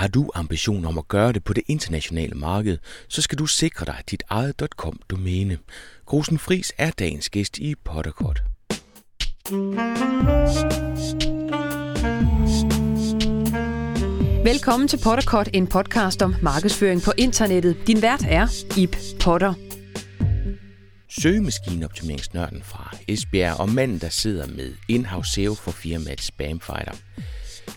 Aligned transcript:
Har 0.00 0.08
du 0.08 0.30
ambition 0.34 0.84
om 0.84 0.98
at 0.98 1.08
gøre 1.08 1.32
det 1.32 1.44
på 1.44 1.52
det 1.52 1.62
internationale 1.66 2.34
marked, 2.34 2.78
så 3.08 3.22
skal 3.22 3.38
du 3.38 3.46
sikre 3.46 3.86
dig 3.86 4.02
dit 4.10 4.22
eget 4.28 4.54
.com-domæne. 4.76 5.58
Grusen 6.06 6.38
Fris 6.38 6.72
er 6.78 6.90
dagens 6.90 7.30
gæst 7.30 7.58
i 7.58 7.74
Potterkort. 7.84 8.42
Velkommen 14.44 14.88
til 14.88 15.00
Potterkort, 15.04 15.48
en 15.54 15.66
podcast 15.66 16.22
om 16.22 16.34
markedsføring 16.42 17.02
på 17.02 17.12
internettet. 17.18 17.76
Din 17.86 18.02
vært 18.02 18.24
er 18.28 18.46
Ip 18.78 18.96
Potter. 19.22 19.54
Søgemaskineoptimeringsnørden 21.08 22.62
fra 22.62 22.96
Esbjerg 23.08 23.60
og 23.60 23.68
manden, 23.68 23.98
der 23.98 24.08
sidder 24.08 24.46
med 24.46 24.74
in-house 24.88 25.32
SEO 25.32 25.54
for 25.54 25.70
firmaet 25.70 26.20
Spamfighter. 26.20 26.92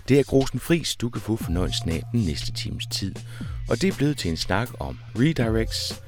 Det 0.07 0.19
er 0.19 0.23
Grosen 0.23 0.59
Fris, 0.59 0.95
du 0.95 1.09
kan 1.09 1.21
få 1.21 1.35
fornøjelsen 1.35 1.89
af 1.89 2.03
den 2.11 2.25
næste 2.25 2.51
times 2.51 2.85
tid. 2.91 3.15
Og 3.69 3.81
det 3.81 3.93
er 3.93 3.97
blevet 3.97 4.17
til 4.17 4.31
en 4.31 4.37
snak 4.37 4.69
om 4.79 4.99
redirects, 5.15 6.01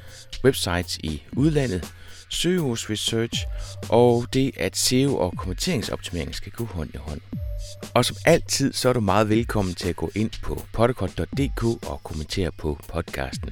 websites 0.43 0.97
i 0.97 1.23
udlandet, 1.33 1.93
søgeords 2.29 2.89
research 2.89 3.45
og 3.89 4.25
det, 4.33 4.51
at 4.57 4.77
SEO 4.77 5.17
og 5.17 5.33
kommenteringsoptimering 5.37 6.35
skal 6.35 6.51
gå 6.51 6.65
hånd 6.65 6.89
i 6.93 6.97
hånd. 6.97 7.21
Og 7.93 8.05
som 8.05 8.15
altid, 8.25 8.73
så 8.73 8.89
er 8.89 8.93
du 8.93 8.99
meget 8.99 9.29
velkommen 9.29 9.75
til 9.75 9.89
at 9.89 9.95
gå 9.95 10.11
ind 10.15 10.31
på 10.43 10.61
podcast.dk 10.73 11.63
og 11.63 12.03
kommentere 12.03 12.51
på 12.51 12.79
podcasten. 12.87 13.49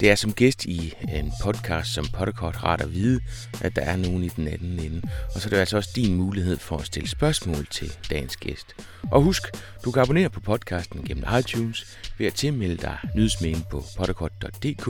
Det 0.00 0.10
er 0.10 0.14
som 0.14 0.32
gæst 0.32 0.64
i 0.64 0.94
en 1.08 1.32
podcast 1.42 1.94
som 1.94 2.06
Potterkort 2.12 2.64
rart 2.64 2.80
at 2.80 2.94
vide, 2.94 3.20
at 3.60 3.76
der 3.76 3.82
er 3.82 3.96
nogen 3.96 4.24
i 4.24 4.28
den 4.28 4.48
anden 4.48 4.78
ende. 4.78 5.02
Og 5.34 5.40
så 5.40 5.48
er 5.48 5.50
det 5.50 5.56
altså 5.56 5.76
også 5.76 5.90
din 5.96 6.14
mulighed 6.14 6.58
for 6.58 6.76
at 6.76 6.86
stille 6.86 7.08
spørgsmål 7.08 7.66
til 7.66 7.92
dagens 8.10 8.36
gæst. 8.36 8.66
Og 9.12 9.22
husk, 9.22 9.42
du 9.84 9.90
kan 9.90 10.02
abonnere 10.02 10.30
på 10.30 10.40
podcasten 10.40 11.04
gennem 11.04 11.24
iTunes 11.38 11.98
ved 12.18 12.26
at 12.26 12.34
tilmelde 12.34 12.76
dig 12.76 12.98
nyhedsmailen 13.14 13.64
på 13.70 13.84
potterkort.dk 13.96 14.88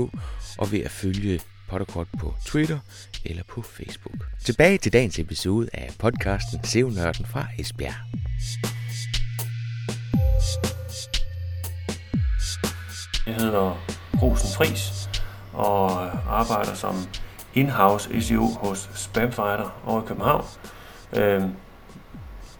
og 0.59 0.73
ved 0.73 0.81
at 0.81 0.91
følge 0.91 1.41
Potterkort 1.69 2.09
på 2.19 2.35
Twitter 2.47 2.79
eller 3.25 3.43
på 3.49 3.63
Facebook. 3.63 4.27
Tilbage 4.45 4.79
til 4.79 4.93
dagens 4.93 5.19
episode 5.19 5.69
af 5.73 5.91
podcasten 5.99 6.65
Sevnørden 6.65 7.27
fra 7.27 7.47
Esbjerg. 7.59 7.95
Jeg 13.27 13.35
hedder 13.35 13.97
Rosen 14.23 14.49
Fris 14.57 15.11
og 15.53 15.91
arbejder 16.31 16.75
som 16.75 16.95
in-house 17.55 18.23
SEO 18.23 18.47
hos 18.47 18.91
Spamfighter 18.95 19.71
over 19.87 20.03
i 20.03 20.07
København. 20.07 20.45
Øh, 21.13 21.43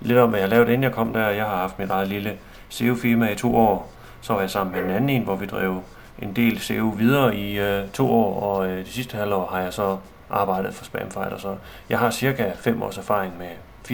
lidt 0.01 0.19
om, 0.19 0.31
hvad 0.31 0.41
jeg 0.41 0.49
lavede 0.49 0.73
inden 0.73 0.83
jeg 0.83 0.93
kom 0.93 1.13
der. 1.13 1.29
Jeg 1.29 1.45
har 1.45 1.57
haft 1.57 1.79
mit 1.79 1.91
eget 1.91 2.09
lille 2.09 2.39
SEO-firma 2.69 3.33
i 3.33 3.35
to 3.35 3.57
år. 3.57 3.93
Så 4.21 4.33
var 4.33 4.41
jeg 4.41 4.51
sammen 4.51 4.77
med 4.77 4.85
en 4.85 4.91
anden 4.91 5.11
en, 5.11 5.23
hvor 5.23 5.37
vi 5.37 5.47
drev 5.47 5.83
en 6.19 6.33
del 6.37 6.61
SEO 6.61 6.89
videre 6.89 7.37
i 7.37 7.59
øh, 7.59 7.89
to 7.93 8.11
år, 8.11 8.41
og 8.41 8.69
øh, 8.69 8.87
de 8.87 8.91
sidste 8.91 9.17
halvår 9.17 9.47
har 9.53 9.61
jeg 9.61 9.73
så 9.73 9.97
arbejdet 10.31 10.75
for 10.75 10.85
Spamfighter. 10.85 11.39
Så 11.39 11.57
jeg 11.89 11.99
har 11.99 12.11
cirka 12.11 12.53
5 12.55 12.83
års 12.83 12.99
erfaring 12.99 13.33
med 13.39 13.49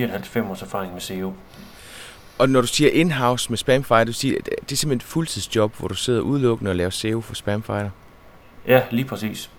4,5 0.09 0.51
års 0.51 0.63
erfaring 0.63 0.93
med 0.93 1.01
SEO. 1.01 1.33
Og 2.43 2.49
når 2.49 2.61
du 2.61 2.67
siger 2.67 2.91
in-house 2.91 3.51
med 3.51 3.59
Spamfighter, 3.59 4.05
du 4.05 4.13
siger, 4.13 4.39
det 4.45 4.73
er 4.73 4.77
simpelthen 4.77 4.97
et 4.97 5.03
fuldtidsjob, 5.03 5.79
hvor 5.79 5.89
du 5.89 5.95
sidder 5.95 6.21
udelukkende 6.21 6.71
og 6.71 6.77
laver 6.77 6.91
SEO 6.91 7.21
for 7.21 7.35
Spamfighter? 7.35 7.91
Ja, 8.67 8.83
lige 8.91 9.05
præcis. 9.05 9.51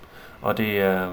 Og 0.42 0.58
det 0.58 0.80
er, 0.80 1.12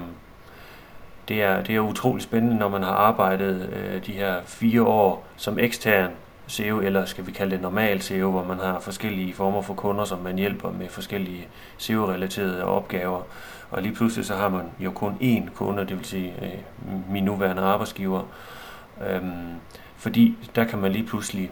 det 1.28 1.42
er, 1.42 1.62
det 1.62 1.76
er 1.76 1.80
utrolig 1.80 2.22
spændende, 2.22 2.56
når 2.56 2.68
man 2.68 2.82
har 2.82 2.90
arbejdet 2.90 3.68
øh, 3.72 4.06
de 4.06 4.12
her 4.12 4.36
fire 4.46 4.82
år 4.82 5.26
som 5.36 5.58
ekstern 5.58 6.10
SEO, 6.46 6.80
eller 6.80 7.04
skal 7.04 7.26
vi 7.26 7.32
kalde 7.32 7.52
det 7.52 7.62
normal 7.62 8.02
SEO, 8.02 8.30
hvor 8.30 8.44
man 8.44 8.58
har 8.58 8.80
forskellige 8.80 9.34
former 9.34 9.62
for 9.62 9.74
kunder, 9.74 10.04
som 10.04 10.18
man 10.18 10.38
hjælper 10.38 10.70
med 10.70 10.88
forskellige 10.88 11.48
SEO-relaterede 11.78 12.64
opgaver. 12.64 13.22
Og 13.70 13.82
lige 13.82 13.94
pludselig 13.94 14.26
så 14.26 14.34
har 14.34 14.48
man 14.48 14.64
jo 14.80 14.90
kun 14.90 15.12
én 15.20 15.54
kunde, 15.54 15.86
det 15.86 15.96
vil 15.98 16.04
sige 16.04 16.34
øh, 16.42 17.10
min 17.10 17.24
nuværende 17.24 17.62
arbejdsgiver. 17.62 18.22
Øhm, 19.10 19.54
fordi 19.96 20.36
der 20.54 20.64
kan 20.64 20.78
man 20.78 20.92
lige 20.92 21.06
pludselig 21.06 21.50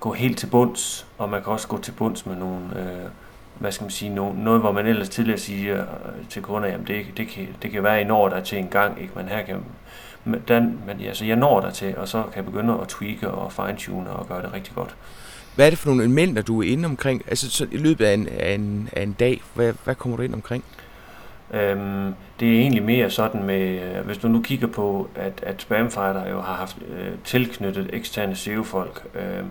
gå 0.00 0.12
helt 0.12 0.38
til 0.38 0.46
bunds, 0.46 1.06
og 1.18 1.28
man 1.28 1.42
kan 1.42 1.52
også 1.52 1.68
gå 1.68 1.78
til 1.78 1.92
bunds 1.92 2.26
med 2.26 2.36
nogle, 2.36 2.60
øh, 2.76 3.10
hvad 3.58 3.72
skal 3.72 3.84
man 3.84 3.90
sige, 3.90 4.14
noget, 4.14 4.36
noget, 4.36 4.60
hvor 4.60 4.72
man 4.72 4.86
ellers 4.86 5.08
tidligere 5.08 5.38
siger 5.38 5.80
øh, 5.80 6.28
til 6.30 6.42
kunder, 6.42 6.68
jamen 6.68 6.86
det, 6.86 7.06
det, 7.16 7.28
kan, 7.28 7.46
det 7.62 7.70
kan 7.70 7.82
være, 7.82 7.98
at 7.98 8.04
I 8.04 8.08
når 8.08 8.28
der 8.28 8.40
til 8.40 8.58
en 8.58 8.68
gang, 8.68 9.00
ikke? 9.02 9.12
men 9.16 9.28
her 9.28 9.42
kan 9.42 9.64
men, 10.24 10.42
den, 10.48 10.80
men 10.86 11.06
altså, 11.06 11.24
jeg 11.24 11.36
når 11.36 11.60
der 11.60 11.70
til, 11.70 11.96
og 11.96 12.08
så 12.08 12.22
kan 12.22 12.36
jeg 12.36 12.44
begynde 12.44 12.78
at 12.82 12.88
tweake 12.88 13.30
og 13.30 13.52
fine-tune 13.52 14.10
og 14.10 14.28
gøre 14.28 14.42
det 14.42 14.52
rigtig 14.52 14.74
godt. 14.74 14.96
Hvad 15.54 15.66
er 15.66 15.70
det 15.70 15.78
for 15.78 15.88
nogle 15.88 16.02
elementer, 16.02 16.42
du 16.42 16.62
er 16.62 16.72
inde 16.72 16.86
omkring? 16.86 17.22
Altså 17.28 17.50
så 17.50 17.66
i 17.70 17.76
løbet 17.76 18.04
af 18.04 18.14
en, 18.14 18.28
af 18.28 18.54
en, 18.54 18.88
af 18.92 19.02
en 19.02 19.12
dag, 19.12 19.42
hvad, 19.54 19.72
hvad 19.84 19.94
kommer 19.94 20.16
du 20.16 20.22
ind 20.22 20.34
omkring? 20.34 20.64
Øhm, 21.50 22.14
det 22.40 22.48
er 22.48 22.60
egentlig 22.60 22.82
mere 22.82 23.10
sådan 23.10 23.42
med, 23.42 23.82
øh, 23.82 24.06
hvis 24.06 24.18
du 24.18 24.28
nu 24.28 24.42
kigger 24.42 24.66
på, 24.66 25.08
at, 25.14 25.40
at 25.42 25.62
Spamfighter 25.62 26.30
jo 26.30 26.40
har 26.40 26.54
haft 26.54 26.76
øh, 26.88 27.12
tilknyttet 27.24 27.90
eksterne 27.92 28.36
SEO-folk, 28.36 29.06
øh, 29.14 29.44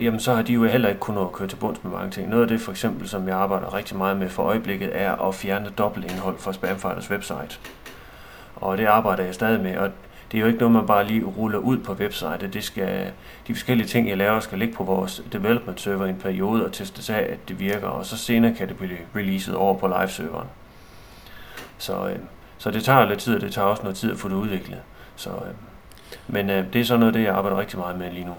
jamen 0.00 0.20
så 0.20 0.34
har 0.34 0.42
de 0.42 0.52
jo 0.52 0.64
heller 0.64 0.88
ikke 0.88 1.00
kunnet 1.00 1.32
køre 1.32 1.48
til 1.48 1.56
bunds 1.56 1.84
med 1.84 1.92
mange 1.92 2.10
ting. 2.10 2.28
Noget 2.28 2.42
af 2.42 2.48
det 2.48 2.60
for 2.60 2.70
eksempel, 2.70 3.08
som 3.08 3.28
jeg 3.28 3.36
arbejder 3.36 3.74
rigtig 3.74 3.96
meget 3.96 4.16
med 4.16 4.28
for 4.28 4.42
øjeblikket, 4.42 4.90
er 4.92 5.28
at 5.28 5.34
fjerne 5.34 5.70
dobbeltindhold 5.78 6.38
fra 6.38 6.52
Spamfighters 6.52 7.10
website. 7.10 7.58
Og 8.56 8.78
det 8.78 8.84
arbejder 8.84 9.24
jeg 9.24 9.34
stadig 9.34 9.60
med, 9.60 9.76
og 9.76 9.90
det 10.32 10.38
er 10.38 10.40
jo 10.42 10.46
ikke 10.46 10.58
noget, 10.58 10.72
man 10.72 10.86
bare 10.86 11.06
lige 11.06 11.24
ruller 11.24 11.58
ud 11.58 11.78
på 11.78 11.92
website. 11.92 12.50
Det 12.52 12.64
skal, 12.64 13.10
de 13.46 13.54
forskellige 13.54 13.86
ting, 13.86 14.08
jeg 14.08 14.16
laver, 14.16 14.40
skal 14.40 14.58
ligge 14.58 14.74
på 14.74 14.84
vores 14.84 15.22
development 15.32 15.80
server 15.80 16.06
i 16.06 16.08
en 16.08 16.16
periode 16.16 16.64
og 16.64 16.72
testes 16.72 17.10
af, 17.10 17.26
at 17.30 17.48
det 17.48 17.60
virker, 17.60 17.86
og 17.86 18.06
så 18.06 18.16
senere 18.16 18.54
kan 18.54 18.68
det 18.68 18.76
blive 18.76 18.98
releaset 19.16 19.54
over 19.54 19.78
på 19.78 19.86
live-serveren. 19.86 20.48
Så, 21.84 22.08
øh, 22.08 22.18
så 22.58 22.70
det 22.70 22.84
tager 22.84 23.04
lidt 23.04 23.20
tid, 23.20 23.34
og 23.34 23.40
det 23.40 23.52
tager 23.52 23.66
også 23.66 23.82
noget 23.82 23.96
tid 23.96 24.12
at 24.12 24.18
få 24.18 24.28
det 24.28 24.34
udviklet. 24.34 24.78
Så, 25.16 25.30
øh, 25.30 25.54
men 26.28 26.50
øh, 26.50 26.72
det 26.72 26.80
er 26.80 26.84
så 26.84 26.96
noget 26.96 27.14
det, 27.14 27.22
jeg 27.22 27.34
arbejder 27.34 27.58
rigtig 27.58 27.78
meget 27.78 27.98
med 27.98 28.12
lige 28.12 28.24
nu. 28.24 28.34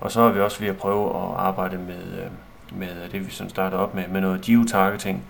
Og 0.00 0.12
så 0.12 0.20
er 0.20 0.32
vi 0.32 0.40
også 0.40 0.60
ved 0.60 0.68
at 0.68 0.76
prøve 0.76 1.08
at 1.08 1.36
arbejde 1.36 1.78
med, 1.78 2.22
øh, 2.22 2.30
med 2.78 2.88
øh, 3.04 3.12
det, 3.12 3.26
vi 3.26 3.30
sådan 3.30 3.50
starter 3.50 3.78
op 3.78 3.94
med, 3.94 4.08
med 4.08 4.20
noget 4.20 4.40
geotargeting. 4.40 5.24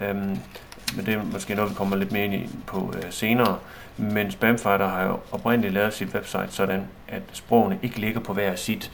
Øh, 0.00 0.16
men 0.16 1.06
det 1.06 1.08
er 1.08 1.22
måske 1.22 1.54
noget, 1.54 1.70
vi 1.70 1.74
kommer 1.74 1.96
lidt 1.96 2.12
mere 2.12 2.24
ind 2.24 2.34
i 2.34 2.48
på 2.66 2.94
øh, 2.96 3.02
senere. 3.10 3.58
Men 3.96 4.30
Spamfighter 4.30 4.88
har 4.88 5.04
jo 5.04 5.18
oprindeligt 5.32 5.74
lavet 5.74 5.94
sit 5.94 6.14
website 6.14 6.48
sådan, 6.48 6.86
at 7.08 7.22
sprogene 7.32 7.78
ikke 7.82 8.00
ligger 8.00 8.20
på 8.20 8.32
hver 8.32 8.56
sit 8.56 8.90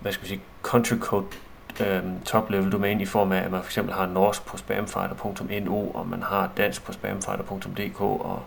hvad 0.00 0.12
skal 0.12 0.24
vi 0.24 0.28
sige, 0.28 0.40
country 0.62 0.96
code 0.96 1.26
øhm, 1.80 2.20
top-level 2.24 2.72
domæne 2.72 3.02
i 3.02 3.06
form 3.06 3.32
af, 3.32 3.40
at 3.40 3.50
man 3.50 3.60
for 3.60 3.68
eksempel 3.68 3.94
har 3.94 4.06
norsk 4.06 4.46
på 4.46 4.56
spamfighter.no, 4.56 5.90
og 5.94 6.08
man 6.08 6.22
har 6.22 6.50
dansk 6.56 6.84
på 6.84 6.92
spamfighter.dk, 6.92 8.00
og 8.00 8.42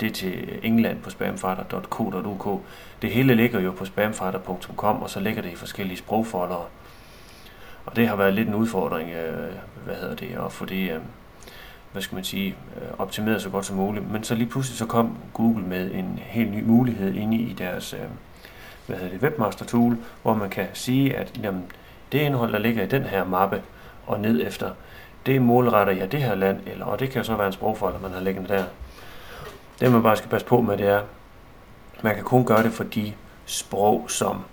det 0.00 0.14
til 0.14 0.58
England 0.62 1.02
på 1.02 1.10
spamfighter.co.uk. 1.10 2.60
Det 3.02 3.10
hele 3.10 3.34
ligger 3.34 3.60
jo 3.60 3.70
på 3.70 3.84
spamfighter.com, 3.84 5.02
og 5.02 5.10
så 5.10 5.20
ligger 5.20 5.42
det 5.42 5.50
i 5.50 5.56
forskellige 5.56 5.98
sprogfoldere. 5.98 6.64
Og 7.86 7.96
det 7.96 8.08
har 8.08 8.16
været 8.16 8.34
lidt 8.34 8.48
en 8.48 8.54
udfordring, 8.54 9.10
øh, 9.10 9.52
hvad 9.84 9.94
hedder 9.94 10.16
det, 10.16 10.38
at 10.46 10.52
få 10.52 10.64
det, 10.64 10.90
øh, 10.90 11.00
hvad 11.92 12.02
skal 12.02 12.14
man 12.14 12.24
sige, 12.24 12.56
øh, 12.76 12.88
optimeret 12.98 13.42
så 13.42 13.50
godt 13.50 13.66
som 13.66 13.76
muligt. 13.76 14.10
Men 14.10 14.24
så 14.24 14.34
lige 14.34 14.48
pludselig 14.48 14.78
så 14.78 14.86
kom 14.86 15.18
Google 15.32 15.64
med 15.64 15.90
en 15.94 16.18
helt 16.22 16.50
ny 16.50 16.62
mulighed 16.64 17.14
inde 17.14 17.36
i 17.36 17.52
deres 17.52 17.92
øh, 17.92 18.00
hvad 18.86 18.96
hedder 18.98 19.12
det, 19.12 19.22
webmaster 19.22 19.64
tool, 19.64 19.96
hvor 20.22 20.34
man 20.34 20.50
kan 20.50 20.66
sige, 20.72 21.16
at 21.16 21.40
jamen, 21.42 21.64
det 22.12 22.18
indhold, 22.18 22.52
der 22.52 22.58
ligger 22.58 22.82
i 22.82 22.86
den 22.86 23.02
her 23.02 23.24
mappe 23.24 23.62
og 24.06 24.20
ned 24.20 24.46
efter, 24.46 24.70
det 25.26 25.42
målretter 25.42 25.92
jeg 25.92 26.12
det 26.12 26.22
her 26.22 26.34
land, 26.34 26.60
eller, 26.66 26.84
og 26.84 27.00
det 27.00 27.10
kan 27.10 27.24
så 27.24 27.36
være 27.36 27.46
en 27.46 27.52
sprogfolder, 27.52 27.98
man 27.98 28.12
har 28.12 28.20
liggende 28.20 28.48
der. 28.48 28.64
Det 29.80 29.92
man 29.92 30.02
bare 30.02 30.16
skal 30.16 30.30
passe 30.30 30.46
på 30.46 30.60
med, 30.60 30.76
det 30.76 30.86
er, 30.86 31.00
man 32.02 32.14
kan 32.14 32.24
kun 32.24 32.44
gøre 32.44 32.62
det 32.62 32.72
for 32.72 32.84
de 32.84 33.12
sprog, 33.46 34.04
som 34.08 34.44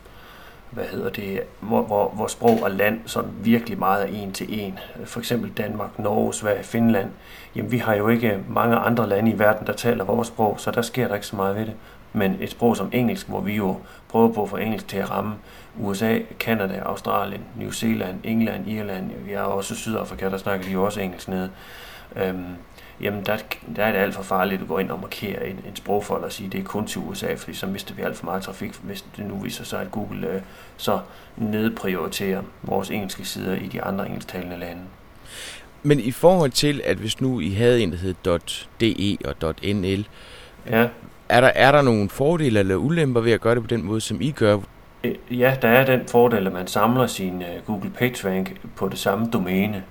hvad 0.75 0.85
hedder 0.85 1.09
det, 1.09 1.41
hvor, 1.59 1.81
hvor, 1.81 2.09
hvor 2.09 2.27
sprog 2.27 2.63
og 2.63 2.71
land 2.71 2.99
sådan 3.05 3.31
virkelig 3.39 3.79
meget 3.79 4.03
er 4.03 4.23
en 4.23 4.31
til 4.31 4.59
en. 4.61 4.79
For 5.05 5.19
eksempel 5.19 5.51
Danmark, 5.51 5.99
Norge, 5.99 6.33
Sverige, 6.33 6.63
Finland. 6.63 7.09
Jamen 7.55 7.71
vi 7.71 7.77
har 7.77 7.95
jo 7.95 8.07
ikke 8.07 8.39
mange 8.49 8.75
andre 8.75 9.09
lande 9.09 9.31
i 9.31 9.39
verden, 9.39 9.67
der 9.67 9.73
taler 9.73 10.03
vores 10.03 10.27
sprog, 10.27 10.59
så 10.59 10.71
der 10.71 10.81
sker 10.81 11.07
der 11.07 11.15
ikke 11.15 11.27
så 11.27 11.35
meget 11.35 11.55
ved 11.55 11.65
det. 11.65 11.73
Men 12.13 12.37
et 12.39 12.51
sprog 12.51 12.77
som 12.77 12.89
engelsk, 12.91 13.29
hvor 13.29 13.41
vi 13.41 13.55
jo 13.55 13.75
prøver 14.09 14.33
på 14.33 14.43
at 14.43 14.49
få 14.49 14.57
engelsk 14.57 14.87
til 14.87 14.97
at 14.97 15.11
ramme 15.11 15.35
USA, 15.79 16.19
Kanada, 16.39 16.79
Australien, 16.79 17.41
New 17.59 17.71
Zealand, 17.71 18.19
England, 18.23 18.67
Irland, 18.67 19.11
vi 19.25 19.31
har 19.31 19.43
også 19.43 19.75
Sydafrika, 19.75 20.29
der 20.29 20.37
snakker 20.37 20.65
de 20.65 20.71
jo 20.71 20.83
også 20.83 20.99
engelsk 20.99 21.27
nede. 21.27 21.49
Øhm, 22.15 22.45
jamen 23.01 23.25
der, 23.25 23.37
der 23.75 23.83
er 23.83 23.91
det 23.91 23.99
alt 23.99 24.15
for 24.15 24.23
farligt 24.23 24.61
at 24.61 24.67
gå 24.67 24.77
ind 24.77 24.91
og 24.91 24.99
markere 24.99 25.47
en, 25.47 25.59
en 25.67 25.75
sprogfold 25.75 26.23
og 26.23 26.31
sige, 26.31 26.47
at 26.47 26.53
det 26.53 26.59
er 26.59 26.63
kun 26.63 26.87
til 26.87 27.01
USA, 27.01 27.33
fordi 27.33 27.53
så 27.53 27.67
mister 27.67 27.95
vi 27.95 28.01
alt 28.01 28.17
for 28.17 28.25
meget 28.25 28.43
trafik, 28.43 28.73
hvis 28.83 29.05
det 29.17 29.25
nu 29.25 29.35
viser 29.39 29.63
sig, 29.63 29.81
at 29.81 29.91
Google 29.91 30.27
øh, 30.27 30.41
så 30.77 30.99
nedprioriterer 31.37 32.41
vores 32.63 32.91
engelske 32.91 33.25
sider 33.25 33.55
i 33.55 33.67
de 33.67 33.81
andre 33.81 34.05
engelsktalende 34.05 34.57
lande. 34.57 34.81
Men 35.83 35.99
i 35.99 36.11
forhold 36.11 36.51
til, 36.51 36.81
at 36.85 36.97
hvis 36.97 37.21
nu 37.21 37.39
I 37.39 37.49
havde 37.49 37.83
en, 37.83 37.91
der 37.91 37.97
hed 37.97 38.15
.de 38.79 39.17
og 39.25 39.55
.nl, 39.63 40.07
ja. 40.69 40.87
er, 41.29 41.41
der, 41.41 41.51
er 41.55 41.71
der 41.71 41.81
nogle 41.81 42.09
fordele 42.09 42.59
eller 42.59 42.75
ulemper 42.75 43.21
ved 43.21 43.31
at 43.31 43.41
gøre 43.41 43.55
det 43.55 43.63
på 43.63 43.67
den 43.67 43.83
måde, 43.83 44.01
som 44.01 44.21
I 44.21 44.31
gør? 44.31 44.57
Øh, 45.05 45.39
ja, 45.39 45.57
der 45.61 45.67
er 45.67 45.85
den 45.85 46.07
fordel, 46.07 46.47
at 46.47 46.53
man 46.53 46.67
samler 46.67 47.07
sin 47.07 47.41
øh, 47.41 47.65
Google 47.65 47.89
PageRank 47.89 48.61
på 48.75 48.89
det 48.89 48.99
samme 48.99 49.29
domæne. 49.33 49.83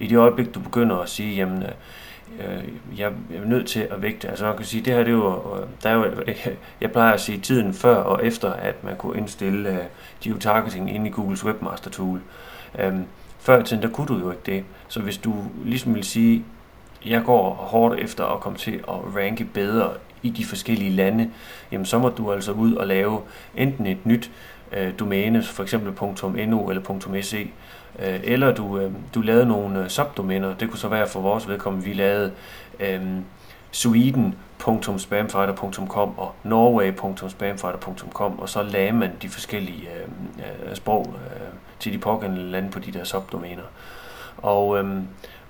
I 0.00 0.06
det 0.06 0.16
øjeblik, 0.16 0.54
du 0.54 0.60
begynder 0.60 0.96
at 0.96 1.08
sige, 1.08 1.36
jamen, 1.36 1.62
uh, 2.38 2.98
jeg 2.98 3.06
er 3.06 3.44
nødt 3.44 3.66
til 3.66 3.80
at 3.80 4.02
vægte, 4.02 4.28
altså 4.28 4.44
man 4.44 4.56
kan 4.56 4.66
sige, 4.66 4.84
det 4.84 4.92
her 4.92 5.04
det 5.04 5.08
er 5.08 5.12
jo, 5.12 5.42
der 5.82 5.90
er 5.90 5.94
jo, 5.94 6.04
jeg 6.80 6.92
plejer 6.92 7.12
at 7.12 7.20
sige 7.20 7.38
tiden 7.38 7.74
før 7.74 7.96
og 7.96 8.26
efter, 8.26 8.52
at 8.52 8.84
man 8.84 8.96
kunne 8.96 9.18
indstille 9.18 9.70
uh, 9.70 9.76
geotargeting 10.20 10.94
ind 10.94 11.06
i 11.06 11.10
Googles 11.10 11.44
Webmaster 11.44 11.90
Tool. 11.90 12.20
Um, 12.86 13.04
før 13.40 13.60
i 13.60 13.64
tiden, 13.64 13.82
der 13.82 13.88
kunne 13.88 14.06
du 14.06 14.18
jo 14.18 14.30
ikke 14.30 14.42
det. 14.46 14.64
Så 14.88 15.00
hvis 15.00 15.18
du 15.18 15.34
ligesom 15.64 15.94
vil 15.94 16.04
sige, 16.04 16.44
jeg 17.06 17.22
går 17.24 17.54
hårdt 17.54 18.00
efter 18.00 18.24
at 18.24 18.40
komme 18.40 18.58
til 18.58 18.74
at 18.74 19.16
ranke 19.16 19.44
bedre 19.44 19.90
i 20.24 20.30
de 20.30 20.44
forskellige 20.44 20.90
lande, 20.90 21.30
jamen 21.72 21.86
så 21.86 21.98
må 21.98 22.08
du 22.08 22.32
altså 22.32 22.52
ud 22.52 22.74
og 22.74 22.86
lave 22.86 23.20
enten 23.56 23.86
et 23.86 24.06
nyt 24.06 24.30
øh, 24.72 24.92
domæne, 24.98 25.42
for 25.42 25.62
eksempel 25.62 25.92
.no 26.48 26.68
eller 26.68 27.20
.se, 27.22 27.50
øh, 27.98 28.20
eller 28.22 28.54
du, 28.54 28.78
øh, 28.78 28.92
du 29.14 29.20
lavede 29.20 29.46
nogle 29.46 29.82
øh, 29.82 29.88
subdomæner. 29.88 30.54
Det 30.54 30.68
kunne 30.68 30.78
så 30.78 30.88
være 30.88 31.08
for 31.08 31.20
vores 31.20 31.48
vedkommende, 31.48 31.86
vi 31.86 31.92
lavede 31.92 32.32
øh, 32.80 33.02
sweden.spamfighter.com 33.72 36.18
og 36.18 36.34
norway.spamfighter.com, 36.42 38.38
og 38.38 38.48
så 38.48 38.62
lagde 38.62 38.92
man 38.92 39.10
de 39.22 39.28
forskellige 39.28 39.82
øh, 39.82 40.08
øh, 40.68 40.76
sprog 40.76 41.14
øh, 41.26 41.40
til 41.80 41.92
de 41.92 41.98
pågældende 41.98 42.50
lande 42.50 42.70
på 42.70 42.78
de 42.78 42.92
der 42.92 43.04
subdomæner. 43.04 43.62
Og 44.36 44.78
øh, 44.78 44.96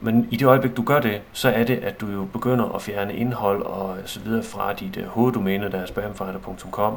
men 0.05 0.29
i 0.31 0.37
det 0.37 0.47
øjeblik, 0.47 0.77
du 0.77 0.83
gør 0.83 1.01
det, 1.01 1.21
så 1.33 1.49
er 1.49 1.65
det, 1.65 1.77
at 1.77 2.01
du 2.01 2.11
jo 2.11 2.25
begynder 2.25 2.75
at 2.75 2.83
fjerne 2.83 3.15
indhold 3.15 3.63
og 3.63 3.97
så 4.05 4.21
videre 4.21 4.43
fra 4.43 4.73
dit 4.73 4.97
uh, 4.97 5.05
hoveddomæne, 5.05 5.71
der 5.71 5.79
er 5.79 5.87
spamfighter.com. 5.87 6.97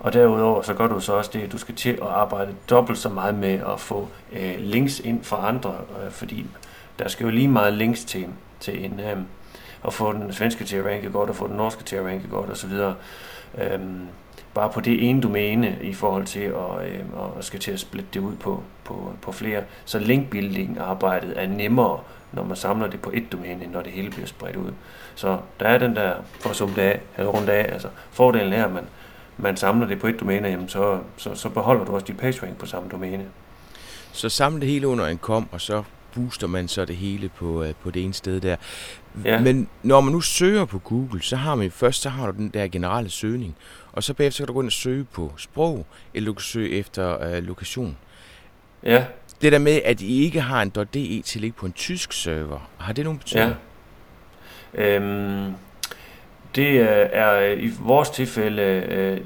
Og 0.00 0.12
derudover 0.12 0.62
så 0.62 0.74
gør 0.74 0.86
du 0.86 1.00
så 1.00 1.12
også 1.12 1.30
det, 1.32 1.40
at 1.40 1.52
du 1.52 1.58
skal 1.58 1.74
til 1.74 1.90
at 1.90 2.08
arbejde 2.08 2.54
dobbelt 2.70 2.98
så 2.98 3.08
meget 3.08 3.34
med 3.34 3.60
at 3.72 3.80
få 3.80 4.08
uh, 4.32 4.38
links 4.58 5.00
ind 5.00 5.24
fra 5.24 5.48
andre, 5.48 5.70
uh, 5.70 6.12
fordi 6.12 6.46
der 6.98 7.08
skal 7.08 7.24
jo 7.24 7.30
lige 7.30 7.48
meget 7.48 7.72
links 7.72 8.04
til, 8.04 8.26
til 8.60 8.84
en, 8.84 9.00
um, 9.12 9.26
at 9.86 9.92
få 9.92 10.12
den 10.12 10.32
svenske 10.32 10.64
til 10.64 10.76
at 10.76 10.84
ranke 10.84 11.10
godt, 11.10 11.30
og 11.30 11.36
få 11.36 11.48
den 11.48 11.56
norske 11.56 11.84
til 11.84 11.96
at 11.96 12.04
ranke 12.04 12.28
godt 12.28 12.50
osv. 12.50 12.72
Um, 12.72 13.62
øhm, 13.62 14.06
bare 14.54 14.70
på 14.70 14.80
det 14.80 15.08
ene 15.08 15.22
domæne 15.22 15.78
i 15.82 15.92
forhold 15.92 16.24
til 16.24 16.40
at, 16.40 16.88
øh, 16.88 17.00
at 17.38 17.44
skal 17.44 17.60
til 17.60 17.72
at 17.72 17.80
splitte 17.80 18.08
det 18.14 18.20
ud 18.20 18.36
på, 18.36 18.62
på, 18.84 19.12
på 19.22 19.32
flere. 19.32 19.62
Så 19.84 19.98
linkbuilding 19.98 20.78
arbejdet 20.78 21.42
er 21.42 21.46
nemmere 21.46 21.98
når 22.32 22.44
man 22.44 22.56
samler 22.56 22.86
det 22.86 23.00
på 23.00 23.10
et 23.14 23.32
domæne, 23.32 23.66
når 23.72 23.82
det 23.82 23.92
hele 23.92 24.10
bliver 24.10 24.26
spredt 24.26 24.56
ud. 24.56 24.72
Så 25.14 25.38
der 25.60 25.68
er 25.68 25.78
den 25.78 25.96
der, 25.96 26.14
for 26.40 26.52
summe 26.52 26.74
det 26.74 26.82
af, 26.82 27.00
eller 27.16 27.30
rundt 27.30 27.48
af, 27.48 27.72
altså 27.72 27.88
fordelen 28.10 28.52
er, 28.52 28.64
at 28.64 28.72
man, 28.72 28.84
man 29.36 29.56
samler 29.56 29.86
det 29.86 30.00
på 30.00 30.06
et 30.06 30.20
domæne, 30.20 30.48
jamen 30.48 30.68
så, 30.68 30.98
så, 31.16 31.34
så 31.34 31.48
beholder 31.48 31.84
du 31.84 31.94
også 31.94 32.06
dit 32.06 32.16
PageRank 32.16 32.58
på 32.58 32.66
samme 32.66 32.88
domæne. 32.88 33.24
Så 34.12 34.28
samle 34.28 34.60
det 34.60 34.68
hele 34.68 34.88
under 34.88 35.06
en 35.06 35.18
kom, 35.18 35.48
og 35.52 35.60
så 35.60 35.82
booster 36.14 36.46
man 36.46 36.68
så 36.68 36.84
det 36.84 36.96
hele 36.96 37.28
på, 37.28 37.62
øh, 37.62 37.74
på 37.82 37.90
det 37.90 38.04
ene 38.04 38.14
sted 38.14 38.40
der. 38.40 38.56
Ja. 39.24 39.40
Men 39.40 39.68
når 39.82 40.00
man 40.00 40.12
nu 40.12 40.20
søger 40.20 40.64
på 40.64 40.78
Google, 40.78 41.22
så 41.22 41.36
har 41.36 41.54
man 41.54 41.70
først 41.70 42.02
så 42.02 42.08
har 42.08 42.30
du 42.30 42.36
den 42.36 42.48
der 42.48 42.68
generelle 42.68 43.10
søgning, 43.10 43.56
og 43.92 44.02
så 44.02 44.14
bagefter 44.14 44.40
kan 44.40 44.46
du 44.46 44.52
gå 44.52 44.60
ind 44.60 44.68
og 44.68 44.72
søge 44.72 45.04
på 45.04 45.32
sprog, 45.36 45.86
eller 46.14 46.26
du 46.26 46.34
kan 46.34 46.42
søge 46.42 46.70
efter 46.70 47.22
øh, 47.22 47.42
lokation. 47.42 47.96
Ja. 48.82 49.04
Det 49.42 49.52
der 49.52 49.58
med, 49.58 49.80
at 49.84 50.00
I 50.00 50.24
ikke 50.24 50.40
har 50.40 50.62
en 50.62 50.70
.de 50.94 51.22
til 51.24 51.40
ligge 51.40 51.56
på 51.56 51.66
en 51.66 51.72
tysk 51.72 52.12
server, 52.12 52.70
har 52.78 52.92
det 52.92 53.04
nogen 53.04 53.18
betydning? 53.18 53.54
Ja. 54.74 54.96
Øhm, 54.96 55.54
det 56.54 56.68
øh, 56.68 57.08
er 57.12 57.52
i 57.52 57.70
vores 57.80 58.10
tilfælde 58.10 58.62
øh, 58.62 59.20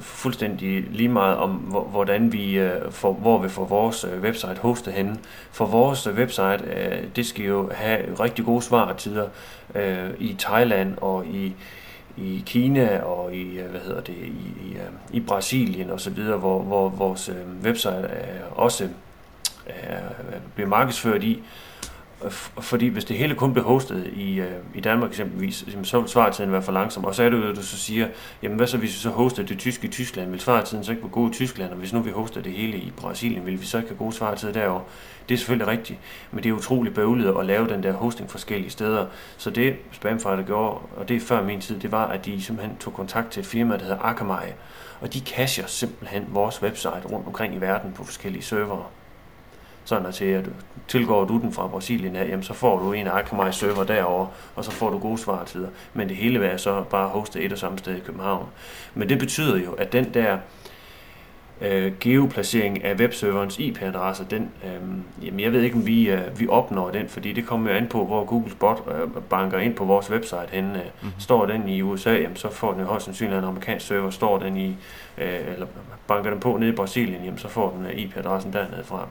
fuldstændig 0.00 0.84
lige 0.90 1.08
meget 1.08 1.36
om, 1.36 1.50
hvordan 1.90 2.32
vi 2.32 2.58
øh, 2.58 2.92
får, 2.92 3.12
hvor 3.12 3.38
vi 3.42 3.48
får 3.48 3.64
vores 3.64 4.04
øh, 4.04 4.22
website 4.22 4.56
hostet 4.60 4.92
henne. 4.92 5.18
For 5.52 5.66
vores 5.66 6.06
øh, 6.06 6.14
website, 6.14 6.58
øh, 6.76 7.04
det 7.16 7.26
skal 7.26 7.44
jo 7.44 7.70
have 7.74 8.20
rigtig 8.20 8.44
gode 8.44 8.62
svartider 8.62 9.28
øh, 9.74 10.10
i 10.18 10.36
Thailand 10.38 10.94
og 10.98 11.26
i 11.26 11.52
i 12.18 12.42
Kina 12.46 12.98
og 12.98 13.34
i 13.34 13.58
hvad 13.70 13.80
hedder 13.80 14.00
det 14.00 14.14
i, 14.14 14.66
i, 14.66 14.76
i 15.12 15.20
Brasilien 15.20 15.90
og 15.90 16.00
så 16.00 16.10
videre, 16.10 16.38
hvor, 16.38 16.62
hvor 16.62 16.88
vores 16.88 17.30
website 17.62 18.06
er 18.10 18.44
også 18.54 18.88
øh, 19.66 20.40
bliver 20.54 20.68
markedsført 20.68 21.22
i. 21.22 21.42
Fordi 22.60 22.88
hvis 22.88 23.04
det 23.04 23.16
hele 23.16 23.34
kun 23.34 23.52
bliver 23.52 23.66
hostet 23.66 24.06
i, 24.16 24.40
øh, 24.40 24.52
i 24.74 24.80
Danmark 24.80 25.10
eksempelvis, 25.10 25.64
så 25.82 26.00
vil 26.00 26.08
svartiden 26.08 26.52
være 26.52 26.62
for 26.62 26.72
langsom. 26.72 27.04
Og 27.04 27.14
så 27.14 27.22
er 27.22 27.30
det 27.30 27.38
jo, 27.38 27.50
at 27.50 27.56
du 27.56 27.62
så 27.62 27.76
siger, 27.76 28.08
jamen 28.42 28.56
hvad 28.56 28.66
så 28.66 28.78
hvis 28.78 28.94
vi 28.94 28.98
så 28.98 29.10
hoster 29.10 29.42
det 29.42 29.58
tyske 29.58 29.86
i 29.86 29.90
Tyskland? 29.90 30.30
Vil 30.30 30.40
svartiden 30.40 30.84
så 30.84 30.92
ikke 30.92 31.02
være 31.02 31.10
god 31.10 31.30
i 31.30 31.32
Tyskland? 31.32 31.70
Og 31.70 31.76
hvis 31.76 31.92
nu 31.92 32.00
vi 32.00 32.10
hoster 32.10 32.42
det 32.42 32.52
hele 32.52 32.78
i 32.78 32.92
Brasilien, 32.96 33.46
vil 33.46 33.60
vi 33.60 33.66
så 33.66 33.78
ikke 33.78 33.88
have 33.88 33.98
gode 33.98 34.12
svaretider 34.12 34.52
derovre? 34.52 34.82
Det 35.28 35.34
er 35.34 35.38
selvfølgelig 35.38 35.68
rigtigt, 35.68 35.98
men 36.30 36.44
det 36.44 36.48
er 36.48 36.52
utroligt 36.52 36.94
bøvlet 36.94 37.34
at 37.38 37.46
lave 37.46 37.68
den 37.68 37.82
der 37.82 37.92
hosting 37.92 38.30
forskellige 38.30 38.70
steder. 38.70 39.06
Så 39.36 39.50
det 39.50 39.76
Spamfighter 39.92 40.44
gjorde, 40.44 40.78
og 40.96 41.08
det 41.08 41.16
er 41.16 41.20
før 41.20 41.44
min 41.44 41.60
tid, 41.60 41.80
det 41.80 41.92
var, 41.92 42.06
at 42.06 42.24
de 42.24 42.42
simpelthen 42.42 42.76
tog 42.76 42.94
kontakt 42.94 43.30
til 43.30 43.40
et 43.40 43.46
firma, 43.46 43.76
der 43.76 43.82
hedder 43.82 43.98
Akamai, 43.98 44.46
og 45.00 45.14
de 45.14 45.20
cacher 45.20 45.66
simpelthen 45.66 46.24
vores 46.28 46.62
website 46.62 47.02
rundt 47.12 47.26
omkring 47.26 47.54
i 47.54 47.60
verden 47.60 47.92
på 47.92 48.04
forskellige 48.04 48.42
servere 48.42 48.84
sådan 49.86 50.06
at 50.06 50.14
til, 50.14 50.24
at 50.24 50.44
tilgår 50.88 51.24
du 51.24 51.40
den 51.40 51.52
fra 51.52 51.66
Brasilien 51.66 52.16
af, 52.16 52.28
jamen, 52.28 52.42
så 52.42 52.54
får 52.54 52.78
du 52.78 52.92
en 52.92 53.06
Akamai 53.06 53.52
server 53.52 53.84
derover 53.84 54.26
og 54.56 54.64
så 54.64 54.70
får 54.70 54.90
du 54.90 54.98
gode 54.98 55.18
svartider. 55.18 55.68
Men 55.94 56.08
det 56.08 56.16
hele 56.16 56.40
vil 56.40 56.58
så 56.58 56.82
bare 56.90 57.08
hoste 57.08 57.40
et 57.40 57.52
og 57.52 57.58
samme 57.58 57.78
sted 57.78 57.96
i 57.96 58.00
København. 58.00 58.46
Men 58.94 59.08
det 59.08 59.18
betyder 59.18 59.56
jo, 59.56 59.72
at 59.72 59.92
den 59.92 60.14
der 60.14 60.38
øh, 61.60 61.92
geoplacering 62.00 62.84
af 62.84 62.94
webserverens 62.94 63.58
IP-adresse, 63.58 64.26
den, 64.30 64.50
øh, 64.64 65.26
jamen 65.26 65.40
jeg 65.40 65.52
ved 65.52 65.62
ikke, 65.62 65.76
om 65.76 65.86
vi, 65.86 66.10
øh, 66.10 66.40
vi 66.40 66.48
opnår 66.48 66.90
den, 66.90 67.08
fordi 67.08 67.32
det 67.32 67.46
kommer 67.46 67.70
jo 67.70 67.76
an 67.76 67.86
på, 67.86 68.06
hvor 68.06 68.24
Google 68.24 68.52
Bot 68.60 68.82
øh, 68.88 69.22
banker 69.22 69.58
ind 69.58 69.74
på 69.74 69.84
vores 69.84 70.10
website 70.10 70.48
henne. 70.50 70.82
Mm-hmm. 70.84 71.20
Står 71.20 71.46
den 71.46 71.68
i 71.68 71.82
USA, 71.82 72.12
jamen, 72.12 72.36
så 72.36 72.50
får 72.50 72.72
den 72.72 72.80
jo 72.80 72.86
højst 72.86 73.04
sandsynligt 73.04 73.38
en 73.38 73.44
amerikansk 73.44 73.86
server. 73.86 74.10
Står 74.10 74.38
den 74.38 74.56
i, 74.56 74.76
øh, 75.18 75.52
eller 75.52 75.66
banker 76.06 76.30
den 76.30 76.40
på 76.40 76.56
nede 76.56 76.70
i 76.70 76.74
Brasilien, 76.74 77.24
jamen, 77.24 77.38
så 77.38 77.48
får 77.48 77.70
den 77.70 77.98
IP-adressen 77.98 78.52
dernede 78.52 78.84
fra. 78.84 79.08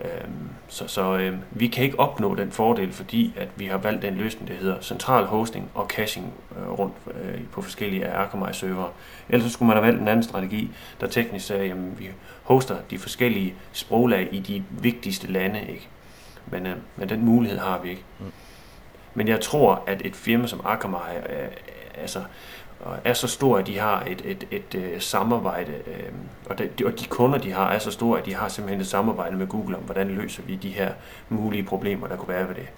Øhm, 0.00 0.48
så 0.68 0.88
så 0.88 1.16
øh, 1.16 1.36
vi 1.50 1.66
kan 1.66 1.84
ikke 1.84 2.00
opnå 2.00 2.34
den 2.34 2.52
fordel, 2.52 2.92
fordi 2.92 3.34
at 3.36 3.48
vi 3.56 3.66
har 3.66 3.78
valgt 3.78 4.02
den 4.02 4.14
løsning, 4.14 4.48
der 4.48 4.54
hedder 4.54 4.80
central 4.80 5.24
hosting 5.24 5.70
og 5.74 5.86
caching 5.88 6.32
øh, 6.56 6.78
rundt 6.78 6.94
øh, 7.06 7.40
på 7.52 7.62
forskellige 7.62 8.06
Akamai 8.08 8.52
server. 8.52 8.88
Ellers 9.28 9.52
skulle 9.52 9.66
man 9.66 9.76
have 9.76 9.86
valgt 9.86 10.00
en 10.00 10.08
anden 10.08 10.22
strategi, 10.22 10.70
der 11.00 11.06
teknisk 11.06 11.46
sagde, 11.46 11.70
at 11.70 11.98
vi 11.98 12.08
hoster 12.42 12.76
de 12.90 12.98
forskellige 12.98 13.54
sproglag 13.72 14.28
i 14.32 14.38
de 14.38 14.64
vigtigste 14.70 15.26
lande. 15.26 15.60
Ikke? 15.60 15.88
Men, 16.46 16.66
øh, 16.66 16.76
men 16.96 17.08
den 17.08 17.24
mulighed 17.24 17.58
har 17.58 17.80
vi 17.82 17.90
ikke. 17.90 18.04
Mm. 18.18 18.32
Men 19.14 19.28
jeg 19.28 19.40
tror, 19.40 19.82
at 19.86 20.02
et 20.04 20.16
firma 20.16 20.46
som 20.46 20.60
Akamai, 20.64 21.16
øh, 21.16 21.48
altså 21.94 22.22
og 22.80 22.96
er 23.04 23.12
så 23.12 23.28
stor, 23.28 23.58
at 23.58 23.66
de 23.66 23.78
har 23.78 24.04
et, 24.06 24.22
et, 24.24 24.46
et, 24.50 24.64
et 24.74 24.80
øh, 24.80 25.00
samarbejde, 25.00 25.72
øh, 25.72 26.12
og, 26.46 26.58
de, 26.58 26.68
og 26.86 27.00
de 27.00 27.04
kunder, 27.06 27.38
de 27.38 27.52
har, 27.52 27.70
er 27.70 27.78
så 27.78 27.90
store, 27.90 28.18
at 28.18 28.26
de 28.26 28.34
har 28.34 28.48
simpelthen 28.48 28.80
et 28.80 28.86
samarbejde 28.86 29.36
med 29.36 29.46
Google 29.46 29.76
om, 29.76 29.82
hvordan 29.82 30.08
løser 30.08 30.42
vi 30.42 30.54
de 30.54 30.68
her 30.68 30.92
mulige 31.28 31.62
problemer, 31.62 32.06
der 32.06 32.16
kunne 32.16 32.34
være 32.34 32.48
ved 32.48 32.54
det. 32.54 32.68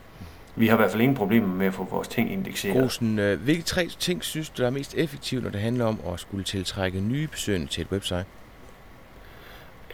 Vi 0.57 0.67
har 0.67 0.77
i 0.77 0.77
hvert 0.77 0.91
fald 0.91 1.03
ingen 1.03 1.17
problemer 1.17 1.55
med 1.55 1.67
at 1.67 1.75
få 1.75 1.85
vores 1.85 2.09
ting 2.09 2.33
indekseret. 2.33 2.83
Grosen, 2.83 3.19
øh, 3.19 3.41
hvilke 3.41 3.63
tre 3.63 3.89
ting 3.99 4.25
synes 4.25 4.51
du 4.51 4.63
er 4.63 4.71
mest 4.71 4.95
effektive, 4.95 5.43
når 5.43 5.51
det 5.51 5.61
handler 5.61 5.85
om 5.85 6.01
at 6.13 6.21
skulle 6.21 6.45
tiltrække 6.45 7.01
nye 7.01 7.27
besøgende 7.27 7.67
til 7.67 7.81
et 7.81 7.93
website? 7.93 8.25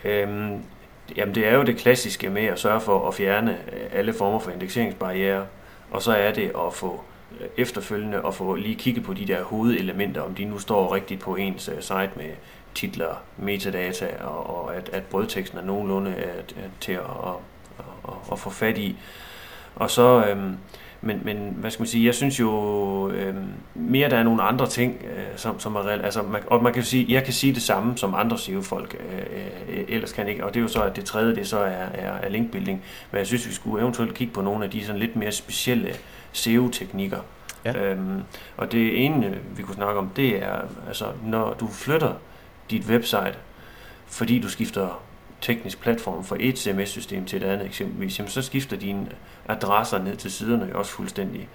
Øhm, 0.04 0.62
jamen 1.16 1.34
det 1.34 1.46
er 1.46 1.54
jo 1.54 1.62
det 1.62 1.76
klassiske 1.76 2.30
med 2.30 2.44
at 2.44 2.58
sørge 2.58 2.80
for 2.80 3.08
at 3.08 3.14
fjerne 3.14 3.58
øh, 3.72 3.80
alle 3.92 4.12
former 4.12 4.38
for 4.38 4.50
indekseringsbarriere, 4.50 5.46
og 5.90 6.02
så 6.02 6.12
er 6.12 6.32
det 6.32 6.52
at 6.66 6.72
få 6.72 7.00
efterfølgende 7.56 8.22
og 8.22 8.34
få 8.34 8.54
lige 8.54 8.74
kigget 8.74 9.04
på 9.04 9.14
de 9.14 9.26
der 9.26 9.42
hovedelementer, 9.42 10.20
om 10.20 10.34
de 10.34 10.44
nu 10.44 10.58
står 10.58 10.94
rigtigt 10.94 11.20
på 11.20 11.36
ens 11.36 11.68
øh, 11.68 11.82
site 11.82 12.10
med 12.16 12.30
titler, 12.74 13.22
metadata, 13.36 14.08
og, 14.24 14.56
og 14.56 14.76
at, 14.76 14.90
at 14.92 15.02
brødteksten 15.02 15.58
er 15.58 15.64
nogenlunde 15.64 16.14
at, 16.14 16.54
at, 16.64 16.70
til 16.80 16.92
at, 16.92 17.00
at, 17.00 17.84
at, 18.08 18.14
at 18.32 18.38
få 18.38 18.50
fat 18.50 18.78
i. 18.78 18.96
Og 19.76 19.90
så, 19.90 20.26
øhm, 20.28 20.56
men, 21.00 21.20
men 21.24 21.56
hvad 21.56 21.70
skal 21.70 21.80
man 21.80 21.88
sige, 21.88 22.06
jeg 22.06 22.14
synes 22.14 22.40
jo 22.40 23.10
øhm, 23.10 23.48
mere, 23.74 24.10
der 24.10 24.16
er 24.16 24.22
nogle 24.22 24.42
andre 24.42 24.68
ting, 24.68 25.04
øh, 25.04 25.24
som, 25.36 25.60
som 25.60 25.76
er 25.76 25.86
reelt, 25.86 26.04
altså, 26.04 26.22
man, 26.22 26.42
og 26.46 26.62
man 26.62 26.72
kan 26.72 26.82
sige, 26.82 27.06
jeg 27.08 27.24
kan 27.24 27.32
sige 27.32 27.54
det 27.54 27.62
samme 27.62 27.98
som 27.98 28.14
andre 28.14 28.38
SEO-folk, 28.38 28.96
øh, 29.12 29.18
øh, 29.68 29.84
ellers 29.88 30.12
kan 30.12 30.28
ikke, 30.28 30.44
og 30.44 30.54
det 30.54 30.60
er 30.60 30.62
jo 30.62 30.68
så, 30.68 30.82
at 30.82 30.96
det 30.96 31.04
tredje, 31.04 31.34
det 31.34 31.48
så 31.48 31.58
er, 31.58 31.86
er, 31.94 32.12
er 32.12 32.28
linkbuilding, 32.28 32.82
men 33.10 33.18
jeg 33.18 33.26
synes, 33.26 33.48
vi 33.48 33.52
skulle 33.52 33.82
eventuelt 33.82 34.14
kigge 34.14 34.34
på 34.34 34.42
nogle 34.42 34.64
af 34.64 34.70
de 34.70 34.84
sådan 34.84 35.00
lidt 35.00 35.16
mere 35.16 35.32
specielle 35.32 35.94
SEO-teknikker. 36.34 37.20
Ja. 37.64 37.76
Øhm, 37.76 38.22
og 38.56 38.72
det 38.72 39.04
ene, 39.04 39.38
vi 39.56 39.62
kunne 39.62 39.74
snakke 39.74 39.98
om, 39.98 40.08
det 40.08 40.42
er, 40.42 40.60
altså, 40.86 41.06
når 41.24 41.54
du 41.54 41.68
flytter 41.68 42.14
dit 42.70 42.86
website, 42.86 43.34
fordi 44.06 44.38
du 44.38 44.48
skifter 44.48 45.02
teknisk 45.40 45.80
platform 45.80 46.24
fra 46.24 46.36
et 46.40 46.58
CMS-system 46.58 47.24
til 47.24 47.42
et 47.42 47.46
andet 47.46 47.66
eksempelvis, 47.66 48.18
jamen, 48.18 48.30
så 48.30 48.42
skifter 48.42 48.76
dine 48.76 49.06
adresser 49.48 49.98
ned 49.98 50.16
til 50.16 50.32
siderne 50.32 50.68
jo 50.72 50.78
også 50.78 50.92
fuldstændig. 50.92 51.48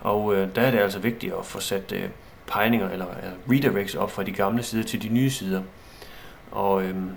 Og 0.00 0.34
øh, 0.34 0.48
der 0.54 0.62
er 0.62 0.70
det 0.70 0.78
altså 0.78 0.98
vigtigt 0.98 1.34
at 1.34 1.46
få 1.46 1.60
sat 1.60 1.92
øh, 1.92 2.08
pegninger 2.46 2.88
eller 2.90 3.06
øh, 3.08 3.54
redirects 3.56 3.94
op 3.94 4.10
fra 4.10 4.22
de 4.22 4.32
gamle 4.32 4.62
sider 4.62 4.84
til 4.84 5.02
de 5.02 5.08
nye 5.08 5.30
sider. 5.30 5.62
Og, 6.50 6.82
øhm, 6.82 7.10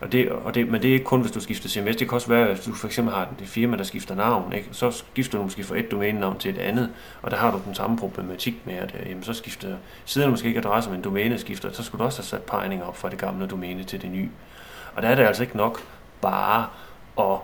og 0.00 0.12
det, 0.12 0.28
og 0.28 0.54
det, 0.54 0.68
men 0.68 0.82
det 0.82 0.88
er 0.88 0.92
ikke 0.92 1.04
kun, 1.04 1.20
hvis 1.20 1.32
du 1.32 1.40
skifter 1.40 1.68
CMS. 1.68 1.96
Det 1.96 2.08
kan 2.08 2.14
også 2.14 2.28
være, 2.28 2.48
at 2.48 2.62
du 2.66 2.74
for 2.74 2.86
eksempel 2.86 3.14
har 3.14 3.22
et 3.22 3.48
firma, 3.48 3.76
der 3.76 3.84
skifter 3.84 4.14
navn. 4.14 4.52
Ikke? 4.52 4.68
Så 4.72 4.90
skifter 4.90 5.38
du 5.38 5.44
måske 5.44 5.64
fra 5.64 5.78
et 5.78 5.90
domænenavn 5.90 6.38
til 6.38 6.50
et 6.50 6.58
andet, 6.58 6.90
og 7.22 7.30
der 7.30 7.36
har 7.36 7.50
du 7.50 7.60
den 7.64 7.74
samme 7.74 7.96
problematik 7.96 8.54
med, 8.64 8.74
at 8.74 8.94
øh, 9.00 9.10
jamen, 9.10 9.22
så 9.22 9.32
skifter 9.32 9.76
siderne 10.04 10.30
måske 10.30 10.48
ikke 10.48 10.60
adresse, 10.60 10.90
men 10.90 11.02
domænet 11.02 11.40
skifter. 11.40 11.72
Så 11.72 11.82
skulle 11.82 11.98
du 11.98 12.04
også 12.04 12.18
have 12.18 12.26
sat 12.26 12.42
pegninger 12.42 12.86
op 12.86 12.96
fra 12.96 13.10
det 13.10 13.18
gamle 13.18 13.46
domæne 13.46 13.84
til 13.84 14.02
det 14.02 14.10
nye. 14.10 14.28
Og 14.94 15.02
der 15.02 15.08
er 15.08 15.14
det 15.14 15.22
altså 15.22 15.42
ikke 15.42 15.56
nok 15.56 15.80
bare 16.20 16.66
at 17.18 17.38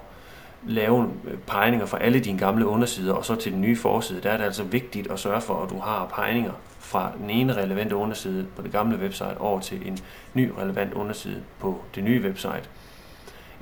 lave 0.66 1.10
øh, 1.24 1.38
pegninger 1.38 1.86
fra 1.86 1.98
alle 2.00 2.20
dine 2.20 2.38
gamle 2.38 2.66
undersider, 2.66 3.14
og 3.14 3.24
så 3.24 3.34
til 3.34 3.52
den 3.52 3.60
nye 3.60 3.76
forside. 3.76 4.20
Der 4.20 4.30
er 4.30 4.36
det 4.36 4.44
altså 4.44 4.62
vigtigt 4.62 5.10
at 5.10 5.18
sørge 5.18 5.40
for, 5.40 5.62
at 5.62 5.70
du 5.70 5.78
har 5.78 6.12
pegninger 6.14 6.52
fra 6.78 7.12
den 7.18 7.30
ene 7.30 7.56
relevante 7.56 7.96
underside 7.96 8.46
på 8.56 8.62
det 8.62 8.72
gamle 8.72 8.98
website 8.98 9.38
over 9.40 9.60
til 9.60 9.88
en 9.88 9.98
ny 10.34 10.50
relevant 10.58 10.94
underside 10.94 11.42
på 11.58 11.80
det 11.94 12.04
nye 12.04 12.22
website. 12.22 12.62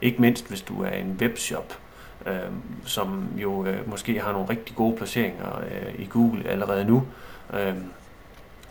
Ikke 0.02 0.20
mindst 0.20 0.48
hvis 0.48 0.62
du 0.62 0.82
er 0.82 0.90
en 0.90 1.16
webshop, 1.20 1.78
øh, 2.26 2.34
som 2.84 3.28
jo 3.36 3.64
øh, 3.64 3.90
måske 3.90 4.20
har 4.20 4.32
nogle 4.32 4.48
rigtig 4.50 4.76
gode 4.76 4.96
placeringer 4.96 5.58
øh, 5.58 5.94
i 5.98 6.06
Google 6.10 6.48
allerede 6.48 6.84
nu 6.84 7.06
øh, 7.54 7.74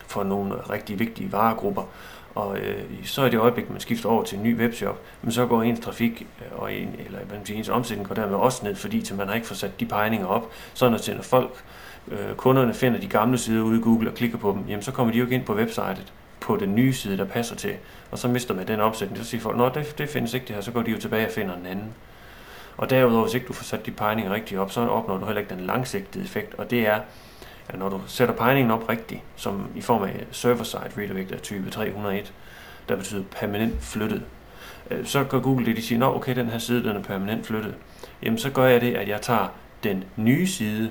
for 0.06 0.22
nogle 0.22 0.54
rigtig 0.54 0.98
vigtige 0.98 1.32
varegrupper. 1.32 1.82
Og 2.34 2.58
øh, 2.58 2.82
så 3.04 3.22
er 3.22 3.28
det 3.28 3.38
øjeblik, 3.38 3.70
man 3.70 3.80
skifter 3.80 4.08
over 4.08 4.22
til 4.22 4.38
en 4.38 4.44
ny 4.44 4.58
webshop, 4.58 5.00
men 5.22 5.32
så 5.32 5.46
går 5.46 5.62
ens 5.62 5.80
trafik 5.80 6.26
øh, 6.40 6.62
og 6.62 6.72
en, 6.72 6.94
eller 7.06 7.18
man 7.30 7.46
siger, 7.46 7.58
ens 7.58 7.68
omsætning 7.68 8.08
går 8.08 8.14
dermed 8.14 8.36
også 8.36 8.64
ned, 8.64 8.74
fordi 8.74 9.02
til 9.02 9.16
man 9.16 9.28
har 9.28 9.34
ikke 9.34 9.46
fået 9.46 9.58
sat 9.58 9.80
de 9.80 9.86
pegninger 9.86 10.26
op. 10.26 10.50
Så 10.74 10.88
når, 10.88 11.14
når 11.14 11.22
folk 11.22 11.64
øh, 12.08 12.34
kunderne 12.36 12.74
finder 12.74 13.00
de 13.00 13.06
gamle 13.06 13.38
sider 13.38 13.62
ude 13.62 13.78
i 13.78 13.82
Google 13.82 14.10
og 14.10 14.14
klikker 14.14 14.38
på 14.38 14.52
dem, 14.52 14.64
jamen 14.68 14.82
så 14.82 14.92
kommer 14.92 15.12
de 15.12 15.18
jo 15.18 15.24
ikke 15.24 15.34
ind 15.34 15.44
på 15.44 15.54
websitet 15.54 16.12
på 16.40 16.56
den 16.56 16.74
nye 16.74 16.92
side, 16.92 17.18
der 17.18 17.24
passer 17.24 17.56
til. 17.56 17.74
Og 18.10 18.18
så 18.18 18.28
mister 18.28 18.54
man 18.54 18.68
den 18.68 18.80
opsætning. 18.80 19.18
Så 19.18 19.30
siger 19.30 19.40
folk, 19.40 19.56
nå, 19.56 19.68
det, 19.68 19.98
det 19.98 20.08
findes 20.08 20.34
ikke 20.34 20.46
det 20.46 20.54
her, 20.54 20.62
så 20.62 20.72
går 20.72 20.82
de 20.82 20.90
jo 20.90 20.98
tilbage 20.98 21.26
og 21.26 21.32
finder 21.32 21.56
en 21.56 21.66
anden. 21.66 21.94
Og 22.76 22.90
derudover, 22.90 23.22
hvis 23.24 23.34
ikke 23.34 23.46
du 23.46 23.52
får 23.52 23.64
sat 23.64 23.86
de 23.86 23.90
pegninger 23.90 24.32
rigtigt 24.32 24.60
op, 24.60 24.72
så 24.72 24.80
opnår 24.80 25.18
du 25.18 25.24
heller 25.24 25.40
ikke 25.40 25.54
den 25.54 25.66
langsigtede 25.66 26.24
effekt. 26.24 26.54
Og 26.54 26.70
det 26.70 26.86
er, 26.86 27.00
at 27.72 27.78
når 27.78 27.88
du 27.88 28.00
sætter 28.06 28.34
pegningen 28.34 28.70
op 28.70 28.88
rigtigt, 28.88 29.20
som 29.36 29.66
i 29.74 29.80
form 29.80 30.02
af 30.02 30.26
server-side 30.30 30.90
redirect 30.98 31.32
af 31.32 31.40
type 31.40 31.70
301, 31.70 32.32
der 32.88 32.96
betyder 32.96 33.22
permanent 33.30 33.82
flyttet, 33.82 34.22
øh, 34.90 35.06
så 35.06 35.24
gør 35.24 35.40
Google 35.40 35.66
det, 35.66 35.76
de 35.76 35.82
siger, 35.82 36.06
at 36.06 36.16
okay, 36.16 36.36
den 36.36 36.48
her 36.48 36.58
side 36.58 36.84
den 36.84 36.96
er 36.96 37.02
permanent 37.02 37.46
flyttet. 37.46 37.74
Jamen 38.22 38.38
så 38.38 38.50
gør 38.50 38.64
jeg 38.64 38.80
det, 38.80 38.94
at 38.94 39.08
jeg 39.08 39.20
tager 39.20 39.48
den 39.84 40.04
nye 40.16 40.46
side, 40.46 40.90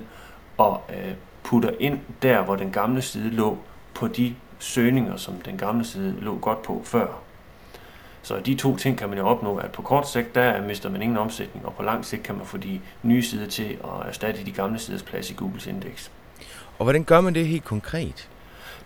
og 0.58 0.82
øh, 0.90 1.14
putter 1.42 1.70
ind 1.80 1.98
der, 2.22 2.42
hvor 2.42 2.56
den 2.56 2.72
gamle 2.72 3.02
side 3.02 3.30
lå 3.30 3.58
på 3.94 4.08
de 4.08 4.34
søgninger, 4.58 5.16
som 5.16 5.34
den 5.34 5.58
gamle 5.58 5.84
side 5.84 6.16
lå 6.20 6.38
godt 6.38 6.62
på 6.62 6.82
før. 6.84 7.06
Så 8.22 8.40
de 8.46 8.54
to 8.54 8.76
ting 8.76 8.98
kan 8.98 9.08
man 9.08 9.18
jo 9.18 9.26
opnå, 9.26 9.56
at 9.56 9.72
på 9.72 9.82
kort 9.82 10.08
sigt, 10.08 10.34
der 10.34 10.62
mister 10.62 10.90
man 10.90 11.02
ingen 11.02 11.18
omsætning, 11.18 11.66
og 11.66 11.74
på 11.74 11.82
lang 11.82 12.04
sigt 12.04 12.22
kan 12.22 12.34
man 12.34 12.46
få 12.46 12.56
de 12.56 12.80
nye 13.02 13.22
sider 13.22 13.46
til 13.46 13.78
at 13.84 14.08
erstatte 14.08 14.44
de 14.46 14.52
gamle 14.52 14.78
siders 14.78 15.02
plads 15.02 15.30
i 15.30 15.34
Googles 15.34 15.66
indeks. 15.66 16.10
Og 16.80 16.84
hvordan 16.84 17.04
gør 17.04 17.20
man 17.20 17.34
det 17.34 17.46
helt 17.46 17.64
konkret? 17.64 18.28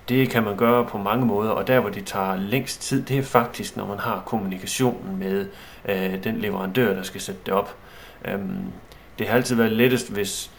Det 0.09 0.31
kan 0.31 0.43
man 0.43 0.57
gøre 0.57 0.85
på 0.85 0.99
mange 0.99 1.27
måder, 1.27 1.51
og 1.51 1.67
der 1.67 1.81
hvor 1.81 1.91
det 1.91 2.07
tager 2.07 2.37
længst 2.37 2.83
tid, 2.83 3.03
det 3.03 3.19
er 3.19 3.23
faktisk, 3.23 3.77
når 3.77 3.87
man 3.87 3.99
har 3.99 4.23
kommunikationen 4.27 5.19
med 5.19 5.47
øh, 5.89 6.25
den 6.25 6.39
leverandør, 6.39 6.95
der 6.95 7.03
skal 7.03 7.21
sætte 7.21 7.41
det 7.47 7.55
op. 7.55 7.77
Øhm, 8.25 8.73
det 9.19 9.29
har 9.29 9.37
altid 9.37 9.57
været 9.57 9.73
lettest, 9.73 10.13
hvis 10.13 10.51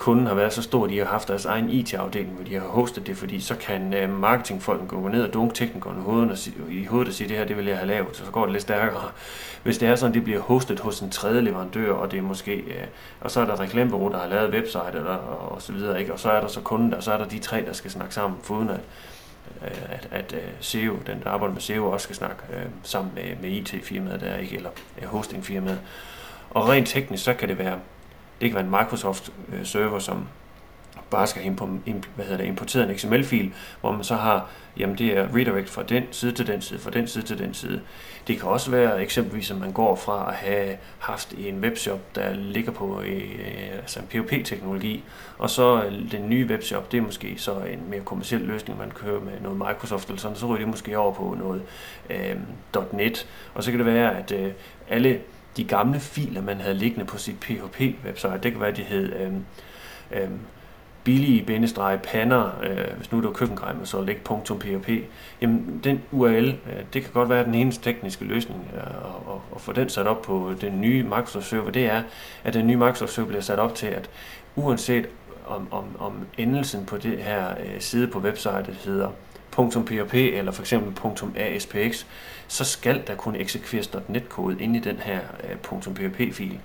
kunden 0.00 0.26
har 0.26 0.34
været 0.34 0.52
så 0.52 0.62
stor, 0.62 0.84
at 0.84 0.90
de 0.90 0.98
har 0.98 1.04
haft 1.04 1.28
deres 1.28 1.44
egen 1.44 1.70
IT-afdeling, 1.70 2.34
hvor 2.34 2.44
de 2.44 2.54
har 2.54 2.60
hostet 2.60 3.06
det, 3.06 3.16
fordi 3.16 3.40
så 3.40 3.54
kan 3.56 3.94
øh, 3.94 4.18
marketingfolken 4.20 4.88
gå 4.88 5.08
ned 5.08 5.22
og 5.22 5.34
dunke 5.34 5.54
teknikerne 5.54 6.00
i 6.00 6.02
hovedet, 6.02 6.30
og 6.30 6.38
sige, 6.38 6.56
i 6.70 6.84
hovedet 6.84 7.08
og 7.08 7.14
sige, 7.14 7.28
det 7.28 7.36
her 7.36 7.44
det 7.44 7.56
vil 7.56 7.66
jeg 7.66 7.76
have 7.76 7.88
lavet, 7.88 8.16
så 8.16 8.24
går 8.32 8.42
det 8.44 8.52
lidt 8.52 8.62
stærkere. 8.62 9.10
Hvis 9.62 9.78
det 9.78 9.88
er 9.88 9.94
sådan, 9.96 10.14
det 10.14 10.24
bliver 10.24 10.40
hostet 10.40 10.80
hos 10.80 11.00
en 11.00 11.10
tredje 11.10 11.40
leverandør, 11.40 11.92
og 11.92 12.10
det 12.10 12.18
er 12.18 12.22
måske, 12.22 12.54
øh, 12.54 12.86
og 13.20 13.30
så 13.30 13.40
er 13.40 13.44
der 13.44 13.52
et 13.52 13.60
reklamebureau, 13.60 14.12
der 14.12 14.18
har 14.18 14.28
lavet 14.28 14.54
website, 14.54 14.92
eller, 14.94 15.14
og, 15.14 15.52
og 15.52 15.62
så 15.62 15.72
videre, 15.72 16.00
ikke? 16.00 16.12
og 16.12 16.18
så 16.20 16.30
er 16.30 16.40
der 16.40 16.48
så 16.48 16.60
kunden 16.60 16.90
der, 16.90 16.96
og 16.96 17.02
så 17.02 17.12
er 17.12 17.18
der 17.18 17.24
de 17.24 17.38
tre, 17.38 17.64
der 17.66 17.72
skal 17.72 17.90
snakke 17.90 18.14
sammen, 18.14 18.40
foruden 18.42 18.70
øh, 18.70 18.76
at, 19.62 20.08
at, 20.10 20.32
øh, 20.32 20.38
at 20.38 20.64
SEO, 20.64 20.96
den 21.06 21.20
der 21.24 21.30
arbejder 21.30 21.54
med 21.54 21.62
SEO, 21.62 21.90
også 21.90 22.04
skal 22.04 22.16
snakke 22.16 22.42
øh, 22.52 22.66
sammen 22.82 23.12
med, 23.14 23.36
med 23.42 23.50
IT-firmaet 23.50 24.20
der, 24.20 24.36
ikke? 24.36 24.56
eller 24.56 24.70
øh, 25.02 25.08
hostingfirmaet. 25.08 25.80
Og 26.50 26.68
rent 26.68 26.88
teknisk, 26.88 27.24
så 27.24 27.34
kan 27.34 27.48
det 27.48 27.58
være 27.58 27.78
det 28.40 28.50
kan 28.50 28.54
være 28.54 28.64
en 28.64 28.70
Microsoft-server, 28.70 29.94
øh, 29.94 30.00
som 30.00 30.26
bare 31.10 31.26
skal 31.26 31.52
hvad 32.14 32.24
hedder 32.24 32.36
det, 32.36 32.46
importere 32.46 32.90
en 32.90 32.98
XML-fil, 32.98 33.52
hvor 33.80 33.92
man 33.92 34.04
så 34.04 34.14
har, 34.14 34.48
jamen 34.76 34.98
det 34.98 35.18
er 35.18 35.36
redirect 35.36 35.70
fra 35.70 35.82
den 35.82 36.04
side 36.10 36.32
til 36.32 36.46
den 36.46 36.60
side, 36.60 36.80
fra 36.80 36.90
den 36.90 37.06
side 37.06 37.24
til 37.24 37.38
den 37.38 37.54
side. 37.54 37.80
Det 38.26 38.40
kan 38.40 38.48
også 38.48 38.70
være 38.70 39.02
eksempelvis, 39.02 39.50
at 39.50 39.56
man 39.56 39.72
går 39.72 39.96
fra 39.96 40.28
at 40.28 40.34
have 40.34 40.76
haft 40.98 41.34
en 41.38 41.60
webshop, 41.60 42.14
der 42.14 42.34
ligger 42.34 42.72
på 42.72 43.00
øh, 43.00 43.22
altså 43.78 44.00
en 44.00 44.06
POP-teknologi, 44.06 45.04
og 45.38 45.50
så 45.50 45.84
øh, 45.84 46.12
den 46.12 46.28
nye 46.28 46.46
webshop, 46.46 46.92
det 46.92 46.98
er 46.98 47.02
måske 47.02 47.34
så 47.38 47.60
en 47.60 47.80
mere 47.90 48.00
kommersiel 48.00 48.40
løsning, 48.40 48.78
man 48.78 48.90
kører 48.90 49.20
med 49.20 49.40
noget 49.40 49.58
Microsoft 49.58 50.08
eller 50.08 50.20
sådan, 50.20 50.36
så 50.36 50.46
ryger 50.46 50.58
det 50.58 50.68
måske 50.68 50.98
over 50.98 51.12
på 51.12 51.36
noget 51.38 51.62
øh, 52.10 52.36
.NET, 52.92 53.26
og 53.54 53.64
så 53.64 53.70
kan 53.70 53.78
det 53.78 53.86
være, 53.86 54.18
at 54.18 54.32
øh, 54.32 54.52
alle 54.88 55.20
de 55.56 55.64
gamle 55.64 56.00
filer, 56.00 56.42
man 56.42 56.60
havde 56.60 56.74
liggende 56.74 57.04
på 57.04 57.18
sit 57.18 57.36
PHP-website. 57.44 58.38
Det 58.42 58.52
kan 58.52 58.60
være, 58.60 58.72
de 58.72 58.82
hed 58.82 59.12
øh, 59.12 59.32
øh, 60.12 60.30
billige 61.04 61.42
bindestreg 61.42 62.00
pander, 62.02 62.50
øh, 62.62 62.96
hvis 62.96 63.12
nu 63.12 63.18
det 63.18 63.26
var 63.26 63.32
køkkengrej, 63.32 63.74
så 63.84 64.02
lægge 64.02 64.20
.php. 64.60 64.90
Jamen, 65.40 65.80
den 65.84 66.02
URL, 66.12 66.48
øh, 66.48 66.84
det 66.92 67.02
kan 67.02 67.12
godt 67.12 67.28
være 67.28 67.44
den 67.44 67.54
eneste 67.54 67.84
tekniske 67.84 68.24
løsning 68.24 68.70
øh, 68.74 68.80
at, 68.80 69.40
at 69.54 69.60
få 69.60 69.72
den 69.72 69.88
sat 69.88 70.06
op 70.06 70.22
på 70.22 70.52
den 70.60 70.80
nye 70.80 71.02
Microsoft-server, 71.02 71.70
det 71.70 71.86
er, 71.86 72.02
at 72.44 72.54
den 72.54 72.66
nye 72.66 72.76
Microsoft-server 72.76 73.28
bliver 73.28 73.42
sat 73.42 73.58
op 73.58 73.74
til, 73.74 73.86
at 73.86 74.10
uanset 74.56 75.06
om, 75.46 75.68
om, 75.70 75.84
om 75.98 76.26
endelsen 76.38 76.86
på 76.86 76.96
det 76.96 77.18
her 77.18 77.50
øh, 77.50 77.80
side 77.80 78.06
på 78.06 78.18
websitet 78.18 78.76
hedder 78.84 79.08
.php 79.56 80.14
eller 80.14 80.52
for 80.52 80.62
eksempel 80.62 81.12
.aspx, 81.36 82.04
så 82.48 82.64
skal 82.64 83.02
der 83.06 83.14
kunne 83.14 83.38
eksekveres 83.38 83.90
.NET-kode 84.08 84.62
inde 84.62 84.78
i 84.78 84.82
den 84.82 84.96
her 84.96 85.20
øh, 85.50 85.94
.php-fil. 85.94 86.58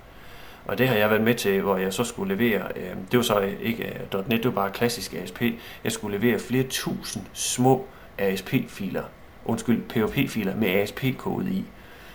Og 0.65 0.77
det 0.77 0.87
har 0.87 0.95
jeg 0.95 1.09
været 1.09 1.21
med 1.21 1.35
til, 1.35 1.61
hvor 1.61 1.77
jeg 1.77 1.93
så 1.93 2.03
skulle 2.03 2.35
levere, 2.35 2.61
øh, 2.75 2.95
det 3.11 3.17
var 3.17 3.23
så 3.23 3.39
øh, 3.39 3.53
ikke 3.61 4.01
.NET, 4.27 4.29
det 4.29 4.45
var 4.45 4.51
bare 4.51 4.71
klassisk 4.71 5.13
ASP, 5.13 5.41
jeg 5.83 5.91
skulle 5.91 6.17
levere 6.17 6.39
flere 6.39 6.63
tusind 6.63 7.23
små 7.33 7.87
ASP-filer, 8.17 9.03
undskyld, 9.45 9.81
PHP-filer 9.81 10.55
med 10.55 10.67
ASP-kode 10.67 11.51
i. 11.51 11.65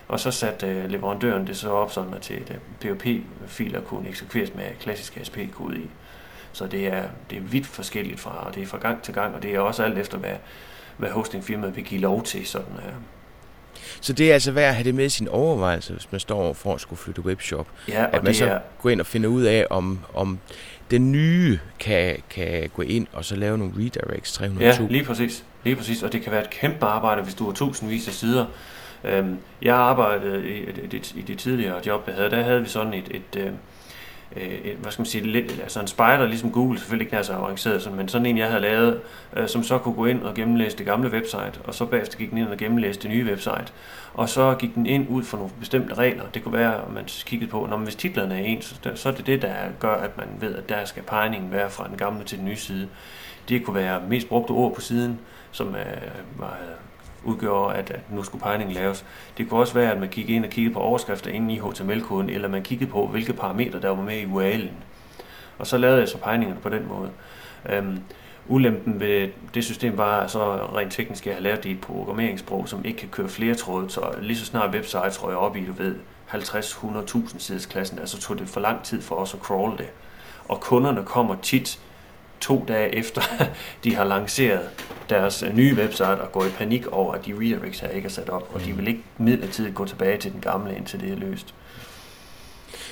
Og 0.09 0.21
så 0.21 0.31
satte 0.31 0.87
leverandøren 0.89 1.47
det 1.47 1.57
så 1.57 1.71
op 1.71 1.93
sådan, 1.93 2.15
at 2.15 2.33
PHP-filer 2.81 3.81
kunne 3.81 4.09
eksekveres 4.09 4.55
med 4.55 4.65
klassisk 4.81 5.17
ASP-kode 5.17 5.79
i. 5.79 5.91
Så 6.53 6.67
det 6.67 6.87
er, 6.87 7.03
det 7.31 7.39
er 7.39 7.43
vidt 7.43 7.67
forskelligt 7.67 8.21
fra, 8.21 8.47
og 8.47 8.55
det 8.55 8.63
er 8.63 8.67
fra 8.67 8.79
gang 8.79 9.03
til 9.03 9.15
gang, 9.15 9.35
og 9.35 9.43
det 9.43 9.55
er 9.55 9.61
også 9.61 9.83
alt 9.83 9.99
efter, 9.99 10.19
hvad, 10.19 10.35
hvad 10.97 11.11
hostingfirmaet 11.11 11.77
vil 11.77 11.85
give 11.85 12.01
lov 12.01 12.23
til. 12.23 12.47
Sådan, 12.47 12.73
her. 12.83 12.93
Så 14.01 14.13
det 14.13 14.31
er 14.31 14.35
altså 14.35 14.53
værd 14.53 14.69
at 14.69 14.75
have 14.75 14.85
det 14.85 14.95
med 14.95 15.05
i 15.05 15.09
sin 15.09 15.29
overvejelse, 15.29 15.93
hvis 15.93 16.13
man 16.13 16.21
står 16.21 16.53
for 16.53 16.75
at 16.75 16.81
skulle 16.81 16.99
flytte 16.99 17.25
webshop. 17.25 17.67
Ja, 17.89 18.07
at 18.13 18.23
man 18.23 18.35
så 18.35 18.47
er... 18.47 18.59
går 18.83 18.91
ind 18.91 19.01
og 19.01 19.07
finder 19.07 19.29
ud 19.29 19.43
af, 19.43 19.67
om, 19.71 20.01
om 20.15 20.39
den 20.91 21.13
nye 21.13 21.59
kan, 21.79 22.17
kan 22.31 22.71
gå 22.75 22.83
ind 22.83 23.07
og 23.13 23.25
så 23.25 23.37
lave 23.37 23.59
nogle 23.59 23.73
redirects 23.77 24.33
302. 24.33 24.83
Ja, 24.83 24.89
lige 24.91 25.05
præcis. 25.05 25.45
Lige 25.65 25.77
præcis. 25.77 26.03
Og 26.03 26.13
det 26.13 26.23
kan 26.23 26.33
være 26.33 26.43
et 26.43 26.51
kæmpe 26.51 26.87
arbejde, 26.87 27.23
hvis 27.23 27.35
du 27.35 27.45
har 27.45 27.53
tusindvis 27.53 28.09
af 28.09 28.15
sider. 28.15 28.47
Øhm, 29.05 29.39
jeg 29.63 29.77
arbejdede 29.77 30.49
i, 30.49 30.59
i, 30.93 31.03
i 31.15 31.23
det 31.23 31.39
tidligere 31.39 31.81
job, 31.87 32.05
jeg 32.07 32.15
havde, 32.15 32.31
der 32.31 32.43
havde 32.43 32.61
vi 32.61 32.69
sådan 32.69 32.95
et, 32.95 33.09
et, 33.11 33.37
et 33.37 33.53
øh, 34.37 34.79
hvad 34.81 34.93
skal 34.93 35.01
man 35.01 35.07
sige, 35.07 35.27
lidt, 35.27 35.61
altså 35.63 35.81
en 35.81 35.87
spider, 35.87 36.27
ligesom 36.27 36.53
Google, 36.53 36.79
selvfølgelig 36.79 37.07
ikke 37.07 37.17
er 37.17 37.23
så 37.23 37.33
avanceret, 37.33 37.83
sådan, 37.83 37.99
men 37.99 38.09
sådan 38.09 38.27
en, 38.27 38.39
jeg 38.39 38.49
havde 38.49 38.61
lavet, 38.61 39.01
øh, 39.37 39.49
som 39.49 39.63
så 39.63 39.79
kunne 39.79 39.95
gå 39.95 40.07
ind 40.07 40.23
og 40.23 40.35
gennemlæse 40.35 40.79
det 40.79 40.87
gamle 40.87 41.11
website, 41.11 41.53
og 41.65 41.75
så 41.75 41.85
bagefter 41.85 42.19
gik 42.19 42.31
den 42.31 42.39
ind 42.39 42.49
og 42.49 42.57
gennemlæste 42.57 43.03
det 43.03 43.11
nye 43.11 43.25
website. 43.25 43.67
Og 44.15 44.29
så 44.29 44.55
gik 44.55 44.75
den 44.75 44.87
ind 44.87 45.07
ud 45.09 45.23
for 45.23 45.37
nogle 45.37 45.53
bestemte 45.61 45.95
regler. 45.95 46.25
Det 46.35 46.45
kunne 46.45 46.59
være, 46.59 46.75
at 46.75 46.93
man 46.95 47.05
kiggede 47.05 47.51
på, 47.51 47.67
når 47.71 47.77
hvis 47.77 47.97
titlerne 47.97 48.35
er 48.35 48.45
ens, 48.45 48.81
så 48.95 49.09
er 49.09 49.13
det 49.13 49.27
det, 49.27 49.43
der 49.43 49.55
gør, 49.81 49.95
at 49.95 50.17
man 50.17 50.27
ved, 50.41 50.55
at 50.55 50.69
der 50.69 50.85
skal 50.85 51.03
pegningen 51.03 51.53
være 51.53 51.71
fra 51.71 51.89
den 51.89 51.97
gamle 51.97 52.25
til 52.25 52.39
den 52.39 52.47
nye 52.47 52.57
side. 52.57 52.89
Det 53.49 53.65
kunne 53.65 53.75
være 53.75 54.03
mest 54.09 54.29
brugte 54.29 54.51
ord 54.51 54.75
på 54.75 54.81
siden, 54.81 55.19
som 55.53 55.69
øh, 55.69 56.39
var 56.39 56.59
udgjorde, 57.25 57.75
at, 57.75 57.91
at 57.91 58.01
nu 58.11 58.23
skulle 58.23 58.43
pegningen 58.43 58.75
laves. 58.75 59.05
Det 59.39 59.49
kunne 59.49 59.61
også 59.61 59.75
være, 59.75 59.93
at 59.93 60.01
man 60.01 60.09
kiggede 60.09 60.37
ind 60.37 60.45
og 60.45 60.51
kiggede 60.51 60.75
på 60.75 60.81
overskrifter 60.81 61.31
inde 61.31 61.55
i 61.55 61.59
HTML-koden, 61.59 62.31
eller 62.31 62.49
man 62.49 62.63
kiggede 62.63 62.91
på, 62.91 63.07
hvilke 63.07 63.33
parametre 63.33 63.81
der 63.81 63.89
var 63.89 64.03
med 64.03 64.19
i 64.19 64.25
URL'en. 64.25 64.73
Og 65.59 65.67
så 65.67 65.79
lavede 65.79 66.01
jeg 66.01 66.09
så 66.09 66.19
pegningerne 66.19 66.61
på 66.61 66.69
den 66.69 66.89
måde. 66.89 67.11
Øhm, 67.69 67.99
ulempen 68.49 69.01
ved 69.01 69.29
det 69.55 69.65
system 69.65 69.99
var 69.99 70.27
så 70.27 70.57
rent 70.57 70.93
teknisk, 70.93 71.23
at 71.23 71.27
jeg 71.27 71.35
har 71.35 71.43
lavet 71.43 71.63
det 71.63 71.71
i 71.71 71.73
et 71.73 71.81
programmeringssprog, 71.81 72.69
som 72.69 72.85
ikke 72.85 72.99
kan 72.99 73.09
køre 73.09 73.29
flere 73.29 73.55
tråde, 73.55 73.91
så 73.91 74.15
lige 74.21 74.37
så 74.37 74.45
snart 74.45 74.75
websites 74.75 75.25
røg 75.25 75.37
op 75.37 75.57
i, 75.57 75.67
du 75.67 75.73
ved, 75.73 75.95
50-100.000 76.33 77.39
sides 77.39 77.67
klassen, 77.67 77.99
altså 77.99 78.21
tog 78.21 78.39
det 78.39 78.49
for 78.49 78.61
lang 78.61 78.83
tid 78.83 79.03
for 79.03 79.15
os 79.15 79.35
at 79.35 79.41
crawle 79.41 79.77
det. 79.79 79.89
Og 80.49 80.61
kunderne 80.61 81.05
kommer 81.05 81.37
tit 81.43 81.81
to 82.41 82.65
dage 82.69 82.95
efter 82.95 83.23
de 83.85 83.95
har 83.95 84.05
lanceret 84.05 84.61
deres 85.09 85.43
øh, 85.43 85.57
nye 85.57 85.75
website 85.75 86.21
og 86.21 86.33
går 86.33 86.45
i 86.45 86.49
panik 86.49 86.87
over, 86.87 87.15
at 87.15 87.27
de 87.27 87.35
redirects 87.35 87.81
her 87.81 87.89
ikke 87.89 88.07
er 88.07 88.11
sat 88.11 88.29
op, 88.29 88.51
og 88.55 88.65
de 88.65 88.73
mm. 88.73 88.79
vil 88.79 88.89
ikke 88.89 89.03
midlertidigt 89.19 89.75
gå 89.75 89.85
tilbage 89.85 90.19
til 90.19 90.33
den 90.33 90.41
gamle, 90.41 90.77
indtil 90.77 91.01
det 91.01 91.13
er 91.13 91.17
løst. 91.17 91.55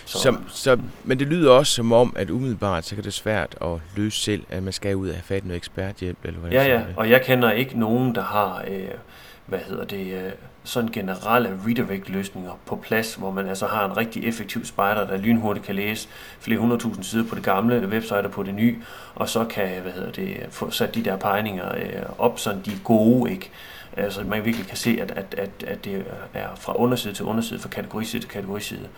Så. 0.04 0.18
Så, 0.18 0.36
så, 0.48 0.78
men 1.04 1.18
det 1.18 1.26
lyder 1.26 1.50
også 1.50 1.72
som 1.72 1.92
om, 1.92 2.12
at 2.16 2.30
umiddelbart 2.30 2.84
så 2.84 2.94
kan 2.94 3.04
det 3.04 3.14
svært 3.14 3.56
at 3.60 3.80
løse 3.96 4.20
selv, 4.20 4.42
at 4.48 4.62
man 4.62 4.72
skal 4.72 4.96
ud 4.96 5.08
og 5.08 5.14
have 5.14 5.22
fat 5.22 5.42
i 5.42 5.46
noget 5.46 5.56
eksperthjælp. 5.56 6.18
Eller 6.24 6.40
hvad 6.40 6.50
ja, 6.50 6.64
ja, 6.64 6.82
og 6.96 7.10
jeg 7.10 7.22
kender 7.22 7.50
ikke 7.50 7.78
nogen, 7.78 8.14
der 8.14 8.22
har, 8.22 8.64
øh, 8.68 8.88
hvad 9.46 9.58
hedder 9.58 9.84
det, 9.84 10.12
øh, 10.12 10.32
sådan 10.68 10.90
generelle 10.90 11.60
redirect-løsninger 11.66 12.52
på 12.66 12.76
plads, 12.76 13.14
hvor 13.14 13.30
man 13.30 13.48
altså 13.48 13.66
har 13.66 13.84
en 13.84 13.96
rigtig 13.96 14.24
effektiv 14.24 14.64
spider, 14.64 15.06
der 15.06 15.16
lynhurtigt 15.16 15.66
kan 15.66 15.74
læse 15.74 16.08
flere 16.40 16.58
hundredtusind 16.58 17.04
sider 17.04 17.28
på 17.28 17.34
det 17.34 17.44
gamle 17.44 17.88
website 17.88 18.14
og 18.24 18.30
på 18.30 18.42
det 18.42 18.54
nye, 18.54 18.76
og 19.14 19.28
så 19.28 19.44
kan 19.44 19.82
hvad 19.82 19.92
hedder 19.92 20.12
det, 20.12 20.46
få 20.50 20.70
sat 20.70 20.94
de 20.94 21.04
der 21.04 21.16
pegninger 21.16 21.74
øh, 21.74 22.02
op, 22.18 22.38
så 22.38 22.56
de 22.66 22.70
er 22.70 22.78
gode, 22.84 23.30
ikke? 23.30 23.50
Altså 23.96 24.24
man 24.24 24.44
virkelig 24.44 24.66
kan 24.66 24.76
se, 24.76 24.98
at, 25.00 25.10
at, 25.10 25.34
at, 25.38 25.50
at 25.66 25.84
det 25.84 26.04
er 26.34 26.48
fra 26.56 26.76
underside 26.76 27.14
til 27.14 27.24
underside, 27.24 27.60
fra 27.60 27.68
kategoriside 27.68 28.22
til 28.22 28.30
kategoriside. 28.30 28.88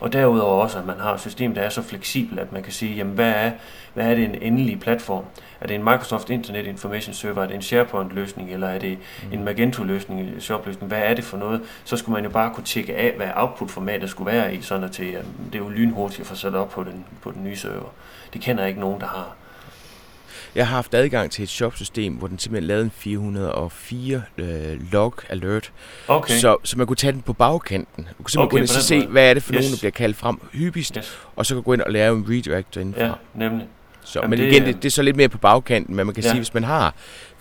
Og 0.00 0.12
derudover 0.12 0.62
også, 0.62 0.78
at 0.78 0.86
man 0.86 1.00
har 1.00 1.14
et 1.14 1.20
system, 1.20 1.54
der 1.54 1.62
er 1.62 1.68
så 1.68 1.82
fleksibelt, 1.82 2.40
at 2.40 2.52
man 2.52 2.62
kan 2.62 2.72
sige, 2.72 2.96
jamen 2.96 3.14
hvad 3.14 3.32
er, 3.36 3.50
hvad 3.94 4.10
er 4.10 4.14
det 4.14 4.24
en 4.24 4.34
endelig 4.34 4.80
platform? 4.80 5.24
Er 5.60 5.66
det 5.66 5.74
en 5.74 5.84
Microsoft 5.84 6.30
Internet 6.30 6.66
Information 6.66 7.14
Server? 7.14 7.42
Er 7.42 7.46
det 7.46 7.54
en 7.54 7.62
SharePoint-løsning? 7.62 8.52
Eller 8.52 8.68
er 8.68 8.78
det 8.78 8.98
mm. 8.98 9.32
en 9.32 9.44
Magento-løsning, 9.44 10.20
en 10.20 10.40
shop-løsning? 10.40 10.88
Hvad 10.88 11.02
er 11.02 11.14
det 11.14 11.24
for 11.24 11.36
noget? 11.36 11.60
Så 11.84 11.96
skulle 11.96 12.14
man 12.14 12.24
jo 12.24 12.30
bare 12.30 12.54
kunne 12.54 12.64
tjekke 12.64 12.96
af, 12.96 13.14
hvad 13.16 13.28
output-formatet 13.34 14.10
skulle 14.10 14.32
være 14.32 14.54
i, 14.54 14.62
sådan 14.62 14.84
at 14.84 14.96
det, 14.96 15.24
det 15.52 15.54
er 15.54 15.58
jo 15.58 15.68
lynhurtigt 15.68 16.20
at 16.20 16.26
få 16.26 16.34
sat 16.34 16.54
op 16.54 16.70
på 16.70 16.82
den, 16.82 17.04
på 17.22 17.30
den 17.30 17.44
nye 17.44 17.56
server. 17.56 17.92
Det 18.32 18.40
kender 18.40 18.62
jeg 18.62 18.68
ikke 18.68 18.80
nogen, 18.80 19.00
der 19.00 19.06
har. 19.06 19.36
Jeg 20.54 20.66
har 20.66 20.76
haft 20.76 20.94
adgang 20.94 21.30
til 21.30 21.42
et 21.42 21.48
shopsystem, 21.48 22.14
hvor 22.14 22.28
den 22.28 22.38
simpelthen 22.38 22.68
lavede 22.68 22.84
en 22.84 22.90
404 22.90 24.22
øh, 24.38 24.92
log 24.92 25.14
alert, 25.28 25.72
okay. 26.08 26.38
så, 26.38 26.56
så 26.64 26.78
man 26.78 26.86
kunne 26.86 26.96
tage 26.96 27.12
den 27.12 27.22
på 27.22 27.32
bagkanten. 27.32 28.04
Du 28.18 28.22
kunne 28.22 28.30
simpelthen 28.30 28.42
okay, 28.42 28.50
gå 28.50 28.56
ind 28.56 28.62
og 28.62 28.68
se, 28.68 29.06
hvad 29.06 29.30
er 29.30 29.34
det 29.34 29.42
for 29.42 29.54
yes. 29.54 29.60
nogen, 29.60 29.72
der 29.72 29.78
bliver 29.78 29.90
kaldt 29.90 30.16
frem 30.16 30.40
hyppigst, 30.52 30.94
yes. 30.98 31.18
og 31.36 31.46
så 31.46 31.54
kan 31.54 31.62
gå 31.62 31.72
ind 31.72 31.80
og 31.82 31.92
lave 31.92 32.16
en 32.16 32.26
redirect 32.28 32.76
indenfor. 32.76 33.02
Ja, 33.02 33.12
nemlig. 33.34 33.66
Så, 34.08 34.18
Jamen 34.20 34.30
men 34.30 34.38
det, 34.38 34.52
igen, 34.52 34.64
det, 34.64 34.76
det 34.76 34.84
er 34.84 34.90
så 34.90 35.02
lidt 35.02 35.16
mere 35.16 35.28
på 35.28 35.38
bagkanten, 35.38 35.96
men 35.96 36.06
man 36.06 36.14
kan 36.14 36.24
ja. 36.24 36.30
sige, 36.30 36.38
hvis 36.38 36.54
man 36.54 36.64
har 36.64 36.94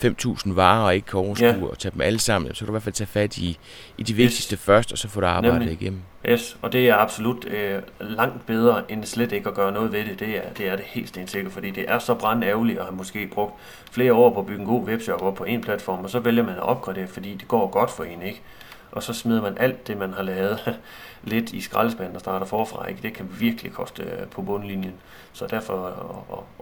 5.000 0.06 0.54
varer 0.54 0.86
og 0.86 0.96
ikke 0.96 1.08
kan 1.08 1.20
overskue 1.20 1.48
ja. 1.48 1.66
og 1.66 1.80
tage 1.80 1.92
dem 1.92 2.02
alle 2.02 2.20
sammen, 2.20 2.56
så 2.56 2.60
kan 2.60 2.68
du 2.68 2.72
i 2.72 2.74
hvert 2.74 2.84
fald 2.84 2.94
tage 2.94 3.08
fat 3.08 3.38
i, 3.38 3.58
i 3.98 4.04
de 4.04 4.14
vigtigste 4.14 4.54
yes. 4.54 4.62
først, 4.62 4.92
og 4.92 4.98
så 4.98 5.08
få 5.08 5.22
det 5.22 5.28
arbejdet 5.28 5.60
Nemlig. 5.60 5.82
igennem. 5.82 6.02
Yes, 6.30 6.58
og 6.62 6.74
det 6.74 6.90
er 6.90 6.96
absolut 6.96 7.46
øh, 7.46 7.82
langt 8.00 8.46
bedre 8.46 8.92
end 8.92 9.04
slet 9.04 9.32
ikke 9.32 9.50
at 9.50 9.56
gøre 9.56 9.72
noget 9.72 9.92
ved 9.92 10.06
det. 10.06 10.20
Det 10.20 10.38
er 10.38 10.50
det, 10.58 10.68
er 10.68 10.76
det 10.76 10.86
helt 10.86 11.10
stensikkert, 11.10 11.54
fordi 11.54 11.72
det 11.72 11.86
er 11.88 12.00
så 12.00 12.14
brændt 12.14 12.44
ærgerligt 12.44 12.80
at 12.80 12.86
have 12.86 12.96
måske 12.96 13.28
brugt 13.28 13.54
flere 13.92 14.14
år 14.14 14.34
på 14.34 14.40
at 14.40 14.46
bygge 14.46 14.62
en 14.62 14.68
god 14.68 14.84
webshop 14.84 15.22
op 15.22 15.36
på 15.36 15.44
en 15.44 15.62
platform, 15.62 16.04
og 16.04 16.10
så 16.10 16.20
vælger 16.20 16.44
man 16.44 16.56
at 16.56 16.62
opgradere, 16.62 17.08
fordi 17.08 17.34
det 17.34 17.48
går 17.48 17.68
godt 17.68 17.92
for 17.92 18.04
en, 18.04 18.22
ikke? 18.22 18.42
Og 18.92 19.04
så 19.04 19.14
smider 19.14 19.42
man 19.42 19.58
alt 19.58 19.88
det, 19.88 19.98
man 19.98 20.14
har 20.14 20.24
lavet 20.24 20.80
lidt 21.24 21.54
i 21.54 21.62
skraldespanden 21.62 22.16
og 22.16 22.20
starter 22.20 22.46
forfra. 22.46 22.88
Ikke? 22.88 23.02
Det 23.02 23.14
kan 23.14 23.28
virkelig 23.40 23.72
koste 23.72 24.04
øh, 24.04 24.28
på 24.28 24.42
bundlinjen. 24.42 24.94
Så 25.34 25.48
derfor 25.48 25.88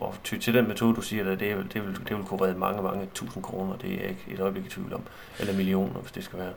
at, 0.02 0.08
at 0.08 0.20
ty 0.24 0.38
til 0.38 0.54
den 0.54 0.68
metode, 0.68 0.96
du 0.96 1.02
siger, 1.02 1.24
det, 1.24 1.40
det, 1.40 1.58
vil, 1.58 1.74
det, 1.74 1.88
vil, 1.88 2.00
det 2.10 2.18
vil 2.18 2.26
kunne 2.26 2.42
redde 2.42 2.60
mange, 2.60 2.82
mange 2.82 3.10
tusind 3.14 3.44
kroner. 3.44 3.78
Det 3.78 3.94
er 3.94 3.98
jeg 4.02 4.10
ikke 4.10 4.26
et 4.28 4.40
øjeblik 4.40 4.66
i 4.66 4.70
tvivl 4.70 4.94
om. 4.94 5.02
Eller 5.40 5.54
millioner, 5.54 6.00
hvis 6.00 6.12
det 6.12 6.24
skal 6.24 6.40
være. 6.40 6.54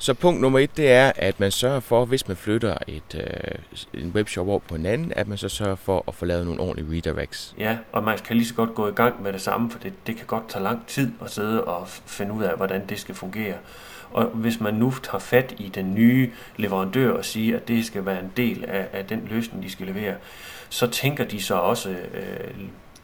Så 0.00 0.14
punkt 0.14 0.40
nummer 0.40 0.58
et, 0.58 0.76
det 0.76 0.92
er, 0.92 1.12
at 1.16 1.40
man 1.40 1.50
sørger 1.50 1.80
for, 1.80 2.04
hvis 2.04 2.28
man 2.28 2.36
flytter 2.36 2.76
et, 2.86 3.14
øh, 3.14 4.00
en 4.02 4.10
webshop 4.14 4.48
over 4.48 4.58
på 4.58 4.74
en 4.74 4.86
anden, 4.86 5.12
at 5.16 5.28
man 5.28 5.38
så 5.38 5.48
sørger 5.48 5.74
for 5.74 6.04
at 6.08 6.14
få 6.14 6.24
lavet 6.24 6.46
nogle 6.46 6.60
ordentlige 6.60 6.96
redirects. 6.96 7.54
Ja, 7.58 7.78
og 7.92 8.04
man 8.04 8.18
kan 8.18 8.36
lige 8.36 8.46
så 8.46 8.54
godt 8.54 8.74
gå 8.74 8.88
i 8.88 8.92
gang 8.92 9.22
med 9.22 9.32
det 9.32 9.40
samme, 9.40 9.70
for 9.70 9.78
det, 9.78 9.92
det 10.06 10.16
kan 10.16 10.26
godt 10.26 10.48
tage 10.48 10.62
lang 10.62 10.86
tid 10.86 11.12
at 11.24 11.30
sidde 11.30 11.64
og 11.64 11.88
finde 11.88 12.32
ud 12.32 12.42
af, 12.42 12.56
hvordan 12.56 12.86
det 12.86 13.00
skal 13.00 13.14
fungere. 13.14 13.54
Og 14.12 14.24
hvis 14.24 14.60
man 14.60 14.74
nu 14.74 14.92
tager 15.02 15.18
fat 15.18 15.54
i 15.58 15.68
den 15.68 15.94
nye 15.94 16.30
leverandør 16.56 17.12
og 17.12 17.24
siger, 17.24 17.56
at 17.56 17.68
det 17.68 17.86
skal 17.86 18.06
være 18.06 18.20
en 18.20 18.32
del 18.36 18.64
af, 18.68 18.88
af 18.92 19.04
den 19.04 19.28
løsning, 19.30 19.62
de 19.62 19.70
skal 19.70 19.86
levere, 19.86 20.14
så 20.68 20.86
tænker 20.86 21.24
de 21.24 21.42
så 21.42 21.54
også 21.54 21.90
øh, 21.90 22.54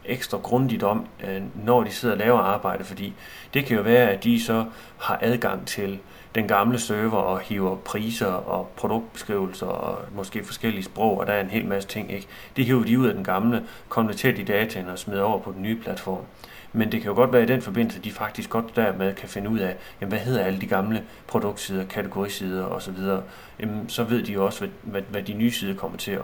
ekstra 0.05 0.39
grundigt 0.39 0.83
om, 0.83 1.07
øh, 1.25 1.43
når 1.65 1.85
de 1.85 1.91
sidder 1.91 2.15
og 2.15 2.19
laver 2.19 2.39
arbejde, 2.39 2.85
fordi 2.85 3.15
det 3.55 3.67
kan 3.67 3.77
jo 3.77 3.83
være, 3.83 4.11
at 4.11 4.25
de 4.25 4.43
så 4.43 4.65
har 4.99 5.19
adgang 5.23 5.67
til 5.67 5.99
den 6.35 6.49
gamle 6.49 6.79
server 6.79 7.19
og 7.19 7.41
hiver 7.41 7.77
priser 7.77 8.27
og 8.27 8.73
produktbeskrivelser 8.77 9.67
og 9.67 9.99
måske 10.15 10.45
forskellige 10.45 10.85
sprog, 10.85 11.19
og 11.19 11.27
der 11.27 11.33
er 11.33 11.41
en 11.41 11.51
hel 11.51 11.67
masse 11.67 11.89
ting. 11.89 12.13
Ikke? 12.13 12.27
Det 12.57 12.65
hiver 12.65 12.85
de 12.85 12.99
ud 12.99 13.07
af 13.07 13.15
den 13.15 13.25
gamle, 13.25 13.65
konverterer 13.89 14.35
de 14.35 14.45
dataen 14.45 14.89
og 14.89 14.99
smider 14.99 15.23
over 15.23 15.39
på 15.39 15.53
den 15.53 15.63
nye 15.63 15.77
platform. 15.77 16.25
Men 16.77 16.93
det 16.93 17.01
kan 17.01 17.11
jo 17.11 17.15
godt 17.15 17.33
være 17.33 17.43
i 17.43 17.47
den 17.47 17.63
forbindelse, 17.63 17.99
at 17.99 18.05
de 18.05 18.11
faktisk 18.11 18.51
godt 18.51 18.77
dermed 18.77 19.15
kan 19.15 19.29
finde 19.29 19.51
ud 19.51 19.59
af, 19.59 19.77
jamen, 20.01 20.11
hvad 20.11 20.19
hedder 20.19 20.45
alle 20.45 20.61
de 20.61 20.67
gamle 20.67 21.05
produktsider, 21.27 21.85
kategorisider 21.85 22.65
osv. 22.65 22.97
Jamen, 23.61 23.89
så 23.89 24.05
ved 24.05 24.23
de 24.23 24.33
jo 24.33 24.45
også, 24.45 24.59
hvad, 24.61 24.71
hvad, 24.83 25.03
hvad 25.03 25.23
de 25.23 25.33
nye 25.33 25.51
sider 25.51 25.75
kommer 25.75 25.99
til 25.99 26.11
at, 26.11 26.21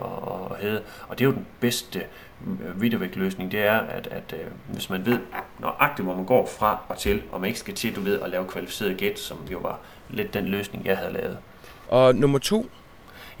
at, 0.51 0.57
hedde. 0.57 0.81
Og 1.07 1.19
det 1.19 1.25
er 1.25 1.29
jo 1.29 1.35
den 1.35 1.45
bedste 1.59 2.03
øh, 2.47 2.81
videovægtløsning, 2.81 3.51
det 3.51 3.59
er, 3.59 3.79
at, 3.79 4.07
at 4.07 4.33
øh, 4.33 4.47
hvis 4.67 4.89
man 4.89 5.05
ved 5.05 5.19
nøjagtigt, 5.59 6.05
hvor 6.05 6.15
man 6.15 6.25
går 6.25 6.49
fra 6.59 6.79
og 6.87 6.97
til, 6.97 7.21
og 7.31 7.41
man 7.41 7.47
ikke 7.47 7.59
skal 7.59 7.73
til, 7.73 7.95
du 7.95 8.01
ved, 8.01 8.19
at 8.21 8.29
lave 8.29 8.47
kvalificeret 8.47 8.97
gæt, 8.97 9.19
som 9.19 9.37
jo 9.51 9.57
var 9.57 9.79
lidt 10.09 10.33
den 10.33 10.45
løsning, 10.45 10.85
jeg 10.85 10.97
havde 10.97 11.13
lavet. 11.13 11.37
Og 11.87 12.15
nummer 12.15 12.39
to? 12.39 12.69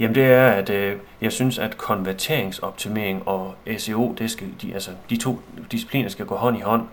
Jamen 0.01 0.15
det 0.15 0.25
er, 0.25 0.47
at 0.47 0.69
øh, 0.69 0.97
jeg 1.21 1.31
synes, 1.31 1.59
at 1.59 1.77
konverteringsoptimering 1.77 3.27
og 3.27 3.55
SEO, 3.77 4.15
det 4.17 4.31
skal, 4.31 4.47
de, 4.61 4.73
altså, 4.73 4.91
de 5.09 5.17
to 5.17 5.39
discipliner 5.71 6.09
skal 6.09 6.25
gå 6.25 6.35
hånd 6.35 6.57
i 6.57 6.61
hånd. 6.61 6.87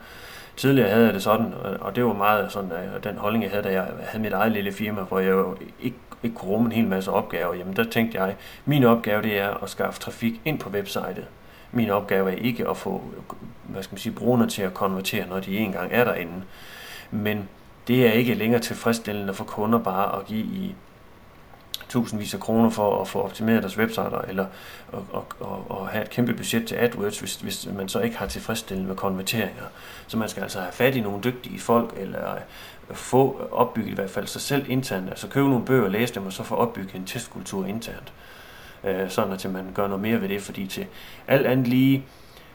Tidligere 0.57 0.91
havde 0.91 1.05
jeg 1.05 1.15
det 1.15 1.23
sådan, 1.23 1.55
og 1.81 1.97
det 1.97 2.05
var 2.05 2.13
meget 2.13 2.53
sådan, 2.53 2.73
øh, 2.73 3.05
den 3.05 3.17
holdning, 3.17 3.45
jeg 3.45 3.51
havde, 3.51 3.63
da 3.63 3.73
jeg 3.73 3.87
havde 4.01 4.23
mit 4.23 4.33
eget 4.33 4.53
lille 4.53 4.73
firma, 4.73 5.03
hvor 5.03 5.19
jeg 5.19 5.31
jo 5.31 5.57
ikke, 5.83 5.97
ikke 6.23 6.37
kunne 6.37 6.51
rumme 6.51 6.67
en 6.67 6.73
hel 6.73 6.87
masse 6.87 7.11
opgaver. 7.11 7.55
Jamen 7.55 7.77
der 7.77 7.85
tænkte 7.85 8.21
jeg, 8.21 8.35
min 8.65 8.85
opgave 8.85 9.23
det 9.23 9.39
er 9.39 9.63
at 9.63 9.71
skaffe 9.71 10.01
trafik 10.01 10.41
ind 10.45 10.59
på 10.59 10.71
websitet. 10.71 11.25
Min 11.73 11.91
opgave 11.91 12.33
er 12.33 12.37
ikke 12.37 12.69
at 12.69 12.77
få 12.77 13.03
hvad 13.65 13.83
skal 13.83 13.95
man 13.95 13.99
sige, 13.99 14.13
brugerne 14.13 14.49
til 14.49 14.63
at 14.63 14.75
konvertere, 14.75 15.29
når 15.29 15.41
de 15.41 15.59
engang 15.59 15.93
er 15.93 16.05
derinde. 16.05 16.43
Men 17.11 17.49
det 17.89 18.07
er 18.07 18.13
ikke 18.13 18.35
længere 18.35 18.61
tilfredsstillende 18.61 19.35
for 19.35 19.45
kunder 19.45 19.79
bare 19.79 20.19
at 20.21 20.27
give 20.27 20.45
i 20.45 20.75
tusindvis 21.89 22.35
af 22.35 22.41
kroner 22.41 22.71
for 22.71 23.01
at 23.01 23.09
få 23.09 23.23
optimeret 23.23 23.63
deres 23.63 23.79
websider, 23.79 24.25
eller 24.29 24.47
at, 24.93 24.99
og, 25.41 25.67
og, 25.69 25.89
have 25.89 26.05
et 26.05 26.11
kæmpe 26.11 26.35
budget 26.35 26.67
til 26.67 26.75
AdWords, 26.75 27.21
hvis, 27.21 27.37
hvis 27.37 27.69
man 27.77 27.89
så 27.89 28.01
ikke 28.01 28.17
har 28.17 28.27
tilfredsstillende 28.27 28.89
med 28.89 28.97
konverteringer. 28.97 29.65
Så 30.07 30.17
man 30.17 30.29
skal 30.29 30.43
altså 30.43 30.61
have 30.61 30.73
fat 30.73 30.97
i 30.97 31.01
nogle 31.01 31.21
dygtige 31.25 31.59
folk, 31.59 31.95
eller 31.97 32.35
øh, 32.35 32.97
få 32.97 33.49
opbygget 33.53 33.91
i 33.91 33.95
hvert 33.95 34.11
fald 34.11 34.27
sig 34.27 34.41
selv 34.41 34.65
internt, 34.69 35.09
altså 35.09 35.29
købe 35.29 35.49
nogle 35.49 35.65
bøger, 35.65 35.89
læse 35.89 36.15
dem, 36.15 36.27
og 36.27 36.33
så 36.33 36.43
få 36.43 36.55
opbygget 36.55 36.95
en 36.95 37.05
testkultur 37.05 37.67
internt. 37.67 38.13
Øh, 38.85 39.11
sådan 39.11 39.33
at 39.33 39.53
man 39.53 39.67
gør 39.75 39.87
noget 39.87 40.03
mere 40.03 40.21
ved 40.21 40.29
det, 40.29 40.43
fordi 40.43 40.67
til 40.67 40.87
alt 41.29 41.47
andet 41.47 41.69
lige, 41.69 42.05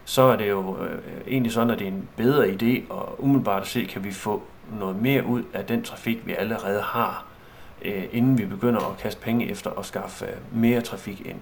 så 0.05 0.21
er 0.21 0.35
det 0.35 0.49
jo 0.49 0.83
øh, 0.83 0.99
egentlig 1.27 1.51
sådan, 1.51 1.69
at 1.69 1.79
det 1.79 1.87
er 1.87 1.91
en 1.91 2.07
bedre 2.17 2.47
idé, 2.47 2.91
og 2.93 3.23
umiddelbart 3.23 3.61
at 3.61 3.67
se, 3.67 3.85
kan 3.85 4.03
vi 4.03 4.11
få 4.11 4.43
noget 4.79 4.95
mere 4.95 5.25
ud 5.25 5.43
af 5.53 5.65
den 5.65 5.83
trafik, 5.83 6.25
vi 6.25 6.33
allerede 6.33 6.81
har, 6.81 7.25
inden 8.11 8.37
vi 8.37 8.45
begynder 8.45 8.91
at 8.91 8.97
kaste 8.97 9.21
penge 9.21 9.51
efter 9.51 9.69
at 9.79 9.85
skaffe 9.85 10.25
øh, 10.25 10.31
mere 10.51 10.81
trafik 10.81 11.21
ind. 11.25 11.37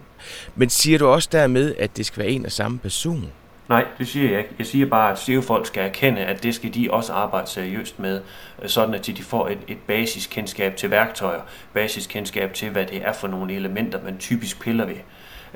Men 0.56 0.70
siger 0.70 0.98
du 0.98 1.08
også 1.08 1.30
dermed, 1.32 1.76
at 1.80 1.98
det 1.98 2.06
skal 2.06 2.24
være 2.24 2.32
en 2.32 2.46
og 2.46 2.52
samme 2.52 2.80
person? 2.80 3.32
Nej, 3.70 3.86
det 3.98 4.08
siger 4.08 4.30
jeg 4.30 4.40
ikke. 4.40 4.52
Jeg 4.58 4.68
siger 4.68 4.86
bare, 4.86 5.12
at 5.12 5.20
SEO-folk 5.20 5.68
skal 5.68 5.84
erkende, 5.84 6.22
at 6.22 6.44
det 6.44 6.56
skal 6.56 6.74
de 6.74 6.88
også 6.92 7.14
arbejde 7.14 7.50
seriøst 7.50 8.00
med, 8.00 8.22
øh, 8.62 8.70
sådan 8.70 8.96
at 8.96 9.08
de 9.08 9.24
får 9.24 9.48
et, 9.50 9.58
et 9.68 9.78
basiskendskab 9.88 10.76
til 10.76 10.92
værktøjer, 10.92 11.42
basiskendskab 11.74 12.54
til, 12.54 12.70
hvad 12.70 12.86
det 12.86 13.06
er 13.06 13.14
for 13.14 13.28
nogle 13.28 13.54
elementer, 13.54 14.04
man 14.04 14.18
typisk 14.18 14.62
piller 14.62 14.86
ved. 14.86 14.96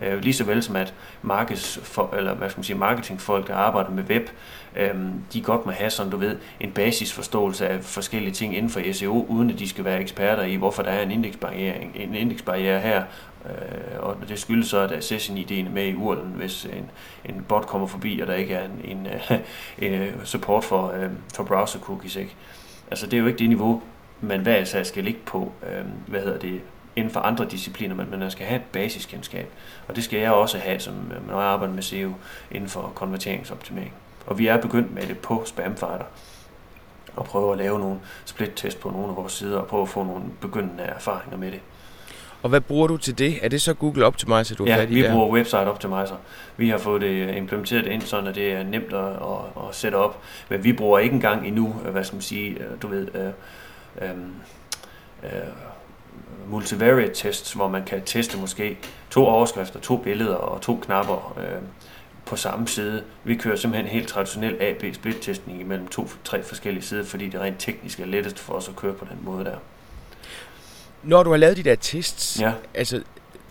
Øh, 0.01 0.21
lige 0.21 0.33
så 0.33 0.43
vel 0.43 0.63
som 0.63 0.75
at 0.75 0.93
markeds, 1.21 1.79
for, 1.83 2.13
eller 2.17 2.33
hvad 2.33 2.49
skal 2.49 2.59
man 2.59 2.63
sige, 2.63 2.77
marketingfolk, 2.77 3.47
der 3.47 3.55
arbejder 3.55 3.89
med 3.89 4.03
web, 4.03 4.29
øh, 4.75 4.95
de 5.33 5.41
godt 5.41 5.65
må 5.65 5.71
have 5.71 5.89
sådan, 5.89 6.11
du 6.11 6.17
ved, 6.17 6.37
en 6.59 6.71
basisforståelse 6.71 7.67
af 7.67 7.83
forskellige 7.83 8.33
ting 8.33 8.57
inden 8.57 8.71
for 8.71 8.93
SEO, 8.93 9.25
uden 9.29 9.49
at 9.49 9.59
de 9.59 9.69
skal 9.69 9.85
være 9.85 10.01
eksperter 10.01 10.43
i, 10.43 10.55
hvorfor 10.55 10.83
der 10.83 10.91
er 10.91 11.03
en 11.03 11.11
indeksbarriere, 11.11 11.75
en 11.95 12.15
indeksbarriere 12.15 12.79
her, 12.79 13.03
Øh, 13.49 13.99
og 13.99 14.17
det 14.29 14.39
skyldes 14.39 14.67
så, 14.67 14.79
at 14.79 15.03
session-ideen 15.03 15.67
er 15.67 15.71
med 15.71 15.85
i 15.85 15.95
urlen, 15.95 16.31
hvis 16.35 16.65
en, 16.65 16.91
en 17.25 17.45
bot 17.47 17.67
kommer 17.67 17.87
forbi, 17.87 18.19
og 18.19 18.27
der 18.27 18.33
ikke 18.33 18.53
er 18.53 18.65
en, 18.65 18.97
en, 18.97 19.07
en 19.91 20.11
support 20.23 20.63
for, 20.63 20.91
øh, 20.91 21.09
for 21.35 21.43
browser 21.43 21.79
cookies. 21.79 22.15
Ikke? 22.15 22.35
Altså 22.91 23.05
det 23.05 23.13
er 23.13 23.21
jo 23.21 23.27
ikke 23.27 23.39
det 23.39 23.49
niveau, 23.49 23.81
man 24.21 24.41
hver 24.41 24.63
sag 24.63 24.85
skal 24.85 25.03
ligge 25.03 25.19
på, 25.25 25.51
øh, 25.63 25.85
hvad 26.07 26.21
hedder 26.21 26.39
det, 26.39 26.61
inden 26.95 27.13
for 27.13 27.19
andre 27.19 27.45
discipliner, 27.45 27.95
men 27.95 28.19
man 28.19 28.31
skal 28.31 28.45
have 28.45 28.59
et 28.59 28.65
basiskendskab. 28.71 29.47
Og 29.87 29.95
det 29.95 30.03
skal 30.03 30.19
jeg 30.19 30.31
også 30.31 30.57
have, 30.57 30.79
som, 30.79 30.93
når 31.27 31.41
jeg 31.41 31.49
arbejder 31.49 31.73
med 31.73 31.83
SEO 31.83 32.13
inden 32.51 32.69
for 32.69 32.91
konverteringsoptimering. 32.95 33.93
Og 34.27 34.39
vi 34.39 34.47
er 34.47 34.61
begyndt 34.61 34.93
med 34.93 35.07
det 35.07 35.17
på 35.17 35.43
Spamfighter 35.45 36.05
og 37.15 37.25
prøve 37.25 37.51
at 37.51 37.57
lave 37.57 37.79
nogle 37.79 37.99
split-test 38.25 38.79
på 38.79 38.89
nogle 38.89 39.09
af 39.09 39.15
vores 39.15 39.33
sider 39.33 39.57
og 39.57 39.67
prøve 39.67 39.81
at 39.81 39.89
få 39.89 40.03
nogle 40.03 40.23
begyndende 40.41 40.83
erfaringer 40.83 41.37
med 41.37 41.51
det. 41.51 41.59
Og 42.41 42.49
hvad 42.49 42.61
bruger 42.61 42.87
du 42.87 42.97
til 42.97 43.17
det? 43.17 43.45
Er 43.45 43.49
det 43.49 43.61
så 43.61 43.73
Google 43.73 44.05
Optimizer, 44.05 44.55
du 44.55 44.65
ja, 44.65 44.77
fat 44.77 44.89
i 44.89 44.93
vi 44.93 45.01
der? 45.01 45.11
bruger 45.11 45.29
Website 45.29 45.67
Optimizer. 45.67 46.15
Vi 46.57 46.69
har 46.69 46.77
fået 46.77 47.01
det 47.01 47.35
implementeret 47.35 47.85
ind, 47.85 48.01
så 48.01 48.31
det 48.35 48.51
er 48.51 48.63
nemt 48.63 48.93
at, 48.93 49.05
at, 49.05 49.67
at 49.69 49.75
sætte 49.75 49.95
op. 49.95 50.21
Men 50.49 50.63
vi 50.63 50.73
bruger 50.73 50.99
ikke 50.99 51.13
engang 51.13 51.47
endnu, 51.47 51.67
hvad 51.67 52.03
skal 52.03 52.15
man 52.15 52.21
sige, 52.21 52.57
du 52.81 52.87
ved, 52.87 53.07
øh, 53.15 53.29
øh, 54.01 54.09
øh, 55.23 55.29
multivariate 56.49 57.13
tests, 57.13 57.53
hvor 57.53 57.67
man 57.67 57.83
kan 57.85 58.01
teste 58.05 58.37
måske 58.37 58.77
to 59.09 59.25
overskrifter, 59.25 59.79
to 59.79 59.97
billeder 59.97 60.35
og 60.35 60.61
to 60.61 60.79
knapper 60.85 61.37
øh, 61.39 61.61
på 62.25 62.35
samme 62.35 62.67
side. 62.67 63.03
Vi 63.23 63.35
kører 63.35 63.55
simpelthen 63.55 63.91
helt 63.91 64.07
traditionel 64.07 64.57
A-B-split-testning 64.61 65.61
imellem 65.61 65.87
to-tre 65.87 66.43
forskellige 66.43 66.83
sider, 66.83 67.03
fordi 67.03 67.29
det 67.29 67.41
rent 67.41 67.55
teknisk 67.59 67.99
er 67.99 68.05
lettest 68.05 68.39
for 68.39 68.53
os 68.53 68.67
at 68.69 68.75
køre 68.75 68.93
på 68.93 69.05
den 69.05 69.17
måde 69.21 69.45
der. 69.45 69.55
Når 71.03 71.23
du 71.23 71.29
har 71.29 71.37
lavet 71.37 71.57
de 71.57 71.63
der 71.63 71.75
tests, 71.75 72.41
Ja. 72.41 72.51
altså 72.73 73.01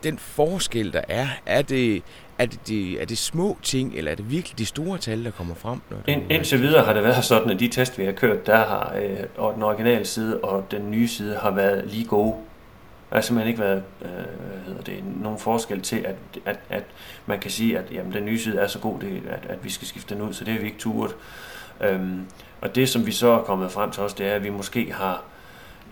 den 0.03 0.19
forskel, 0.19 0.93
der 0.93 1.01
er, 1.09 1.27
er 1.47 1.63
det, 1.63 2.03
er 2.39 2.47
det, 2.47 2.61
de, 2.69 2.99
er 2.99 3.05
det 3.05 3.19
små 3.19 3.59
ting, 3.63 3.95
eller 3.95 4.11
er 4.11 4.15
det 4.15 4.31
virkelig 4.31 4.59
de 4.59 4.67
store 4.67 4.99
tal, 4.99 5.25
der 5.25 5.31
kommer 5.31 5.55
frem? 5.55 5.81
Når 5.91 5.99
Ind, 6.07 6.23
indtil 6.33 6.61
videre 6.63 6.85
har 6.85 6.93
det 6.93 7.03
været 7.03 7.25
sådan, 7.25 7.51
at 7.51 7.61
de 7.61 7.69
test, 7.69 7.99
vi 7.99 8.05
har 8.05 8.13
kørt, 8.13 8.47
der 8.47 8.57
har 8.57 8.95
øh, 9.03 9.19
og 9.37 9.55
den 9.55 9.63
originale 9.63 10.05
side 10.05 10.41
og 10.41 10.65
den 10.71 10.91
nye 10.91 11.09
side 11.09 11.37
har 11.37 11.51
været 11.51 11.85
lige 11.87 12.05
gode. 12.05 12.35
Der 13.15 13.21
har 13.21 13.23
simpelthen 13.23 13.49
ikke 13.49 13.63
været 13.63 13.83
øh, 14.03 14.11
hvad 14.11 14.61
hedder 14.67 14.83
det, 14.83 15.05
nogen 15.21 15.39
forskel 15.39 15.83
til, 15.83 15.97
at, 15.97 16.17
at, 16.45 16.59
at 16.71 16.85
man 17.27 17.41
kan 17.41 17.51
sige, 17.51 17.79
at 17.79 17.93
jamen, 17.93 18.13
den 18.13 18.25
nye 18.25 18.39
side 18.39 18.59
er 18.59 18.67
så 18.67 18.79
god, 18.79 19.01
det, 19.01 19.23
at, 19.31 19.51
at 19.51 19.65
vi 19.65 19.71
skal 19.71 19.89
skifte 19.89 20.15
den 20.15 20.23
ud, 20.23 20.33
så 20.33 20.45
det 20.45 20.53
har 20.53 20.61
vi 20.61 20.67
ikke 20.67 20.79
turet. 20.79 21.17
Øhm, 21.81 22.27
og 22.61 22.75
det, 22.75 22.89
som 22.89 23.07
vi 23.07 23.13
så 23.13 23.29
er 23.29 23.43
kommet 23.43 23.73
frem 23.73 23.91
til 23.91 24.03
os, 24.03 24.15
det 24.15 24.27
er, 24.27 24.35
at 24.35 24.45
vi 24.45 24.51
måske 24.51 24.93
har, 24.93 25.23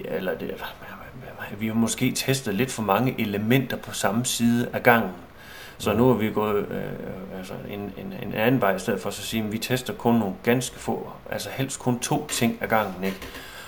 ja, 0.04 0.16
eller 0.16 0.34
det, 0.34 0.64
vi 1.58 1.66
har 1.66 1.74
måske 1.74 2.12
testet 2.12 2.54
lidt 2.54 2.70
for 2.70 2.82
mange 2.82 3.20
elementer 3.20 3.76
på 3.76 3.92
samme 3.92 4.24
side 4.24 4.68
af 4.72 4.82
gangen. 4.82 5.12
Så 5.78 5.94
nu 5.94 6.10
er 6.10 6.14
vi 6.14 6.30
gået 6.30 6.66
øh, 6.70 6.76
øh, 6.76 7.38
altså 7.38 7.54
en, 7.70 7.80
en, 7.80 8.14
en 8.22 8.34
anden 8.34 8.60
vej 8.60 8.74
i 8.74 8.78
stedet 8.78 9.00
for 9.00 9.08
at 9.08 9.14
så 9.14 9.22
sige, 9.22 9.44
at 9.44 9.52
vi 9.52 9.58
tester 9.58 9.92
kun 9.92 10.14
nogle 10.14 10.34
ganske 10.42 10.78
få, 10.78 11.12
altså 11.30 11.48
helst 11.52 11.78
kun 11.78 11.98
to 11.98 12.26
ting 12.26 12.58
ad 12.60 12.68
gangen. 12.68 13.04
Ikke? 13.04 13.18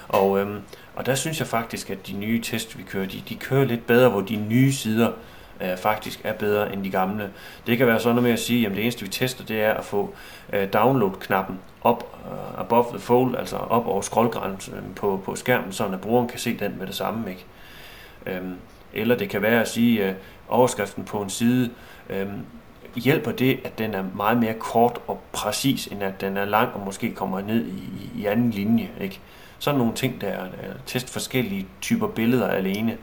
Og, 0.08 0.40
øhm, 0.40 0.60
og 0.94 1.06
der 1.06 1.14
synes 1.14 1.40
jeg 1.40 1.46
faktisk, 1.46 1.90
at 1.90 2.06
de 2.06 2.12
nye 2.12 2.42
test, 2.42 2.78
vi 2.78 2.82
kører, 2.82 3.06
de, 3.06 3.22
de 3.28 3.34
kører 3.34 3.64
lidt 3.64 3.86
bedre, 3.86 4.08
hvor 4.08 4.20
de 4.20 4.36
nye 4.36 4.72
sider 4.72 5.12
øh, 5.60 5.76
faktisk 5.78 6.20
er 6.24 6.32
bedre 6.32 6.72
end 6.72 6.84
de 6.84 6.90
gamle. 6.90 7.30
Det 7.66 7.78
kan 7.78 7.86
være 7.86 8.00
sådan 8.00 8.14
noget 8.14 8.22
med 8.22 8.32
at 8.32 8.38
sige, 8.38 8.66
at 8.66 8.72
det 8.72 8.82
eneste 8.82 9.02
vi 9.02 9.08
tester, 9.08 9.44
det 9.44 9.62
er 9.62 9.74
at 9.74 9.84
få 9.84 10.14
øh, 10.52 10.68
download-knappen 10.72 11.58
op 11.82 12.16
øh, 12.26 12.60
above 12.60 12.86
the 12.88 12.98
fold, 12.98 13.36
altså 13.36 13.56
op 13.56 13.86
over 13.86 14.00
scrollgrænsen 14.00 14.74
øhm, 14.74 14.94
på, 14.94 15.20
på 15.24 15.36
skærmen, 15.36 15.72
så 15.72 15.84
at 15.84 16.00
brugeren 16.00 16.28
kan 16.28 16.38
se 16.38 16.58
den 16.58 16.74
med 16.78 16.86
det 16.86 16.94
samme. 16.94 17.30
Ikke? 17.30 17.44
Øhm, 18.26 18.56
eller 18.92 19.16
det 19.16 19.30
kan 19.30 19.42
være 19.42 19.60
at 19.60 19.68
sige, 19.68 20.08
øh, 20.08 20.14
overskriften 20.48 21.04
på 21.04 21.22
en 21.22 21.30
side 21.30 21.70
øhm, 22.10 22.40
hjælper 22.96 23.32
det, 23.32 23.60
at 23.64 23.78
den 23.78 23.94
er 23.94 24.04
meget 24.16 24.36
mere 24.38 24.54
kort 24.54 24.98
og 25.06 25.20
præcis, 25.32 25.86
end 25.86 26.02
at 26.02 26.20
den 26.20 26.36
er 26.36 26.44
lang 26.44 26.74
og 26.74 26.80
måske 26.80 27.14
kommer 27.14 27.40
ned 27.40 27.66
i, 27.66 28.10
i 28.20 28.26
anden 28.26 28.50
linje. 28.50 28.90
Ikke? 29.00 29.20
Sådan 29.64 29.78
nogle 29.78 29.94
ting, 29.94 30.20
der 30.20 30.46
test 30.86 31.10
forskellige 31.10 31.66
typer 31.80 32.08
billeder 32.08 32.48
alene, 32.48 32.96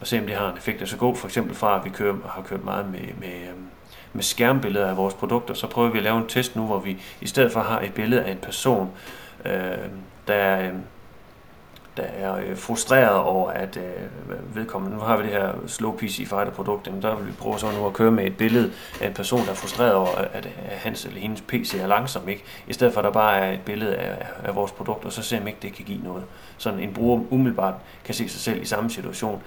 og 0.00 0.06
se 0.06 0.18
om 0.18 0.26
det 0.26 0.36
har 0.36 0.50
en 0.50 0.56
effekt. 0.56 0.88
så 0.88 0.96
gå 0.96 1.14
for 1.14 1.26
eksempel 1.28 1.54
fra, 1.54 1.78
at 1.78 1.84
vi 1.84 1.90
kører, 1.90 2.16
har 2.28 2.42
kørt 2.42 2.64
meget 2.64 2.86
med, 2.90 3.00
med, 3.00 3.48
øhm, 3.48 3.66
med 4.12 4.22
skærmbilleder 4.22 4.86
af 4.86 4.96
vores 4.96 5.14
produkter, 5.14 5.54
så 5.54 5.66
prøver 5.66 5.90
vi 5.90 5.98
at 5.98 6.04
lave 6.04 6.18
en 6.18 6.26
test 6.26 6.56
nu, 6.56 6.66
hvor 6.66 6.78
vi 6.78 6.96
i 7.20 7.26
stedet 7.26 7.52
for 7.52 7.60
har 7.60 7.80
et 7.80 7.94
billede 7.94 8.24
af 8.24 8.32
en 8.32 8.38
person, 8.38 8.90
øh, 9.44 9.52
der, 10.28 10.60
øhm, 10.60 10.82
der 11.96 12.02
er 12.02 12.36
øh, 12.36 12.56
frustreret 12.56 13.16
over, 13.16 13.50
at 13.50 13.76
øh, 13.76 14.56
vedkommende, 14.56 14.96
nu 14.96 15.02
har 15.02 15.16
vi 15.16 15.22
det 15.22 15.32
her 15.32 15.52
slow 15.66 15.96
PC 15.96 16.16
fighter 16.16 16.50
produkt, 16.50 16.92
men 16.92 17.02
der 17.02 17.16
vil 17.16 17.26
vi 17.26 17.32
prøve 17.32 17.58
så 17.58 17.70
nu 17.70 17.86
at 17.86 17.92
køre 17.92 18.10
med 18.10 18.26
et 18.26 18.36
billede 18.36 18.72
af 19.00 19.06
en 19.06 19.14
person, 19.14 19.40
der 19.44 19.50
er 19.50 19.54
frustreret 19.54 19.94
over, 19.94 20.08
at, 20.08 20.46
at 20.64 20.78
hans 20.78 21.04
eller 21.04 21.20
hendes 21.20 21.40
PC 21.40 21.74
er 21.74 21.86
langsom, 21.86 22.28
ikke? 22.28 22.44
I 22.66 22.72
stedet 22.72 22.92
for 22.92 23.00
at 23.00 23.04
der 23.04 23.10
bare 23.10 23.38
er 23.38 23.52
et 23.52 23.60
billede 23.60 23.96
af, 23.96 24.26
af 24.44 24.54
vores 24.54 24.72
produkt, 24.72 25.04
og 25.04 25.12
så 25.12 25.22
ser 25.22 25.38
man 25.38 25.48
ikke, 25.48 25.58
det 25.62 25.72
kan 25.72 25.84
give 25.84 26.02
noget. 26.04 26.24
Sådan 26.58 26.80
en 26.80 26.94
bruger 26.94 27.22
umiddelbart 27.30 27.74
kan 28.04 28.14
se 28.14 28.28
sig 28.28 28.40
selv 28.40 28.62
i 28.62 28.64
samme 28.64 28.90
situation, 28.90 29.42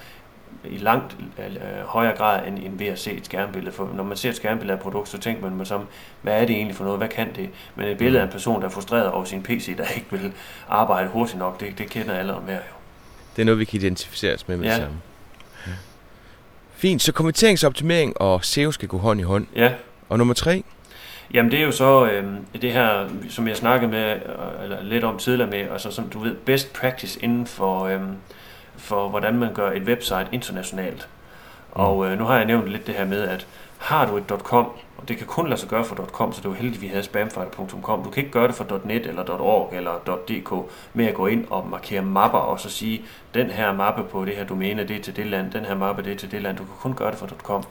i 0.69 0.77
langt 0.77 1.17
øh, 1.39 1.85
højere 1.85 2.15
grad 2.17 2.47
end, 2.47 2.57
end 2.59 2.77
ved 2.77 2.87
at 2.87 2.99
se 2.99 3.11
et 3.11 3.25
skærmbillede. 3.25 3.71
For 3.75 3.89
når 3.95 4.03
man 4.03 4.17
ser 4.17 4.29
et 4.29 4.35
skærmbillede 4.35 4.71
af 4.73 4.77
et 4.77 4.83
produkt, 4.83 5.09
så 5.09 5.17
tænker 5.17 5.49
man 5.49 5.65
som, 5.65 5.87
hvad 6.21 6.33
er 6.41 6.45
det 6.45 6.55
egentlig 6.55 6.75
for 6.75 6.83
noget, 6.83 6.99
hvad 6.99 7.07
kan 7.07 7.35
det? 7.35 7.49
Men 7.75 7.87
et 7.87 7.97
billede 7.97 8.19
af 8.21 8.25
en 8.25 8.31
person, 8.31 8.61
der 8.61 8.67
er 8.67 8.71
frustreret 8.71 9.11
over 9.11 9.23
sin 9.25 9.43
PC, 9.43 9.77
der 9.77 9.85
ikke 9.95 10.07
vil 10.11 10.31
arbejde 10.69 11.09
hurtigt 11.09 11.39
nok, 11.39 11.59
det, 11.59 11.77
det 11.77 11.89
kender 11.89 12.13
alle 12.13 12.33
om 12.33 12.47
her 12.47 12.53
jo. 12.55 12.59
Det 13.35 13.41
er 13.41 13.45
noget, 13.45 13.59
vi 13.59 13.65
kan 13.65 13.79
identificere 13.79 14.33
os 14.33 14.47
med 14.47 14.57
med 14.57 14.65
Ja. 14.65 14.73
det 14.73 14.81
samme. 14.81 14.97
Ja. 15.67 15.71
Fint, 16.75 17.01
så 17.01 17.11
konverteringsoptimering 17.11 18.21
og 18.21 18.45
SEO 18.45 18.71
skal 18.71 18.87
gå 18.87 18.97
hånd 18.97 19.19
i 19.19 19.23
hånd. 19.23 19.47
Ja, 19.55 19.71
Og 20.09 20.17
nummer 20.17 20.33
tre, 20.33 20.63
Jamen 21.33 21.51
det 21.51 21.59
er 21.59 21.63
jo 21.63 21.71
så 21.71 22.05
øh, 22.05 22.33
det 22.61 22.71
her, 22.73 23.07
som 23.29 23.47
jeg 23.47 23.57
snakkede 23.57 23.91
med, 23.91 24.13
øh, 24.15 24.63
eller 24.63 24.83
lidt 24.83 25.03
om 25.03 25.17
tidligere 25.17 25.49
med, 25.49 25.59
altså 25.59 25.91
som 25.91 26.09
du 26.09 26.19
ved, 26.19 26.35
best 26.35 26.73
practice 26.73 27.19
inden 27.23 27.47
for, 27.47 27.85
øh, 27.85 27.99
for 28.77 29.09
hvordan 29.09 29.37
man 29.37 29.53
gør 29.53 29.71
et 29.71 29.83
website 29.83 30.27
internationalt. 30.31 31.07
Og 31.71 32.05
øh, 32.05 32.19
nu 32.19 32.25
har 32.25 32.35
jeg 32.35 32.45
nævnt 32.45 32.67
lidt 32.67 32.87
det 32.87 32.95
her 32.95 33.05
med, 33.05 33.21
at 33.21 33.47
har 33.77 34.05
du 34.05 34.17
et 34.17 34.23
.com, 34.27 34.65
og 34.97 35.07
det 35.07 35.17
kan 35.17 35.27
kun 35.27 35.47
lade 35.49 35.59
sig 35.59 35.69
gøre 35.69 35.85
for 35.85 35.95
.com, 35.95 36.33
så 36.33 36.41
det 36.41 36.49
var 36.49 36.55
heldigt, 36.55 36.75
at 36.75 36.81
vi 36.81 36.87
havde 36.87 37.03
spamfighter.com. 37.03 38.03
Du 38.03 38.09
kan 38.09 38.23
ikke 38.23 38.31
gøre 38.31 38.47
det 38.47 38.55
for 38.55 38.81
.net 38.85 39.05
eller 39.05 39.41
.org 39.41 39.73
eller 39.73 39.91
.dk 40.27 40.71
med 40.93 41.05
at 41.05 41.13
gå 41.13 41.27
ind 41.27 41.45
og 41.49 41.67
markere 41.69 42.01
mapper 42.01 42.39
og 42.39 42.59
så 42.59 42.69
sige, 42.69 43.01
den 43.33 43.49
her 43.49 43.73
mappe 43.73 44.03
på 44.03 44.25
det 44.25 44.35
her 44.35 44.43
domæne, 44.45 44.87
det 44.87 44.95
er 44.95 45.01
til 45.01 45.15
det 45.15 45.25
land, 45.25 45.51
den 45.51 45.65
her 45.65 45.75
mappe, 45.75 46.03
det 46.03 46.11
er 46.11 46.15
til 46.15 46.31
det 46.31 46.41
land. 46.41 46.57
Du 46.57 46.63
kan 46.63 46.73
kun 46.79 46.93
gøre 46.93 47.11
det 47.11 47.19
for 47.19 47.27
.com. 47.27 47.63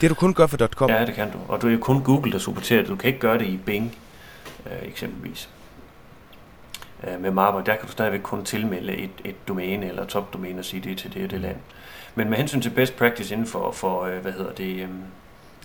det 0.00 0.10
du 0.10 0.14
kun 0.14 0.34
gør 0.34 0.46
for 0.46 0.56
.com, 0.56 0.90
Ja, 0.90 1.06
det 1.06 1.14
kan 1.14 1.30
du. 1.30 1.38
Og 1.48 1.62
du 1.62 1.66
er 1.66 1.72
jo 1.72 1.78
kun 1.78 2.02
Google, 2.02 2.32
der 2.32 2.38
supporterer 2.38 2.80
det. 2.80 2.88
Du 2.88 2.96
kan 2.96 3.08
ikke 3.08 3.20
gøre 3.20 3.38
det 3.38 3.46
i 3.46 3.56
Bing, 3.66 3.96
øh, 4.66 4.88
eksempelvis. 4.88 5.48
Øh, 7.04 7.20
med 7.20 7.30
mapper, 7.30 7.60
der 7.60 7.76
kan 7.76 7.86
du 7.86 7.92
stadigvæk 7.92 8.20
kun 8.22 8.44
tilmelde 8.44 8.96
et, 8.96 9.10
et 9.24 9.48
domæne 9.48 9.88
eller 9.88 10.04
topdomæne 10.04 10.58
og 10.58 10.64
sige, 10.64 10.80
det 10.80 10.92
er 10.92 10.96
til 10.96 11.14
det 11.14 11.24
og 11.24 11.30
det 11.30 11.40
land. 11.40 11.56
Men 12.14 12.30
med 12.30 12.36
hensyn 12.36 12.60
til 12.60 12.70
best 12.70 12.96
practice 12.96 13.34
inden 13.34 13.46
for, 13.46 13.72
for 13.72 14.04
øh, 14.04 14.18
hvad 14.18 14.32
hedder 14.32 14.52
det, 14.52 14.82
øhm, 14.82 15.02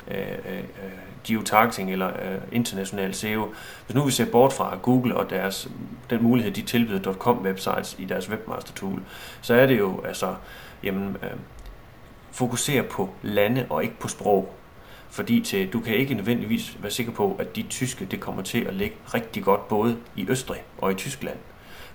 øh, 0.08 0.18
øh, 0.18 0.58
øh, 0.58 0.92
geotargeting 1.24 1.92
eller 1.92 2.08
øh, 2.08 2.42
international 2.52 3.14
SEO. 3.14 3.54
Hvis 3.86 3.96
nu 3.96 4.04
vi 4.04 4.12
ser 4.12 4.32
bort 4.32 4.54
fra 4.54 4.78
Google 4.82 5.18
og 5.18 5.30
deres, 5.30 5.70
den 6.10 6.24
mulighed, 6.24 6.52
de 6.52 6.62
tilbyder 6.62 7.14
.com 7.14 7.42
websites 7.42 7.96
i 8.00 8.06
deres 8.06 8.30
webmaster 8.30 8.74
tool, 8.74 9.02
så 9.42 9.54
er 9.54 9.66
det 9.66 9.80
jo 9.80 10.02
altså, 10.02 10.36
jamen, 10.84 11.18
øh, 11.24 11.30
fokusere 12.32 12.84
på 12.84 13.10
lande 13.22 13.66
og 13.70 13.84
ikke 13.84 14.00
på 14.00 14.08
sprog. 14.08 14.56
Fordi 15.16 15.42
til, 15.42 15.74
du 15.74 15.80
kan 15.80 15.96
ikke 15.96 16.14
nødvendigvis 16.14 16.78
være 16.80 16.92
sikker 16.92 17.12
på, 17.12 17.36
at 17.40 17.56
dit 17.56 17.66
tyske 17.70 18.06
det 18.06 18.20
kommer 18.20 18.42
til 18.42 18.60
at 18.64 18.74
ligge 18.74 18.96
rigtig 19.14 19.44
godt 19.44 19.68
både 19.68 19.98
i 20.16 20.26
Østrig 20.30 20.64
og 20.78 20.92
i 20.92 20.96
Tyskland. 20.96 21.38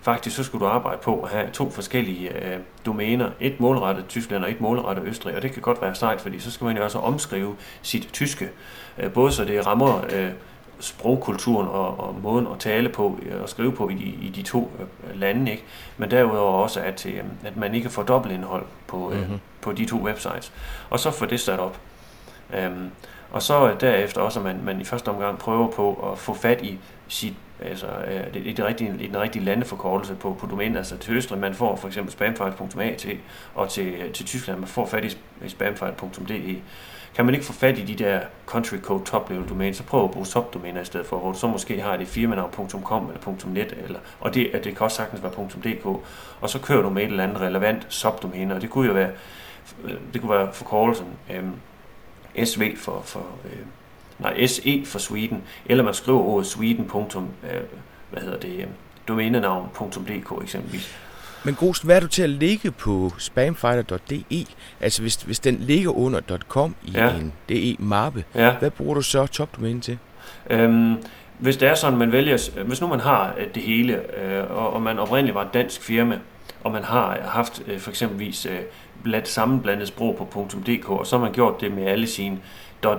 Faktisk 0.02 0.37
så 0.37 0.44
skulle 0.44 0.64
du 0.66 0.70
arbejde 0.70 1.00
på 1.02 1.20
at 1.20 1.30
have 1.30 1.50
to 1.52 1.70
forskellige 1.70 2.44
øh, 2.44 2.59
domæner. 2.87 3.30
Et 3.40 3.61
målrettet 3.61 4.04
Tyskland 4.09 4.44
og 4.44 4.50
et 4.50 4.61
målrettet 4.61 5.04
Østrig. 5.06 5.37
Og 5.37 5.42
det 5.42 5.52
kan 5.52 5.62
godt 5.62 5.83
være 5.83 5.94
sejt, 5.94 6.20
fordi 6.20 6.40
så 6.40 6.50
skal 6.50 6.64
man 6.64 6.76
jo 6.76 6.85
også 6.85 6.98
omskrive 6.98 7.56
sit 7.83 8.09
tyske. 8.12 8.48
Øh, 8.98 9.12
både 9.12 9.33
så 9.33 9.44
det 9.44 9.66
rammer 9.66 10.04
øh, 10.12 10.30
sprogkulturen 10.80 11.68
og, 11.68 12.00
og 12.00 12.16
måden 12.22 12.46
at 12.46 12.59
tale 12.59 12.88
på 12.88 13.18
øh, 13.22 13.42
og 13.42 13.48
skrive 13.48 13.72
på 13.72 13.88
i 13.88 13.94
de, 13.94 14.04
i 14.26 14.33
de 14.37 14.42
to 14.42 14.72
øh, 14.80 15.20
lande. 15.20 15.50
Ikke? 15.50 15.64
Men 15.96 16.11
derudover 16.11 16.62
også, 16.62 16.80
at, 16.80 17.06
øh, 17.06 17.22
at 17.44 17.56
man 17.56 17.74
ikke 17.74 17.90
får 17.90 18.02
dobbeltindhold 18.02 18.64
på, 18.87 19.12
øh, 19.12 19.30
Mhm. 19.30 19.40
på 19.61 19.72
de 19.72 19.85
to 19.85 19.96
websites. 19.96 20.52
Og 20.90 21.00
så 21.00 21.11
få 21.11 21.26
det 21.26 21.40
sat 21.40 21.59
op. 21.59 21.80
Øhm, 22.54 22.90
og 23.30 23.42
så 23.42 23.76
derefter 23.80 24.20
også, 24.20 24.40
at 24.40 24.44
man, 24.44 24.60
man 24.64 24.80
i 24.80 24.84
første 24.84 25.08
omgang 25.08 25.38
prøver 25.38 25.70
på 25.70 26.10
at 26.12 26.18
få 26.18 26.34
fat 26.34 26.62
i 26.62 26.78
sit, 27.08 27.34
altså, 27.60 27.86
øh, 27.86 28.34
det, 28.34 28.56
det 28.56 28.64
rigtige, 28.64 28.94
i 29.00 29.06
den 29.06 29.20
rigtige 29.20 29.44
landeforkortelse 29.44 30.14
på, 30.14 30.36
på 30.40 30.46
domænet. 30.46 30.76
Altså 30.76 30.96
til 30.96 31.14
Østrig, 31.14 31.38
man 31.38 31.54
får 31.54 31.76
for 31.76 31.88
eksempel 31.88 32.12
spamfight.at, 32.12 33.06
og 33.54 33.68
til, 33.68 33.86
øh, 33.86 34.12
til 34.12 34.26
Tyskland, 34.26 34.58
man 34.58 34.68
får 34.68 34.86
fat 34.86 35.04
i, 35.04 35.48
spamfight.de. 35.48 36.56
Kan 37.14 37.24
man 37.24 37.34
ikke 37.34 37.46
få 37.46 37.52
fat 37.52 37.78
i 37.78 37.82
de 37.84 37.94
der 37.94 38.20
country 38.46 38.76
code 38.76 39.04
top 39.04 39.30
level 39.30 39.48
domæner, 39.48 39.72
så 39.72 39.82
prøv 39.82 40.04
at 40.04 40.10
bruge 40.10 40.26
subdomæner 40.26 40.80
i 40.80 40.84
stedet 40.84 41.06
for, 41.06 41.18
hvor 41.18 41.32
du 41.32 41.38
så 41.38 41.46
måske 41.46 41.80
har 41.80 41.96
det 41.96 42.08
firmanavn.com 42.08 43.06
eller 43.08 43.46
.net, 43.46 43.74
eller, 43.84 43.98
og 44.20 44.34
det, 44.34 44.50
det 44.52 44.76
kan 44.76 44.80
også 44.80 44.96
sagtens 44.96 45.22
være 45.22 45.32
.dk, 45.64 45.86
og 46.40 46.50
så 46.50 46.58
kører 46.58 46.82
du 46.82 46.90
med 46.90 47.02
et 47.02 47.10
eller 47.10 47.24
andet 47.24 47.40
relevant 47.40 47.86
subdomæne, 47.88 48.54
og 48.54 48.62
det 48.62 48.70
kunne 48.70 48.86
jo 48.86 48.92
være, 48.92 49.10
øh, 49.84 49.94
det 50.12 50.20
kunne 50.20 50.30
være 50.30 50.52
forkortelsen 50.52 51.06
Øh, 51.30 51.44
SV 52.44 52.76
for, 52.76 53.02
for 53.04 53.26
øh, 53.44 53.58
nej, 54.18 54.46
SE 54.46 54.82
for 54.84 54.98
Sweden, 54.98 55.42
eller 55.66 55.84
man 55.84 55.94
skriver 55.94 56.20
ordet 56.20 56.46
Sweden. 56.46 56.84
Punktum, 56.84 57.28
øh, 57.44 57.60
hvad 58.10 58.22
hedder 58.22 58.38
det, 58.38 58.58
øh, 58.58 58.66
domænenavn.dk 59.08 60.42
eksempelvis. 60.42 60.96
Men 61.44 61.54
Grosen, 61.54 61.86
hvad 61.86 61.96
er 61.96 62.00
du 62.00 62.06
til 62.08 62.22
at 62.22 62.30
ligge 62.30 62.70
på 62.70 63.12
spamfighter.de? 63.18 64.46
Altså 64.80 65.02
hvis, 65.02 65.14
hvis 65.14 65.38
den 65.40 65.56
ligger 65.60 65.90
under 65.90 66.20
.com 66.48 66.74
i 66.84 66.90
Ja. 66.90 67.10
en 67.14 67.32
DE-mappe, 67.48 68.24
Ja. 68.34 68.50
hvad 68.58 68.70
bruger 68.70 68.94
du 68.94 69.02
så 69.02 69.26
topdomænen 69.26 69.80
til? 69.80 69.98
Øhm, 70.50 70.94
hvis 71.38 71.56
det 71.56 71.68
er 71.68 71.74
sådan, 71.74 71.98
man 71.98 72.12
vælger, 72.12 72.62
hvis 72.64 72.80
nu 72.80 72.86
man 72.86 73.00
har 73.00 73.34
øh, 73.38 73.46
det 73.54 73.62
hele, 73.62 74.20
øh, 74.22 74.50
og, 74.50 74.72
og 74.72 74.82
man 74.82 74.98
oprindeligt 74.98 75.34
var 75.34 75.42
et 75.44 75.54
dansk 75.54 75.82
firma, 75.82 76.18
og 76.64 76.72
man 76.72 76.84
har 76.84 77.18
haft 77.24 77.62
øh, 77.66 77.78
for 77.78 77.90
eksempelvis 77.90 78.46
øh, 78.46 78.58
blandt 79.02 79.28
sammenblandet 79.28 79.88
sprog 79.88 80.28
på 80.32 80.48
.dk, 80.66 80.90
og 80.90 81.06
så 81.06 81.18
har 81.18 81.24
man 81.24 81.32
gjort 81.32 81.60
det 81.60 81.72
med 81.72 81.86
alle 81.86 82.06
sine 82.06 82.38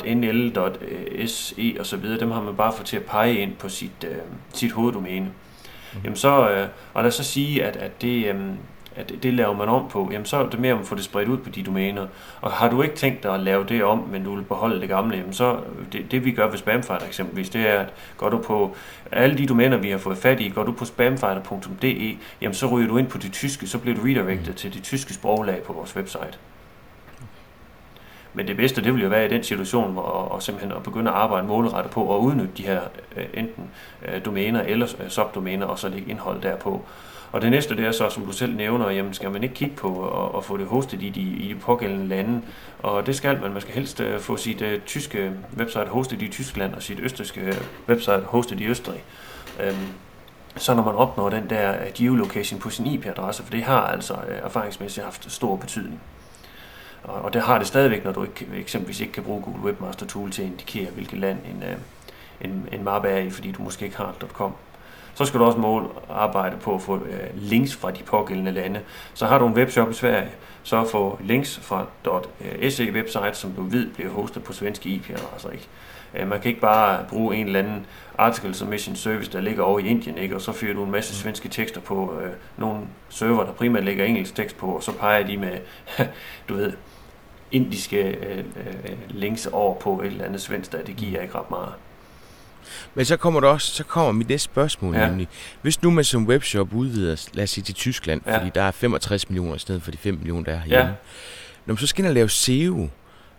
.nl, 0.05 0.51
.se 1.27 1.75
og 1.79 1.85
så 1.85 1.97
videre. 1.97 2.19
Dem 2.19 2.31
har 2.31 2.41
man 2.41 2.55
bare 2.55 2.73
fået 2.73 2.87
til 2.87 2.97
at 2.97 3.03
pege 3.03 3.37
ind 3.37 3.55
på 3.55 3.69
sit, 3.69 4.05
øh, 4.07 4.17
sit 4.53 4.71
hoveddomæne. 4.71 5.25
Mm. 5.25 5.99
Jamen 6.03 6.15
så, 6.15 6.49
øh, 6.49 6.67
og 6.93 7.03
lad 7.03 7.07
os 7.07 7.15
så 7.15 7.23
sige, 7.23 7.63
at, 7.63 7.75
at 7.75 8.01
det, 8.01 8.25
øh, 8.25 8.35
at 8.95 9.11
det 9.23 9.33
laver 9.33 9.55
man 9.55 9.69
om 9.69 9.89
på, 9.89 10.09
jamen 10.11 10.25
så 10.25 10.37
er 10.37 10.49
det 10.49 10.59
mere 10.59 10.73
om 10.73 10.79
at 10.79 10.85
få 10.85 10.95
det 10.95 11.03
spredt 11.03 11.29
ud 11.29 11.37
på 11.37 11.49
de 11.49 11.63
domæner. 11.63 12.07
Og 12.41 12.51
har 12.51 12.69
du 12.69 12.81
ikke 12.81 12.95
tænkt 12.95 13.23
dig 13.23 13.33
at 13.33 13.39
lave 13.39 13.63
det 13.63 13.83
om, 13.83 14.07
men 14.11 14.23
du 14.23 14.35
vil 14.35 14.43
beholde 14.43 14.81
det 14.81 14.89
gamle, 14.89 15.17
jamen 15.17 15.33
så 15.33 15.59
det, 15.91 16.11
det 16.11 16.25
vi 16.25 16.31
gør 16.31 16.49
ved 16.49 16.57
Spamfighter 16.57 17.07
eksempelvis, 17.07 17.49
det 17.49 17.69
er, 17.69 17.79
at 17.79 17.93
går 18.17 18.29
du 18.29 18.37
på 18.37 18.75
alle 19.11 19.37
de 19.37 19.45
domæner, 19.47 19.77
vi 19.77 19.89
har 19.89 19.97
fået 19.97 20.17
fat 20.17 20.39
i, 20.39 20.49
går 20.49 20.63
du 20.63 20.71
på 20.71 20.85
spamfighter.de, 20.85 22.17
jamen 22.41 22.55
så 22.55 22.67
ryger 22.67 22.87
du 22.87 22.97
ind 22.97 23.07
på 23.07 23.17
det 23.17 23.31
tyske, 23.31 23.67
så 23.67 23.77
bliver 23.77 23.97
du 23.97 24.01
redirected 24.03 24.51
mm. 24.51 24.57
til 24.57 24.73
det 24.73 24.83
tyske 24.83 25.13
sproglag 25.13 25.63
på 25.63 25.73
vores 25.73 25.95
website. 25.95 26.37
Men 28.33 28.47
det 28.47 28.57
bedste, 28.57 28.83
det 28.83 28.93
vil 28.93 29.03
jo 29.03 29.09
være 29.09 29.25
i 29.25 29.29
den 29.29 29.43
situation, 29.43 29.93
hvor 29.93 30.01
og 30.01 30.43
simpelthen 30.43 30.75
at 30.77 30.83
begynde 30.83 31.11
at 31.11 31.17
arbejde 31.17 31.47
målrettet 31.47 31.91
på 31.91 32.15
at 32.15 32.19
udnytte 32.19 32.53
de 32.57 32.63
her 32.63 32.81
øh, 33.17 33.25
enten 33.33 33.69
øh, 34.05 34.25
domæner 34.25 34.61
eller 34.61 34.87
øh, 35.03 35.09
subdomæner, 35.09 35.65
og 35.65 35.79
så 35.79 35.89
lægge 35.89 36.11
indhold 36.11 36.41
derpå. 36.41 36.85
Og 37.31 37.41
det 37.41 37.51
næste, 37.51 37.77
det 37.77 37.85
er 37.85 37.91
så, 37.91 38.09
som 38.09 38.25
du 38.25 38.31
selv 38.31 38.55
nævner, 38.55 38.89
jamen 38.89 39.13
skal 39.13 39.31
man 39.31 39.43
ikke 39.43 39.55
kigge 39.55 39.75
på 39.75 40.09
at, 40.25 40.37
at 40.37 40.43
få 40.43 40.57
det 40.57 40.65
hostet 40.67 41.01
i 41.01 41.09
de, 41.09 41.21
i 41.21 41.53
de 41.53 41.59
pågældende 41.59 42.07
lande. 42.07 42.41
Og 42.79 43.05
det 43.05 43.15
skal 43.15 43.41
man. 43.41 43.51
Man 43.53 43.61
skal 43.61 43.73
helst 43.73 43.99
øh, 43.99 44.19
få 44.19 44.37
sit 44.37 44.61
uh, 44.61 44.67
tyske 44.85 45.31
website 45.57 45.85
hostet 45.87 46.21
i 46.21 46.27
Tyskland 46.27 46.73
og 46.73 46.83
sit 46.83 46.99
østriske 46.99 47.41
øh, 47.41 47.53
website 47.89 48.21
hostet 48.25 48.59
i 48.59 48.65
Østrig. 48.67 49.03
Um, 49.59 49.93
så 50.55 50.73
når 50.73 50.83
man 50.83 50.95
opnår 50.95 51.29
den 51.29 51.49
der 51.49 51.75
geolocation 51.95 52.59
på 52.59 52.69
sin 52.69 52.85
IP-adresse, 52.85 53.43
for 53.43 53.51
det 53.51 53.63
har 53.63 53.81
altså 53.81 54.13
uh, 54.13 54.45
erfaringsmæssigt 54.45 55.03
haft 55.03 55.31
stor 55.31 55.55
betydning. 55.55 56.01
Og, 57.03 57.21
og 57.21 57.33
det 57.33 57.41
har 57.41 57.57
det 57.57 57.67
stadigvæk, 57.67 58.03
når 58.03 58.11
du 58.11 58.23
ikke, 58.23 58.47
eksempelvis 58.55 58.99
ikke 58.99 59.13
kan 59.13 59.23
bruge 59.23 59.41
Google 59.41 59.63
Webmaster 59.63 60.05
Tool 60.05 60.31
til 60.31 60.41
at 60.41 60.47
indikere, 60.47 60.91
hvilket 60.91 61.19
land 61.19 61.37
en, 61.45 61.63
en, 62.49 62.67
en 62.71 62.83
mappe 62.83 63.07
er 63.07 63.17
i, 63.17 63.29
fordi 63.29 63.51
du 63.51 63.61
måske 63.61 63.85
ikke 63.85 63.97
har 63.97 64.15
.com. 64.33 64.53
Så 65.13 65.25
skal 65.25 65.39
du 65.39 65.45
også 65.45 65.57
måle 65.57 65.87
arbejde 66.09 66.57
på 66.57 66.75
at 66.75 66.81
få 66.81 66.95
øh, 66.95 67.19
links 67.35 67.75
fra 67.75 67.91
de 67.91 68.03
pågældende 68.03 68.51
lande. 68.51 68.79
Så 69.13 69.25
har 69.25 69.39
du 69.39 69.47
en 69.47 69.53
webshop 69.53 69.91
i 69.91 69.93
Sverige, 69.93 70.29
så 70.63 70.87
få 70.91 71.19
links 71.23 71.59
fra 71.59 71.85
.se 72.69 72.91
website, 72.91 73.33
som 73.33 73.51
du 73.51 73.63
ved 73.63 73.89
bliver 73.89 74.09
hostet 74.09 74.43
på 74.43 74.53
svenske 74.53 74.89
IP-adresser. 74.89 75.49
Ikke? 75.49 75.67
Øh, 76.15 76.27
man 76.27 76.41
kan 76.41 76.49
ikke 76.49 76.61
bare 76.61 77.05
bruge 77.09 77.35
en 77.35 77.45
eller 77.45 77.59
anden 77.59 77.85
article 78.17 78.53
submission 78.53 78.95
service, 78.95 79.31
der 79.31 79.41
ligger 79.41 79.63
over 79.63 79.79
i 79.79 79.87
Indien, 79.87 80.17
ikke? 80.17 80.35
og 80.35 80.41
så 80.41 80.51
fyrer 80.51 80.73
du 80.73 80.83
en 80.83 80.91
masse 80.91 81.15
svenske 81.15 81.49
tekster 81.49 81.81
på 81.81 82.19
øh, 82.21 82.31
nogle 82.57 82.79
server, 83.09 83.43
der 83.43 83.51
primært 83.51 83.83
lægger 83.83 84.05
engelsk 84.05 84.35
tekst 84.35 84.57
på, 84.57 84.67
og 84.67 84.83
så 84.83 84.91
peger 84.91 85.27
de 85.27 85.37
med, 85.37 85.57
du 86.49 86.53
ved, 86.53 86.73
indiske 87.51 88.03
øh, 88.03 88.37
øh, 88.37 88.97
links 89.09 89.45
over 89.45 89.75
på 89.75 90.01
et 90.01 90.07
eller 90.07 90.25
andet 90.25 90.41
svensk, 90.41 90.71
der 90.71 90.83
det 90.83 90.95
giver 90.95 91.21
ikke 91.21 91.35
ret 91.35 91.49
meget. 91.49 91.73
Men 92.95 93.05
så 93.05 93.17
kommer 93.17 93.39
der 93.39 93.47
også, 93.47 93.71
så 93.71 93.83
kommer 93.83 94.11
mit 94.11 94.29
næste 94.29 94.45
spørgsmål 94.45 94.95
ja. 94.95 95.07
nemlig. 95.07 95.27
Hvis 95.61 95.81
nu 95.81 95.91
man 95.91 96.03
som 96.03 96.27
webshop 96.27 96.73
udvider, 96.73 97.29
lad 97.33 97.43
os 97.43 97.49
sige 97.49 97.63
til 97.63 97.75
Tyskland, 97.75 98.21
ja. 98.25 98.37
fordi 98.37 98.51
der 98.55 98.61
er 98.61 98.71
65 98.71 99.29
millioner 99.29 99.55
i 99.55 99.59
stedet 99.59 99.81
for 99.81 99.91
de 99.91 99.97
5 99.97 100.13
millioner, 100.13 100.43
der 100.43 100.51
er 100.51 100.59
herhjemme. 100.59 100.85
Ja. 100.85 100.95
Når 101.65 101.73
man 101.73 101.77
så 101.77 101.87
skal 101.87 102.01
ind 102.01 102.07
og 102.07 102.13
lave 102.13 102.29
SEO, 102.29 102.89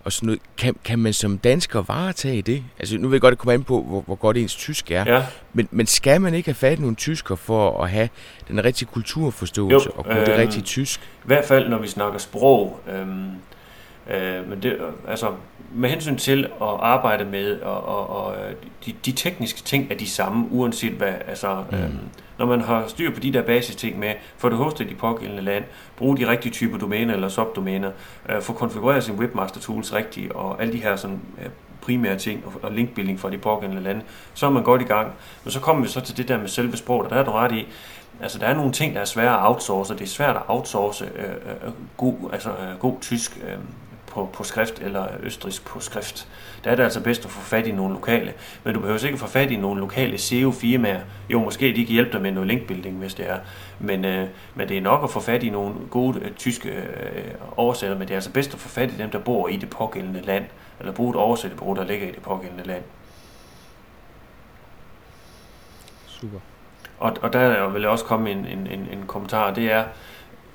og 0.05 0.13
sådan 0.13 0.27
noget, 0.27 0.41
kan, 0.59 0.77
kan 0.85 0.99
man 0.99 1.13
som 1.13 1.39
dansker 1.39 1.83
varetage 1.83 2.43
det? 2.43 2.65
Altså 2.79 2.99
nu 2.99 3.09
vil 3.09 3.15
jeg 3.15 3.21
godt 3.21 3.39
komme 3.39 3.55
ind 3.55 3.65
på, 3.65 3.83
hvor, 3.83 4.01
hvor 4.01 4.15
godt 4.15 4.37
ens 4.37 4.55
tysk 4.55 4.91
er. 4.91 5.15
Ja. 5.15 5.27
Men, 5.53 5.69
men 5.71 5.87
skal 5.87 6.21
man 6.21 6.35
ikke 6.35 6.49
have 6.49 6.55
fat 6.55 6.79
i 6.79 6.81
nogle 6.81 6.97
tysker 6.97 7.37
for 7.37 7.83
at 7.83 7.91
have 7.91 8.09
den 8.49 8.65
rigtige 8.65 8.89
kulturforståelse 8.93 9.87
jo, 9.87 9.93
og 9.97 10.05
kunne 10.05 10.21
øh, 10.21 10.27
det 10.27 10.37
rigtige 10.39 10.63
tysk? 10.63 11.01
I 11.01 11.27
hvert 11.27 11.45
fald 11.45 11.69
når 11.69 11.79
vi 11.79 11.89
snakker 11.89 12.19
sprog. 12.19 12.81
Øh, 12.89 13.07
Øh, 14.11 14.49
men 14.49 14.63
det, 14.63 14.79
altså, 15.09 15.27
med 15.75 15.91
hensyn 15.91 16.17
til 16.17 16.45
at 16.45 16.69
arbejde 16.81 17.25
med, 17.25 17.61
og, 17.61 17.85
og, 17.85 18.11
og 18.11 18.35
de, 18.87 18.95
de 19.05 19.13
tekniske 19.13 19.63
ting 19.63 19.91
er 19.91 19.95
de 19.95 20.09
samme, 20.09 20.47
uanset 20.51 20.93
hvad, 20.93 21.13
altså, 21.29 21.65
mm. 21.71 21.77
øhm, 21.77 21.99
når 22.39 22.47
man 22.47 22.61
har 22.61 22.85
styr 22.87 23.15
på 23.15 23.21
de 23.21 23.33
der 23.33 23.43
basisting 23.43 23.99
med, 23.99 24.13
få 24.37 24.49
det 24.49 24.59
hostet 24.59 24.87
i 24.87 24.89
de 24.89 24.95
pågældende 24.95 25.43
land, 25.43 25.65
bruge 25.97 26.17
de 26.17 26.29
rigtige 26.29 26.53
typer 26.53 26.79
domæner 26.79 27.15
eller 27.15 27.29
subdomæner, 27.29 27.91
øh, 28.29 28.43
få 28.43 28.53
konfigureret 28.53 29.05
sin 29.05 29.15
webmaster 29.15 29.61
tools 29.61 29.95
rigtigt, 29.95 30.33
og 30.33 30.63
alle 30.63 30.73
de 30.73 30.79
her 30.79 30.97
sådan, 30.97 31.21
øh, 31.39 31.51
primære 31.83 32.19
ting 32.19 32.45
og, 32.47 32.53
og 32.63 32.73
linkbuilding 32.73 33.21
fra 33.21 33.31
de 33.31 33.39
pågældende 33.39 33.83
lande, 33.83 34.03
så 34.35 34.47
er 34.47 34.51
man 34.51 34.63
godt 34.63 34.83
i 34.83 34.85
gang. 34.85 35.13
Men 35.45 35.51
så 35.51 35.61
kommer 35.61 35.83
vi 35.83 35.89
så 35.89 36.01
til 36.01 36.17
det 36.17 36.29
der 36.29 36.39
med 36.39 36.49
selve 36.49 36.77
sproget, 36.77 37.05
og 37.05 37.11
der 37.11 37.17
er 37.17 37.25
du 37.25 37.31
ret 37.31 37.53
i, 37.53 37.69
altså 38.21 38.39
der 38.39 38.47
er 38.47 38.55
nogle 38.55 38.73
ting, 38.73 38.95
der 38.95 39.01
er 39.01 39.05
svære 39.05 39.41
at 39.41 39.49
outsource, 39.49 39.93
og 39.93 39.99
det 39.99 40.05
er 40.05 40.09
svært 40.09 40.37
at 40.37 40.43
outsource 40.49 41.05
øh, 41.05 41.25
øh, 41.25 41.73
god, 41.97 42.15
altså, 42.33 42.51
øh, 42.51 42.79
god 42.79 42.95
tysk 43.01 43.39
øh, 43.49 43.59
på, 44.13 44.31
på 44.33 44.45
skrift 44.45 44.79
eller 44.79 45.07
østrisk 45.23 45.65
på 45.65 45.81
skrift. 45.81 46.29
Der 46.65 46.71
er 46.71 46.75
det 46.75 46.83
altså 46.83 47.01
bedst 47.01 47.25
at 47.25 47.31
få 47.31 47.41
fat 47.41 47.67
i 47.67 47.73
nogle 47.73 47.95
lokale. 47.95 48.33
Men 48.65 48.75
du 48.75 48.81
behøver 48.81 49.07
ikke 49.07 49.19
få 49.19 49.27
fat 49.27 49.51
i 49.51 49.57
nogle 49.57 49.81
lokale 49.81 50.19
SEO-firmaer. 50.19 51.01
Jo, 51.29 51.41
måske 51.41 51.67
de 51.67 51.87
kan 51.87 51.93
hjælpe 51.93 52.13
dig 52.13 52.23
med 52.23 52.31
noget 52.31 52.49
linkbuilding, 52.49 52.99
hvis 52.99 53.15
det 53.15 53.31
er. 53.31 53.39
Men, 53.79 54.05
øh, 54.05 54.29
men 54.55 54.69
det 54.69 54.77
er 54.77 54.81
nok 54.81 55.05
at 55.05 55.11
få 55.11 55.21
fat 55.21 55.43
i 55.43 55.51
nogle 55.51 55.75
gode 55.91 56.21
øh, 56.21 56.31
tyske 56.31 56.69
øh, 56.69 57.35
oversætter, 57.57 57.99
men 57.99 58.09
det 58.09 58.15
er 58.15 58.17
altså 58.17 58.33
bedst 58.33 58.55
at 58.55 58.61
få 58.61 58.69
fat 58.69 58.91
i 58.91 58.97
dem, 58.99 59.11
der 59.11 59.19
bor 59.19 59.49
i 59.49 59.57
det 59.57 59.71
pågældende 59.71 60.21
land, 60.21 60.45
eller 60.81 60.93
bruge 60.93 61.11
et 61.11 61.17
oversættebureau, 61.17 61.75
der 61.75 61.85
ligger 61.85 62.09
i 62.09 62.11
det 62.11 62.23
pågældende 62.23 62.65
land. 62.65 62.83
Super. 66.07 66.39
Og, 66.99 67.17
og 67.23 67.33
der 67.33 67.69
vil 67.69 67.83
jeg 67.83 67.91
også 67.91 68.05
komme 68.05 68.31
en, 68.31 68.39
en, 68.47 68.67
en, 68.67 68.89
en 68.93 69.05
kommentar, 69.07 69.55
det 69.55 69.73
er, 69.73 69.85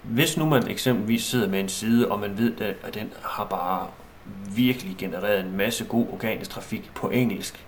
hvis 0.09 0.37
nu 0.37 0.45
man 0.45 0.67
eksempelvis 0.67 1.23
sidder 1.23 1.47
med 1.47 1.59
en 1.59 1.69
side, 1.69 2.11
og 2.11 2.19
man 2.19 2.37
ved, 2.37 2.61
at 2.61 2.93
den 2.93 3.13
har 3.23 3.45
bare 3.45 3.87
virkelig 4.55 4.95
genereret 4.97 5.39
en 5.39 5.57
masse 5.57 5.85
god 5.85 6.07
organisk 6.13 6.51
trafik 6.51 6.91
på 6.95 7.09
engelsk, 7.09 7.65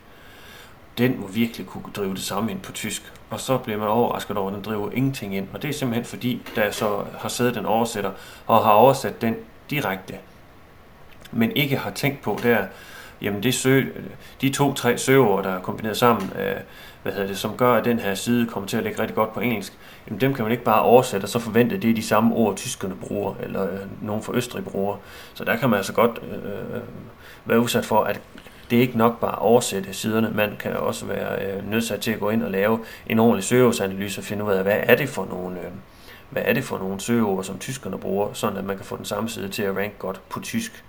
den 0.98 1.20
må 1.20 1.28
virkelig 1.28 1.68
kunne 1.68 1.84
drive 1.96 2.14
det 2.14 2.24
samme 2.24 2.52
ind 2.52 2.60
på 2.60 2.72
tysk. 2.72 3.14
Og 3.30 3.40
så 3.40 3.58
bliver 3.58 3.80
man 3.80 3.88
overrasket 3.88 4.38
over, 4.38 4.50
at 4.50 4.56
den 4.56 4.64
driver 4.64 4.92
ingenting 4.92 5.36
ind. 5.36 5.48
Og 5.54 5.62
det 5.62 5.70
er 5.70 5.74
simpelthen 5.74 6.06
fordi, 6.06 6.42
der 6.56 6.72
så 6.72 7.04
har 7.20 7.30
siddet 7.30 7.56
den 7.56 7.66
oversætter 7.66 8.12
og 8.48 8.64
har 8.64 8.72
oversat 8.72 9.22
den 9.22 9.36
direkte, 9.70 10.16
men 11.32 11.52
ikke 11.52 11.78
har 11.78 11.92
tænkt 11.92 12.22
på 12.22 12.40
der, 12.44 12.66
jamen 13.22 13.44
det 13.44 13.54
sø, 13.54 13.84
de 14.42 14.50
to-tre 14.50 14.98
søger, 14.98 15.42
der 15.42 15.50
er 15.50 15.60
kombineret 15.60 15.98
sammen, 15.98 16.32
øh, 16.40 16.56
hvad 17.04 17.14
hedder 17.14 17.28
det, 17.28 17.38
som 17.38 17.58
gør, 17.58 17.74
at 17.74 17.86
den 17.86 18.00
her 18.00 18.16
side 18.16 18.46
kommer 18.46 18.68
til 18.68 18.78
at 18.78 18.84
ligge 18.84 19.02
rigtig 19.02 19.16
godt 19.16 19.34
på 19.34 19.40
engelsk, 19.40 19.74
jamen 20.08 20.22
dem 20.22 20.34
kan 20.34 20.44
man 20.44 20.52
ikke 20.52 20.64
bare 20.64 20.82
oversætte 20.82 21.26
og 21.26 21.30
så 21.30 21.40
forvente, 21.40 21.76
at 21.76 21.82
det 21.82 21.90
er 21.90 21.94
de 21.94 22.04
samme 22.04 22.36
ord, 22.36 22.56
tyskerne 22.56 22.96
bruger, 22.96 23.34
eller 23.44 23.64
øh, 23.64 23.80
nogen 24.02 24.24
fra 24.24 24.34
Østrig 24.36 24.64
bruger. 24.64 24.98
Så 25.34 25.44
der 25.44 25.56
kan 25.56 25.70
man 25.70 25.78
altså 25.78 25.94
godt 25.94 26.20
øh, 26.32 26.76
øh 26.76 26.82
være 27.46 27.60
udsat 27.60 27.86
for, 27.86 28.04
at 28.04 28.22
det 28.70 28.78
er 28.78 28.82
ikke 28.82 28.98
nok 28.98 29.20
bare 29.20 29.32
at 29.32 29.40
oversætte 29.40 29.94
siderne. 29.94 30.32
Man 30.36 30.56
kan 30.60 30.74
også 30.74 31.06
være 31.06 31.46
øh, 31.46 31.70
nødsat 31.72 32.00
til 32.00 32.12
at 32.12 32.20
gå 32.20 32.30
ind 32.30 32.44
og 32.44 32.52
lave 32.52 32.80
en 33.08 33.20
ordentlig 33.20 33.44
søgeordsanalyse 33.44 34.22
og 34.22 34.26
finde 34.26 34.44
ud 34.44 34.52
af, 34.52 34.64
hvad 34.64 34.80
er 34.84 34.96
det 34.96 35.10
for 35.10 35.26
nogle, 35.26 35.60
øh, 35.60 35.66
hvad 36.30 36.42
er 36.46 36.54
det 36.54 36.64
for 36.64 36.78
nogle 36.78 37.00
søgeord, 37.00 37.44
som 37.44 37.60
tyskerne 37.60 37.98
bruger, 37.98 38.34
sådan 38.34 38.58
at 38.58 38.64
man 38.64 38.76
kan 38.76 38.86
få 38.86 38.98
den 38.98 39.06
samme 39.06 39.30
side 39.30 39.50
til 39.50 39.64
at 39.64 39.78
ranke 39.78 39.96
godt 40.00 40.22
på 40.30 40.40
tysk. 40.40 40.84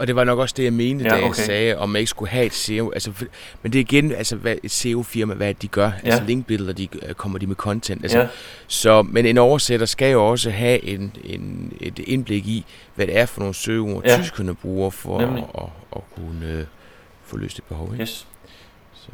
Og 0.00 0.06
det 0.06 0.16
var 0.16 0.24
nok 0.24 0.38
også 0.38 0.54
det, 0.56 0.64
jeg 0.64 0.72
mente, 0.72 1.04
ja, 1.04 1.10
da 1.10 1.24
jeg 1.24 1.34
sagde, 1.34 1.78
om 1.78 1.88
man 1.88 2.00
ikke 2.00 2.10
skulle 2.10 2.30
have 2.30 2.46
et 2.46 2.52
SEO. 2.52 2.90
Altså, 2.90 3.12
for, 3.12 3.24
men 3.62 3.72
det 3.72 3.78
er 3.78 3.80
igen, 3.80 4.12
altså, 4.12 4.36
hvad 4.36 4.56
et 4.62 4.70
SEO-firma, 4.70 5.34
hvad 5.34 5.54
de 5.54 5.68
gør. 5.68 5.84
Ja. 5.84 5.92
Altså 6.04 6.24
linkbilleder, 6.24 6.72
de, 6.72 6.88
øh, 7.02 7.14
kommer 7.14 7.38
de 7.38 7.46
med 7.46 7.56
content. 7.56 8.02
Altså, 8.02 8.18
ja. 8.18 8.26
så, 8.66 9.02
men 9.02 9.26
en 9.26 9.38
oversætter 9.38 9.86
skal 9.86 10.12
jo 10.12 10.26
også 10.26 10.50
have 10.50 10.84
en, 10.84 11.16
en, 11.24 11.72
et 11.80 11.98
indblik 11.98 12.46
i, 12.46 12.64
hvad 12.94 13.06
det 13.06 13.18
er 13.18 13.26
for 13.26 13.40
nogle 13.40 13.54
søgeord, 13.54 14.04
ja. 14.04 14.16
tyskerne 14.22 14.54
bruger 14.54 14.90
for 14.90 15.18
at, 15.18 15.28
at, 15.38 15.68
at 15.96 16.02
kunne 16.16 16.58
uh, 16.58 16.64
få 17.24 17.36
løst 17.36 17.56
det 17.56 17.64
behov. 17.64 17.92
Ikke? 17.92 18.02
Yes. 18.02 18.26
Så. 18.94 19.10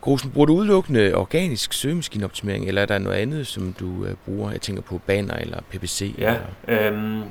Grosen, 0.00 0.30
bruger 0.30 0.46
du 0.46 0.54
udelukkende 0.54 1.14
organisk 1.14 1.72
søgemaskineoptimering, 1.72 2.68
eller 2.68 2.82
er 2.82 2.86
der 2.86 2.98
noget 2.98 3.16
andet, 3.16 3.46
som 3.46 3.72
du 3.72 3.86
uh, 3.86 4.08
bruger? 4.24 4.50
Jeg 4.50 4.60
tænker 4.60 4.82
på 4.82 5.00
Banner 5.06 5.34
eller 5.34 5.60
PPC? 5.70 6.14
Ja, 6.18 6.36
eller? 6.68 6.88
Øhm, 6.88 7.22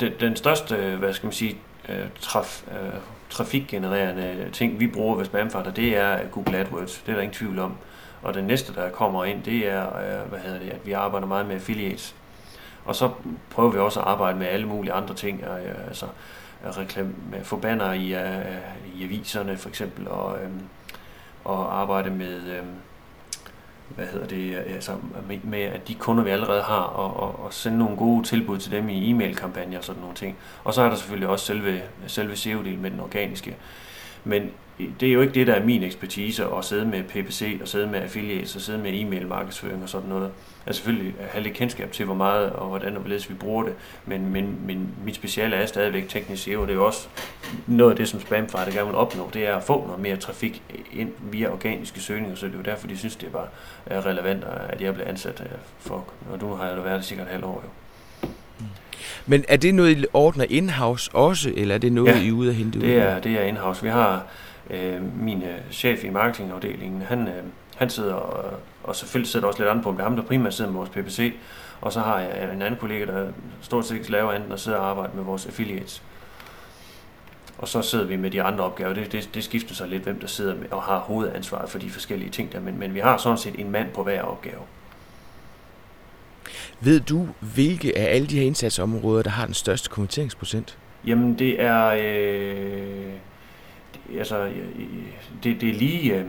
den, 0.00 0.12
den 0.20 0.36
største, 0.36 0.76
hvad 0.76 1.14
skal 1.14 1.26
man 1.26 1.32
sige, 1.32 1.56
øh, 1.88 2.06
traf, 2.20 2.62
øh, 2.70 3.00
trafikgenererende 3.30 4.50
ting, 4.52 4.80
vi 4.80 4.86
bruger 4.86 5.16
ved 5.16 5.24
spamfighter, 5.24 5.70
det 5.70 5.96
er 5.96 6.18
Google 6.32 6.58
AdWords. 6.58 7.02
Det 7.06 7.12
er 7.12 7.16
der 7.16 7.22
ingen 7.22 7.34
tvivl 7.34 7.58
om. 7.58 7.76
Og 8.22 8.34
det 8.34 8.44
næste, 8.44 8.74
der 8.74 8.90
kommer 8.90 9.24
ind, 9.24 9.42
det 9.42 9.68
er, 9.68 9.86
øh, 9.86 10.28
hvad 10.28 10.38
hedder 10.38 10.58
det, 10.58 10.70
at 10.70 10.86
vi 10.86 10.92
arbejder 10.92 11.26
meget 11.26 11.46
med 11.46 11.54
affiliates. 11.54 12.14
Og 12.84 12.94
så 12.94 13.10
prøver 13.50 13.70
vi 13.70 13.78
også 13.78 14.00
at 14.00 14.06
arbejde 14.06 14.38
med 14.38 14.46
alle 14.46 14.66
mulige 14.66 14.92
andre 14.92 15.14
ting, 15.14 15.42
øh, 15.42 15.86
altså 15.86 16.06
øh, 16.64 16.70
reklame, 16.70 17.14
få 17.42 17.56
banner 17.56 17.92
i, 17.92 18.14
øh, 18.14 18.56
i 18.94 19.04
aviserne 19.04 19.56
for 19.56 19.68
eksempel, 19.68 20.08
og, 20.08 20.38
øh, 20.42 20.50
og 21.44 21.80
arbejde 21.80 22.10
med, 22.10 22.42
øh, 22.42 22.62
hvad 23.88 24.06
hedder 24.06 24.26
det, 24.26 24.56
øh, 24.56 24.74
altså 24.74 24.92
med, 25.42 25.62
at 25.62 25.88
de 25.88 25.94
kunder, 25.94 26.24
vi 26.24 26.30
allerede 26.30 26.62
har, 26.62 26.82
og, 26.82 27.22
og, 27.22 27.44
og 27.44 27.52
sende 27.52 27.78
nogle 27.78 27.96
gode 27.96 28.24
tilbud 28.26 28.58
til 28.58 28.72
dem 28.72 28.88
i 28.88 29.10
e-mail-kampagner 29.10 29.78
og 29.78 29.84
sådan 29.84 30.00
nogle 30.00 30.16
ting. 30.16 30.36
Og 30.64 30.74
så 30.74 30.82
er 30.82 30.88
der 30.88 30.96
selvfølgelig 30.96 31.28
også 31.28 31.46
selve, 31.46 31.82
selve 32.06 32.32
SEO-delen 32.32 32.80
med 32.80 32.90
den 32.90 33.00
organiske. 33.00 33.56
Men 34.24 34.50
det 35.00 35.08
er 35.08 35.12
jo 35.12 35.20
ikke 35.20 35.34
det, 35.34 35.46
der 35.46 35.54
er 35.54 35.64
min 35.64 35.82
ekspertise, 35.82 36.44
at 36.44 36.64
sidde 36.64 36.84
med 36.84 37.02
PPC, 37.02 37.58
og 37.62 37.68
sidde 37.68 37.86
med 37.86 38.00
affiliates, 38.00 38.56
og 38.56 38.60
sidde 38.60 38.78
med 38.78 39.00
e-mail 39.00 39.26
markedsføring 39.26 39.82
og 39.82 39.88
sådan 39.88 40.08
noget. 40.08 40.30
Jeg 40.66 40.74
selvfølgelig 40.74 41.14
have 41.30 41.42
lidt 41.42 41.54
kendskab 41.54 41.92
til, 41.92 42.04
hvor 42.04 42.14
meget 42.14 42.50
og 42.50 42.68
hvordan 42.68 42.94
og 42.94 43.00
hvorledes 43.00 43.30
vi 43.30 43.34
bruger 43.34 43.64
det, 43.64 43.74
men, 44.06 44.32
men, 44.32 44.58
men 44.66 44.88
mit 45.04 45.14
speciale 45.14 45.56
er 45.56 45.66
stadigvæk 45.66 46.08
teknisk 46.08 46.42
SEO, 46.42 46.62
det 46.62 46.70
er 46.70 46.74
jo 46.74 46.86
også 46.86 47.08
noget 47.66 47.90
af 47.90 47.96
det, 47.96 48.08
som 48.08 48.20
Spamfighter 48.20 48.72
gerne 48.72 48.86
vil 48.86 48.96
opnå, 48.96 49.30
det 49.34 49.46
er 49.46 49.56
at 49.56 49.62
få 49.62 49.86
noget 49.86 50.00
mere 50.00 50.16
trafik 50.16 50.62
ind 50.92 51.12
via 51.20 51.52
organiske 51.52 52.00
søgninger, 52.00 52.36
så 52.36 52.46
det 52.46 52.52
er 52.52 52.58
jo 52.58 52.62
derfor, 52.62 52.86
de 52.86 52.96
synes, 52.96 53.16
det 53.16 53.26
er 53.26 53.30
bare 53.30 53.48
relevant, 54.10 54.44
at 54.68 54.80
jeg 54.80 54.94
bliver 54.94 55.08
ansat 55.08 55.40
øh, 55.40 55.58
for, 55.78 56.04
og 56.32 56.38
nu 56.42 56.54
har 56.54 56.66
jeg 56.66 56.76
jo 56.76 56.82
været 56.82 56.96
det 56.96 57.04
sikkert 57.04 57.26
et 57.26 57.30
halvt 57.30 57.44
år 57.44 57.64
jo. 57.64 57.70
Men 59.26 59.44
er 59.48 59.56
det 59.56 59.74
noget, 59.74 59.98
I 59.98 60.04
ordner 60.12 60.44
in-house 60.48 61.10
også, 61.14 61.52
eller 61.56 61.74
er 61.74 61.78
det 61.78 61.92
noget, 61.92 62.14
ja, 62.14 62.20
I 62.20 62.28
er 62.28 62.32
ude 62.32 62.48
at 62.48 62.54
hente 62.54 62.78
ud? 62.78 62.82
det 62.82 62.96
er, 62.96 63.20
det 63.20 63.32
er 63.32 63.42
in-house. 63.42 63.82
Vi 63.82 63.88
har 63.88 64.26
øh, 64.70 65.22
min 65.22 65.42
øh, 65.42 65.58
chef 65.70 66.04
i 66.04 66.10
marketingafdelingen, 66.10 67.02
han, 67.02 67.28
øh, 67.28 67.44
han 67.76 67.90
sidder, 67.90 68.14
og, 68.14 68.60
og 68.84 68.96
selvfølgelig 68.96 69.30
sidder 69.30 69.46
også 69.46 69.58
lidt 69.60 69.70
andet 69.70 69.84
på, 69.84 69.90
er 69.90 70.02
ham, 70.02 70.16
der 70.16 70.22
primært 70.22 70.54
sidder 70.54 70.70
med 70.70 70.78
vores 70.78 70.90
PPC, 70.90 71.34
og 71.80 71.92
så 71.92 72.00
har 72.00 72.20
jeg 72.20 72.52
en 72.54 72.62
anden 72.62 72.80
kollega, 72.80 73.04
der 73.06 73.28
stort 73.60 73.86
set 73.86 73.96
ikke 73.96 74.10
laver 74.10 74.32
andet 74.32 74.52
og 74.52 74.58
sidder 74.58 74.78
og 74.78 74.90
arbejder 74.90 75.14
med 75.14 75.24
vores 75.24 75.46
affiliates. 75.46 76.02
Og 77.58 77.68
så 77.68 77.82
sidder 77.82 78.04
vi 78.04 78.16
med 78.16 78.30
de 78.30 78.42
andre 78.42 78.64
opgaver. 78.64 78.94
Det, 78.94 79.12
det, 79.12 79.30
det 79.34 79.44
skifter 79.44 79.74
sig 79.74 79.88
lidt, 79.88 80.02
hvem 80.02 80.20
der 80.20 80.26
sidder 80.26 80.54
med 80.54 80.66
og 80.70 80.82
har 80.82 80.98
hovedansvaret 80.98 81.70
for 81.70 81.78
de 81.78 81.90
forskellige 81.90 82.30
ting 82.30 82.52
der, 82.52 82.60
men, 82.60 82.78
men 82.78 82.94
vi 82.94 82.98
har 82.98 83.16
sådan 83.16 83.38
set 83.38 83.60
en 83.60 83.70
mand 83.70 83.92
på 83.92 84.02
hver 84.02 84.22
opgave. 84.22 84.60
Ved 86.80 87.00
du, 87.00 87.28
hvilke 87.40 87.98
af 87.98 88.14
alle 88.14 88.26
de 88.26 88.38
her 88.38 88.46
indsatsområder, 88.46 89.22
der 89.22 89.30
har 89.30 89.44
den 89.44 89.54
største 89.54 89.88
konverteringsprocent? 89.88 90.78
Jamen, 91.06 91.38
det 91.38 91.62
er... 91.62 91.86
Øh, 91.86 93.12
altså, 94.18 94.48
det, 95.44 95.60
det 95.60 95.68
er 95.68 95.74
lige... 95.74 96.14
Øh, 96.14 96.24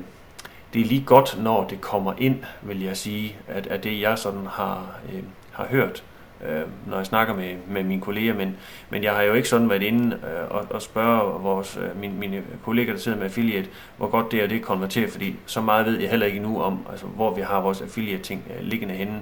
det 0.74 0.82
er 0.82 0.86
lige 0.86 1.04
godt, 1.06 1.44
når 1.44 1.68
det 1.68 1.82
kommer 1.82 2.14
ind, 2.18 2.44
vil 2.62 2.84
jeg 2.84 2.98
sige, 2.98 3.36
at, 3.48 3.68
at 3.68 3.84
det 3.84 4.02
jeg 4.02 4.18
sådan 4.18 4.46
har, 4.46 5.00
øh, 5.14 5.24
har 5.52 5.66
hørt, 5.66 6.04
øh, 6.48 6.62
når 6.88 6.98
jeg 6.98 7.06
snakker 7.06 7.36
med, 7.36 7.56
med 7.68 7.84
mine 7.84 8.02
kolleger, 8.02 8.34
men, 8.34 8.58
men 8.90 9.04
jeg 9.04 9.14
har 9.14 9.22
jo 9.22 9.34
ikke 9.34 9.50
sådan 9.50 9.70
været 9.70 9.84
inde 9.84 10.16
øh, 10.16 10.52
og, 10.52 10.66
og 10.70 10.82
spørge 10.82 11.42
vores, 11.42 11.78
øh, 11.78 12.02
mine, 12.02 12.14
mine 12.14 12.44
kolleger, 12.64 12.94
der 12.94 13.00
sidder 13.00 13.18
med 13.18 13.26
affiliate, 13.26 13.70
hvor 13.98 14.08
godt 14.08 14.32
det 14.32 14.44
er 14.44 14.48
det 14.48 14.62
konverterer, 14.62 15.10
fordi 15.10 15.36
så 15.46 15.62
meget 15.62 15.86
ved 15.86 16.00
jeg 16.00 16.10
heller 16.10 16.26
ikke 16.26 16.40
nu 16.40 16.62
om, 16.62 16.86
altså, 16.92 17.06
hvor 17.06 17.34
vi 17.36 17.42
har 17.42 17.62
vores 17.62 17.82
affiliate-ting 17.82 18.44
øh, 18.50 18.64
liggende 18.64 18.94
henne. 18.94 19.22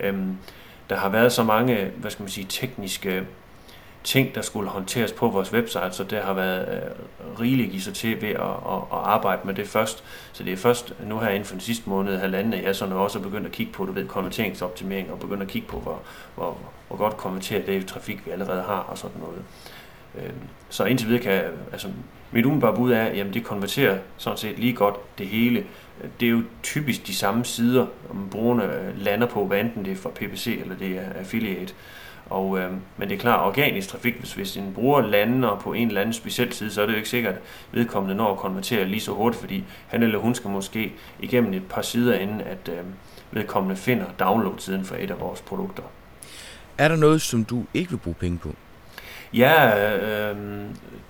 Øh, 0.00 0.14
der 0.90 0.96
har 0.96 1.08
været 1.08 1.32
så 1.32 1.44
mange, 1.44 1.90
hvad 1.96 2.10
skal 2.10 2.22
man 2.22 2.30
sige, 2.30 2.46
tekniske 2.48 3.22
ting, 4.04 4.34
der 4.34 4.42
skulle 4.42 4.68
håndteres 4.68 5.12
på 5.12 5.28
vores 5.28 5.52
website, 5.52 5.92
så 5.92 6.04
det 6.04 6.18
har 6.18 6.32
været 6.32 6.68
øh, 6.68 7.40
rigeligt 7.40 7.70
give 7.70 7.82
sig 7.82 7.94
til 7.94 8.22
ved 8.22 8.28
at, 8.28 8.40
at, 8.40 8.78
at 8.92 8.98
arbejde 9.04 9.40
med 9.44 9.54
det 9.54 9.68
først. 9.68 10.04
Så 10.32 10.44
det 10.44 10.52
er 10.52 10.56
først 10.56 10.94
nu 11.06 11.18
her 11.18 11.28
inden 11.28 11.44
for 11.44 11.54
den 11.54 11.60
sidste 11.60 11.90
måned, 11.90 12.18
halvanden, 12.18 12.54
at 12.54 12.64
jeg 12.64 12.76
sådan 12.76 12.94
også 12.94 13.20
begyndt 13.20 13.46
at 13.46 13.52
kigge 13.52 13.72
på 13.72 13.84
du 13.84 13.92
ved, 13.92 14.08
konverteringsoptimering 14.08 15.10
og 15.10 15.20
begyndt 15.20 15.42
at 15.42 15.48
kigge 15.48 15.68
på, 15.68 15.78
hvor, 15.78 16.00
hvor, 16.34 16.58
hvor 16.88 16.96
godt 16.96 17.16
konverterer 17.16 17.66
det 17.66 17.86
trafik, 17.86 18.26
vi 18.26 18.30
allerede 18.30 18.62
har 18.62 18.78
og 18.88 18.98
sådan 18.98 19.20
noget. 19.20 19.42
Øh, 20.14 20.32
så 20.68 20.84
indtil 20.84 21.08
videre 21.08 21.22
kan, 21.22 21.42
altså 21.72 21.88
mit 22.32 22.44
umiddelbare 22.44 22.76
bud 22.76 22.92
er, 22.92 23.04
at 23.04 23.34
det 23.34 23.44
konverterer 23.44 23.98
sådan 24.16 24.38
set 24.38 24.58
lige 24.58 24.72
godt 24.72 25.18
det 25.18 25.26
hele. 25.26 25.64
Det 26.20 26.26
er 26.26 26.30
jo 26.30 26.42
typisk 26.62 27.06
de 27.06 27.14
samme 27.14 27.44
sider, 27.44 27.86
om 28.10 28.28
brugerne 28.30 28.64
øh, 28.64 28.98
lander 28.98 29.26
på, 29.26 29.46
hvad 29.46 29.60
enten 29.60 29.84
det 29.84 29.92
er 29.92 29.96
for 29.96 30.10
PPC 30.10 30.58
eller 30.60 30.76
det 30.76 30.98
er 30.98 31.12
affiliate. 31.18 31.74
Og, 32.30 32.58
øh, 32.58 32.72
men 32.96 33.08
det 33.08 33.14
er 33.14 33.18
klart, 33.18 33.46
organisk 33.46 33.88
trafik, 33.88 34.14
hvis, 34.18 34.32
hvis 34.32 34.56
en 34.56 34.72
bruger 34.74 35.00
lander 35.00 35.56
på 35.56 35.72
en 35.72 35.88
eller 35.88 36.00
anden 36.00 36.12
speciel 36.12 36.52
side, 36.52 36.70
så 36.70 36.82
er 36.82 36.86
det 36.86 36.92
jo 36.92 36.96
ikke 36.96 37.08
sikkert, 37.08 37.34
at 37.34 37.40
vedkommende 37.72 38.16
når 38.16 38.32
at 38.32 38.38
konvertere 38.38 38.84
lige 38.84 39.00
så 39.00 39.12
hurtigt, 39.12 39.40
fordi 39.40 39.64
han 39.88 40.02
eller 40.02 40.18
hun 40.18 40.34
skal 40.34 40.50
måske 40.50 40.92
igennem 41.20 41.52
et 41.52 41.68
par 41.68 41.82
sider, 41.82 42.18
inden 42.18 42.40
at 42.40 42.68
øh, 42.68 42.84
vedkommende 43.30 43.76
finder 43.76 44.06
download-siden 44.18 44.84
for 44.84 44.94
et 44.94 45.10
af 45.10 45.20
vores 45.20 45.40
produkter. 45.40 45.82
Er 46.78 46.88
der 46.88 46.96
noget, 46.96 47.22
som 47.22 47.44
du 47.44 47.64
ikke 47.74 47.90
vil 47.90 47.98
bruge 47.98 48.14
penge 48.14 48.38
på? 48.38 48.54
Jeg 49.34 49.90
øh, 50.02 50.36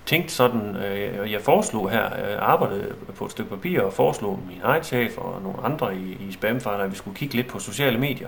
tænkte 0.05 0.33
sådan, 0.33 0.75
øh, 0.75 1.31
jeg 1.31 1.41
foreslog 1.41 1.89
her, 1.89 2.05
øh, 2.05 2.37
arbejdede 2.39 2.95
på 3.15 3.25
et 3.25 3.31
stykke 3.31 3.49
papir 3.49 3.81
og 3.81 3.93
foreslog 3.93 4.39
min 4.47 4.61
egen 4.63 4.83
chef 4.83 5.17
og 5.17 5.41
nogle 5.41 5.57
andre 5.63 5.95
i, 5.95 6.17
i 6.29 6.31
Spamfighter, 6.31 6.83
at 6.83 6.91
vi 6.91 6.95
skulle 6.95 7.17
kigge 7.17 7.35
lidt 7.35 7.47
på 7.47 7.59
sociale 7.59 7.97
medier 7.97 8.27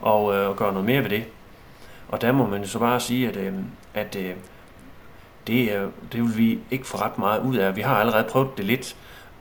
og, 0.00 0.34
øh, 0.34 0.48
og 0.48 0.56
gøre 0.56 0.72
noget 0.72 0.86
mere 0.86 1.02
ved 1.02 1.10
det. 1.10 1.24
Og 2.12 2.20
der 2.20 2.32
må 2.32 2.46
man 2.46 2.66
så 2.66 2.78
bare 2.78 3.00
sige, 3.00 3.28
at, 3.28 3.36
øh, 3.36 3.54
at 3.94 4.16
øh, 4.16 4.34
det, 5.46 5.72
øh, 5.72 5.88
det 6.12 6.22
vil 6.22 6.36
vi 6.36 6.58
ikke 6.70 6.86
få 6.86 6.98
ret 6.98 7.18
meget 7.18 7.40
ud 7.40 7.56
af. 7.56 7.76
Vi 7.76 7.80
har 7.80 7.96
allerede 7.96 8.24
prøvet 8.30 8.56
det 8.56 8.64
lidt, 8.64 8.96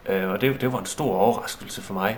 øh, 0.09 0.29
og 0.29 0.41
det, 0.41 0.61
det 0.61 0.73
var 0.73 0.79
en 0.79 0.85
stor 0.85 1.15
overraskelse 1.15 1.81
for 1.81 1.93
mig. 1.93 2.17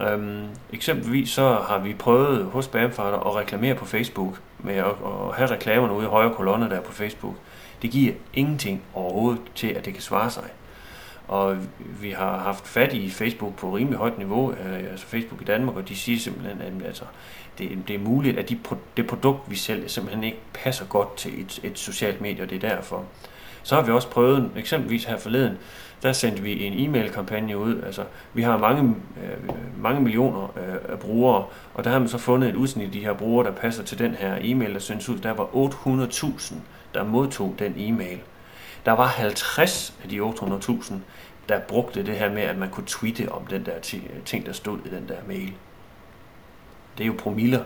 Øhm, 0.00 0.46
eksempelvis 0.72 1.30
så 1.30 1.54
har 1.54 1.78
vi 1.78 1.94
prøvet 1.94 2.44
hos 2.44 2.68
Bamfart 2.68 3.14
at 3.14 3.36
reklamere 3.36 3.74
på 3.74 3.84
Facebook 3.84 4.40
med 4.58 4.74
at, 4.74 4.86
at 4.86 5.34
have 5.36 5.50
reklamerne 5.50 5.94
ude 5.94 6.04
i 6.04 6.08
højre 6.08 6.34
kolonne 6.34 6.70
der 6.70 6.80
på 6.80 6.92
Facebook. 6.92 7.34
Det 7.82 7.90
giver 7.90 8.12
ingenting 8.34 8.82
overhovedet 8.94 9.42
til, 9.54 9.66
at 9.66 9.84
det 9.84 9.92
kan 9.92 10.02
svare 10.02 10.30
sig. 10.30 10.44
Og 11.28 11.56
vi 12.00 12.10
har 12.10 12.38
haft 12.38 12.68
fat 12.68 12.92
i 12.92 13.10
Facebook 13.10 13.56
på 13.56 13.76
rimelig 13.76 13.98
højt 13.98 14.18
niveau, 14.18 14.52
øh, 14.52 14.74
altså 14.90 15.06
Facebook 15.06 15.42
i 15.42 15.44
Danmark, 15.44 15.76
og 15.76 15.88
de 15.88 15.96
siger 15.96 16.18
simpelthen, 16.18 16.60
at 16.60 16.86
altså, 16.86 17.04
det, 17.68 17.88
det 17.88 17.94
er 17.94 18.00
muligt, 18.00 18.38
at 18.38 18.48
de, 18.48 18.58
det 18.96 19.06
produkt, 19.06 19.50
vi 19.50 19.56
sælger, 19.56 19.88
simpelthen 19.88 20.24
ikke 20.24 20.38
passer 20.54 20.84
godt 20.84 21.16
til 21.16 21.40
et, 21.40 21.60
et 21.62 21.78
socialt 21.78 22.20
medie, 22.20 22.42
og 22.42 22.50
det 22.50 22.64
er 22.64 22.68
derfor. 22.68 23.04
Så 23.62 23.74
har 23.74 23.82
vi 23.82 23.92
også 23.92 24.08
prøvet, 24.08 24.50
eksempelvis 24.56 25.04
her 25.04 25.18
forleden, 25.18 25.58
der 26.02 26.12
sendte 26.12 26.42
vi 26.42 26.64
en 26.64 26.88
e-mail-kampagne 26.88 27.58
ud. 27.58 27.82
Altså, 27.82 28.04
vi 28.34 28.42
har 28.42 28.58
mange, 28.58 28.96
øh, 29.22 29.54
mange 29.82 30.00
millioner 30.00 30.58
øh, 30.58 30.98
brugere, 30.98 31.44
og 31.74 31.84
der 31.84 31.90
har 31.90 31.98
man 31.98 32.08
så 32.08 32.18
fundet 32.18 32.48
et 32.48 32.56
udsnit 32.56 32.86
af 32.86 32.92
de 32.92 33.00
her 33.00 33.12
brugere, 33.12 33.46
der 33.46 33.52
passer 33.52 33.82
til 33.82 33.98
den 33.98 34.14
her 34.14 34.38
e-mail, 34.40 34.74
der 34.74 34.80
sendes 34.80 35.08
ud. 35.08 35.18
Der 35.18 35.32
var 35.32 35.44
800.000, 35.44 36.54
der 36.94 37.04
modtog 37.04 37.54
den 37.58 37.74
e-mail. 37.76 38.18
Der 38.86 38.92
var 38.92 39.06
50 39.06 39.94
af 40.02 40.08
de 40.08 40.20
800.000, 40.20 40.94
der 41.48 41.60
brugte 41.60 42.06
det 42.06 42.14
her 42.14 42.32
med, 42.32 42.42
at 42.42 42.58
man 42.58 42.70
kunne 42.70 42.86
tweete 42.86 43.32
om 43.32 43.46
den 43.46 43.66
der 43.66 43.80
ting, 44.24 44.46
der 44.46 44.52
stod 44.52 44.78
i 44.84 44.88
den 44.88 45.08
der 45.08 45.16
mail. 45.28 45.52
Det 46.98 47.04
er 47.04 47.06
jo 47.06 47.14
promiller. 47.18 47.64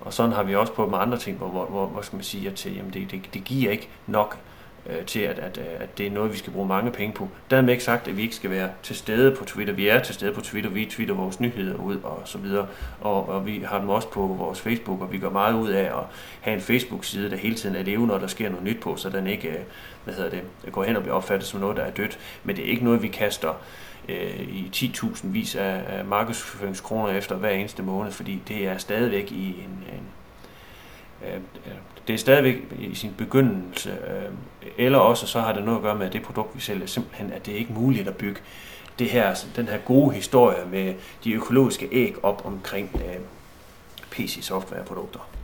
Og 0.00 0.12
sådan 0.12 0.32
har 0.32 0.42
vi 0.42 0.54
også 0.54 0.72
på 0.72 0.86
med 0.86 0.98
andre 0.98 1.18
ting, 1.18 1.38
hvor, 1.38 1.48
hvor, 1.48 1.66
hvor, 1.66 1.86
hvor 1.86 2.02
skal 2.02 2.16
man 2.16 2.24
sige, 2.24 2.48
at 2.48 2.66
jamen 2.66 2.92
det, 2.92 3.10
det, 3.10 3.20
det 3.34 3.44
giver 3.44 3.70
ikke 3.70 3.88
nok 4.06 4.38
øh, 4.86 5.04
til, 5.06 5.20
at, 5.20 5.38
at, 5.38 5.58
øh, 5.58 5.64
at 5.80 5.98
det 5.98 6.06
er 6.06 6.10
noget, 6.10 6.32
vi 6.32 6.38
skal 6.38 6.52
bruge 6.52 6.68
mange 6.68 6.90
penge 6.90 7.14
på. 7.14 7.28
Dermed 7.50 7.72
ikke 7.72 7.84
sagt, 7.84 8.08
at 8.08 8.16
vi 8.16 8.22
ikke 8.22 8.34
skal 8.34 8.50
være 8.50 8.70
til 8.82 8.96
stede 8.96 9.36
på 9.36 9.44
Twitter. 9.44 9.74
Vi 9.74 9.88
er 9.88 10.02
til 10.02 10.14
stede 10.14 10.32
på 10.32 10.40
Twitter, 10.40 10.70
vi 10.70 10.84
twitter 10.84 11.14
vores 11.14 11.40
nyheder 11.40 11.76
ud 11.76 11.96
og 11.96 12.22
så 12.24 12.38
videre. 12.38 12.66
Og, 13.00 13.28
og 13.28 13.46
vi 13.46 13.64
har 13.66 13.80
dem 13.80 13.88
også 13.88 14.08
på 14.08 14.20
vores 14.20 14.60
Facebook, 14.60 15.00
og 15.00 15.12
vi 15.12 15.18
gør 15.18 15.30
meget 15.30 15.54
ud 15.54 15.68
af 15.68 15.84
at 15.84 16.04
have 16.40 16.54
en 16.54 16.60
Facebook-side, 16.60 17.30
der 17.30 17.36
hele 17.36 17.54
tiden 17.54 17.76
er 17.76 17.82
levende, 17.82 18.06
når 18.06 18.18
der 18.18 18.26
sker 18.26 18.48
noget 18.48 18.64
nyt 18.64 18.80
på, 18.80 18.96
så 18.96 19.10
den 19.10 19.26
ikke 19.26 19.48
øh, 19.48 19.58
hvad 20.04 20.14
hedder 20.14 20.30
det, 20.30 20.72
går 20.72 20.84
hen 20.84 20.96
og 20.96 21.02
bliver 21.02 21.16
opfattet 21.16 21.48
som 21.48 21.60
noget, 21.60 21.76
der 21.76 21.82
er 21.82 21.90
dødt. 21.90 22.18
Men 22.44 22.56
det 22.56 22.64
er 22.64 22.68
ikke 22.68 22.84
noget, 22.84 23.02
vi 23.02 23.08
kaster 23.08 23.54
øh, 24.08 24.40
i 24.40 24.70
10.000 24.74 25.26
vis 25.28 25.54
af, 25.54 25.84
af 25.88 26.04
markedsføringskroner 26.04 27.12
efter 27.12 27.36
hver 27.36 27.50
eneste 27.50 27.82
måned, 27.82 28.12
fordi 28.12 28.42
det 28.48 28.66
er 28.66 28.78
stadigvæk 28.78 29.32
i 29.32 29.48
en, 29.48 29.84
en 29.92 30.02
øh, 31.22 31.34
øh, 31.66 31.72
det 32.08 32.14
er 32.14 32.18
stadigvæk 32.18 32.56
i 32.78 32.94
sin 32.94 33.14
begyndelse, 33.18 33.90
øh, 33.90 34.32
eller 34.78 34.98
også 34.98 35.26
så 35.26 35.40
har 35.40 35.52
det 35.52 35.64
noget 35.64 35.76
at 35.76 35.82
gøre 35.82 35.94
med, 35.94 36.06
at 36.06 36.12
det 36.12 36.22
produkt, 36.22 36.56
vi 36.56 36.60
sælger, 36.60 36.86
simpelthen, 36.86 37.32
at 37.32 37.46
det 37.46 37.54
er 37.54 37.58
ikke 37.58 37.72
muligt 37.72 38.08
at 38.08 38.16
bygge 38.16 38.40
det 38.98 39.10
her, 39.10 39.28
altså 39.28 39.46
den 39.56 39.68
her 39.68 39.78
gode 39.78 40.14
historie 40.14 40.66
med 40.70 40.94
de 41.24 41.32
økologiske 41.32 41.88
æg 41.92 42.24
op 42.24 42.42
omkring 42.46 42.90
øh, 42.94 43.20
PC-softwareprodukter. 44.10 45.35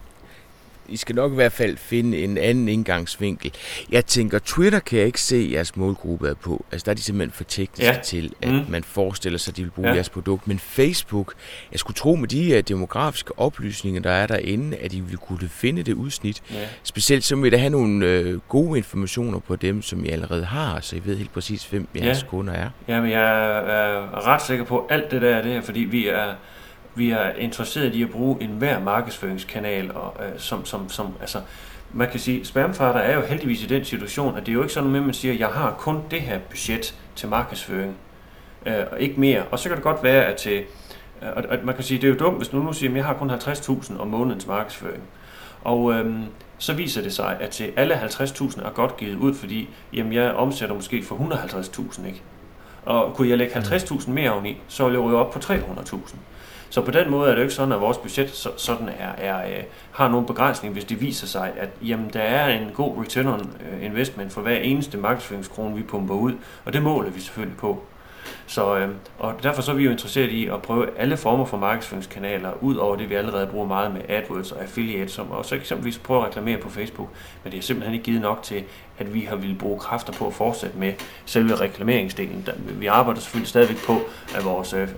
I 0.93 0.97
skal 0.97 1.15
nok 1.15 1.33
i 1.33 1.35
hvert 1.35 1.53
fald 1.53 1.77
finde 1.77 2.19
en 2.19 2.39
anden 2.39 2.69
indgangsvinkel. 2.69 3.53
Jeg 3.91 4.07
tænker, 4.07 4.39
Twitter 4.39 4.79
kan 4.79 4.99
jeg 4.99 5.07
ikke 5.07 5.21
se, 5.21 5.51
jeres 5.53 5.77
målgruppe 5.77 6.29
er 6.29 6.35
på. 6.35 6.65
Altså 6.73 6.85
der 6.85 6.91
er 6.91 6.95
de 6.95 7.03
simpelthen 7.03 7.33
for 7.33 7.45
tekniske 7.45 7.95
ja. 7.95 8.01
til, 8.01 8.33
at 8.43 8.49
mm. 8.49 8.65
man 8.69 8.85
forestiller 8.85 9.39
sig, 9.39 9.53
at 9.53 9.57
de 9.57 9.63
vil 9.63 9.71
bruge 9.71 9.89
ja. 9.89 9.95
jeres 9.95 10.09
produkt. 10.09 10.49
Men 10.49 10.59
Facebook, 10.59 11.35
jeg 11.73 11.81
skulle 11.81 11.95
tro 11.95 12.15
med 12.15 12.29
de 12.29 12.55
uh, 12.55 12.61
demografiske 12.61 13.39
oplysninger, 13.39 14.01
der 14.01 14.11
er 14.11 14.27
derinde, 14.27 14.77
at 14.77 14.91
de 14.91 15.03
vil 15.03 15.17
kunne 15.17 15.49
finde 15.49 15.83
det 15.83 15.93
udsnit. 15.93 16.43
Ja. 16.51 16.57
Specielt 16.83 17.25
så 17.25 17.37
vil 17.37 17.53
der 17.53 17.59
have 17.59 17.71
nogle 17.71 18.21
uh, 18.21 18.41
gode 18.49 18.79
informationer 18.79 19.39
på 19.39 19.57
dem, 19.57 19.83
som 19.83 20.05
I 20.05 20.09
allerede 20.09 20.45
har, 20.45 20.81
så 20.81 20.97
I 20.97 21.03
ved 21.05 21.17
helt 21.17 21.33
præcis, 21.33 21.65
hvem 21.65 21.89
jeres 21.97 22.23
ja. 22.23 22.29
kunder 22.29 22.53
er. 22.53 22.69
Jamen 22.89 23.11
jeg 23.11 23.57
er 23.57 24.27
ret 24.27 24.43
sikker 24.43 24.65
på 24.65 24.87
alt 24.91 25.11
det 25.11 25.23
der, 25.23 25.43
det 25.43 25.53
her, 25.53 25.63
fordi 25.63 25.81
vi 25.81 26.09
er 26.09 26.35
vi 26.95 27.11
er 27.11 27.33
interesseret 27.33 27.95
i 27.95 28.03
at 28.03 28.11
bruge 28.11 28.43
enhver 28.43 28.81
markedsføringskanal, 28.81 29.93
og, 29.95 30.17
øh, 30.21 30.39
som, 30.39 30.65
som, 30.65 30.91
som, 30.91 31.15
altså, 31.21 31.41
man 31.93 32.11
kan 32.11 32.21
sige, 32.21 32.45
spamfarter 32.45 33.01
er 33.01 33.15
jo 33.15 33.21
heldigvis 33.21 33.63
i 33.63 33.67
den 33.67 33.85
situation, 33.85 34.37
at 34.37 34.47
det 34.47 34.49
er 34.49 34.55
jo 34.55 34.63
ikke 34.63 34.75
sådan, 34.75 34.97
at 34.97 35.03
man 35.03 35.15
siger, 35.15 35.35
at 35.35 35.41
jeg 35.41 35.49
har 35.49 35.75
kun 35.79 36.03
det 36.11 36.21
her 36.21 36.39
budget 36.51 36.95
til 37.17 37.29
markedsføring, 37.29 37.97
øh, 38.67 38.75
og 38.93 39.01
ikke 39.01 39.21
mere. 39.21 39.43
Og 39.51 39.59
så 39.59 39.69
kan 39.69 39.77
det 39.77 39.85
godt 39.85 40.03
være, 40.03 40.25
at 40.25 40.37
til, 40.37 40.59
øh, 41.23 41.29
at 41.49 41.65
man 41.65 41.75
kan 41.75 41.85
sige, 41.85 42.01
det 42.01 42.05
er 42.05 42.13
jo 42.13 42.19
dumt, 42.19 42.37
hvis 42.37 42.53
nu 42.53 42.63
nu 42.63 42.73
siger, 42.73 42.91
at 42.91 42.97
jeg 42.97 43.05
har 43.05 43.15
kun 43.15 43.31
50.000 43.31 44.01
om 44.01 44.09
månedens 44.09 44.47
markedsføring. 44.47 45.03
Og 45.65 45.93
øh, 45.93 46.15
så 46.59 46.73
viser 46.75 47.03
det 47.03 47.13
sig, 47.13 47.37
at 47.41 47.51
til 47.51 47.73
alle 47.77 47.95
50.000 47.95 48.67
er 48.67 48.71
godt 48.71 48.97
givet 48.97 49.17
ud, 49.17 49.35
fordi 49.35 49.69
jamen, 49.93 50.13
jeg 50.13 50.33
omsætter 50.33 50.75
måske 50.75 51.03
for 51.03 51.17
150.000, 51.17 52.07
ikke? 52.07 52.23
Og 52.85 53.15
kunne 53.15 53.29
jeg 53.29 53.39
lægge 53.39 53.55
50.000 53.55 54.11
mere 54.11 54.33
oveni, 54.33 54.61
så 54.69 54.85
ville 54.85 54.99
jeg 55.01 55.09
ryge 55.09 55.19
op 55.19 55.31
på 55.31 55.39
300.000. 55.39 56.17
Så 56.73 56.81
på 56.81 56.91
den 56.91 57.11
måde 57.11 57.27
er 57.27 57.31
det 57.31 57.39
jo 57.39 57.43
ikke 57.43 57.55
sådan, 57.55 57.73
at 57.73 57.81
vores 57.81 57.99
budget 57.99 58.31
så, 58.31 58.51
sådan 58.57 58.89
er, 58.89 59.13
er, 59.19 59.47
øh, 59.47 59.63
har 59.91 60.09
nogle 60.09 60.27
begrænsninger, 60.27 60.73
hvis 60.73 60.85
det 60.85 61.01
viser 61.01 61.27
sig, 61.27 61.53
at 61.57 61.69
jamen, 61.83 62.11
der 62.13 62.21
er 62.21 62.59
en 62.59 62.71
god 62.75 63.03
return 63.03 63.27
on 63.27 63.41
øh, 63.41 63.85
investment 63.85 64.33
for 64.33 64.41
hver 64.41 64.57
eneste 64.57 64.99
markedsføringskrone, 64.99 65.77
vi 65.77 65.83
pumper 65.83 66.15
ud, 66.15 66.33
og 66.65 66.73
det 66.73 66.83
måler 66.83 67.11
vi 67.11 67.21
selvfølgelig 67.21 67.59
på. 67.59 67.85
Så, 68.47 68.77
øh, 68.77 68.89
og 69.19 69.35
derfor 69.43 69.63
så 69.63 69.73
er 69.73 69.77
vi 69.77 69.85
jo 69.85 69.91
interesseret 69.91 70.31
i 70.31 70.47
at 70.47 70.63
prøve 70.63 70.99
alle 70.99 71.17
former 71.17 71.45
for 71.45 71.57
markedsføringskanaler, 71.57 72.51
ud 72.61 72.77
over 72.77 72.97
det, 72.97 73.11
vi 73.11 73.15
allerede 73.15 73.47
bruger 73.47 73.67
meget 73.67 73.95
med 73.95 74.01
AdWords 74.09 74.53
og 74.53 74.63
Affiliate, 74.63 75.13
som 75.13 75.31
også 75.31 75.55
eksempelvis 75.55 75.99
prøver 75.99 76.21
at 76.23 76.29
reklamere 76.29 76.59
på 76.59 76.71
Facebook. 76.71 77.09
Men 77.45 77.53
det 77.53 77.59
er 77.59 77.63
simpelthen 77.63 77.95
ikke 77.95 78.05
givet 78.05 78.23
nok 78.23 78.43
til, 78.43 78.65
at 78.99 79.15
vi 79.15 79.21
har 79.21 79.37
ville 79.37 79.57
bruge 79.57 79.79
kræfter 79.79 80.13
på 80.13 80.27
at 80.27 80.35
fortsætte 80.35 80.79
med 80.79 80.93
selve 81.27 81.55
reklameringsdelen. 81.55 82.49
Vi 82.67 82.87
arbejder 82.87 83.21
selvfølgelig 83.21 83.49
stadigvæk 83.49 83.87
på, 83.87 84.01
at 84.37 84.45
vores 84.45 84.73
øh, 84.73 84.83
øh 84.83 84.89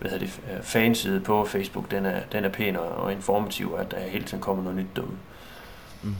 hvad 0.00 0.10
hedder 0.10 0.26
det, 0.26 0.40
fanside 0.62 1.20
på 1.20 1.44
Facebook, 1.44 1.90
den 1.90 2.06
er, 2.06 2.20
den 2.32 2.44
er 2.44 2.48
pæn 2.48 2.76
og 2.76 3.12
informativ, 3.12 3.76
at 3.78 3.90
der 3.90 3.96
hele 4.00 4.24
tiden 4.24 4.42
kommer 4.42 4.62
noget 4.62 4.78
nyt 4.78 4.96
derude. 4.96 5.16
Mm. 6.02 6.14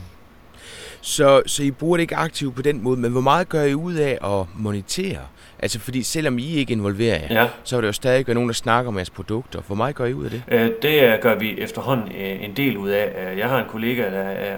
Så, 1.01 1.41
så 1.45 1.63
I 1.63 1.71
bruger 1.71 1.97
det 1.97 2.01
ikke 2.01 2.15
aktivt 2.15 2.55
på 2.55 2.61
den 2.61 2.83
måde, 2.83 2.99
men 2.99 3.11
hvor 3.11 3.21
meget 3.21 3.49
gør 3.49 3.63
I 3.63 3.73
ud 3.73 3.93
af 3.93 4.17
at 4.23 4.45
monitere? 4.55 5.19
Altså 5.59 5.79
fordi 5.79 6.03
selvom 6.03 6.39
I 6.39 6.53
ikke 6.53 6.71
involverer 6.71 7.19
jer, 7.19 7.41
ja. 7.41 7.49
så 7.63 7.77
er 7.77 7.81
der 7.81 7.87
jo 7.87 7.93
stadig 7.93 8.33
nogen, 8.33 8.49
der 8.49 8.53
snakker 8.53 8.89
om 8.89 8.95
jeres 8.95 9.09
produkter. 9.09 9.61
Hvor 9.67 9.75
meget 9.75 9.95
gør 9.95 10.05
I 10.05 10.13
ud 10.13 10.25
af 10.25 10.31
det? 10.31 10.43
Øh, 10.47 10.71
det 10.81 11.21
gør 11.21 11.35
vi 11.35 11.59
efterhånden 11.59 12.11
øh, 12.11 12.43
en 12.43 12.57
del 12.57 12.77
ud 12.77 12.89
af. 12.89 13.37
Jeg 13.37 13.49
har 13.49 13.59
en 13.59 13.69
kollega, 13.69 14.11
der 14.11 14.57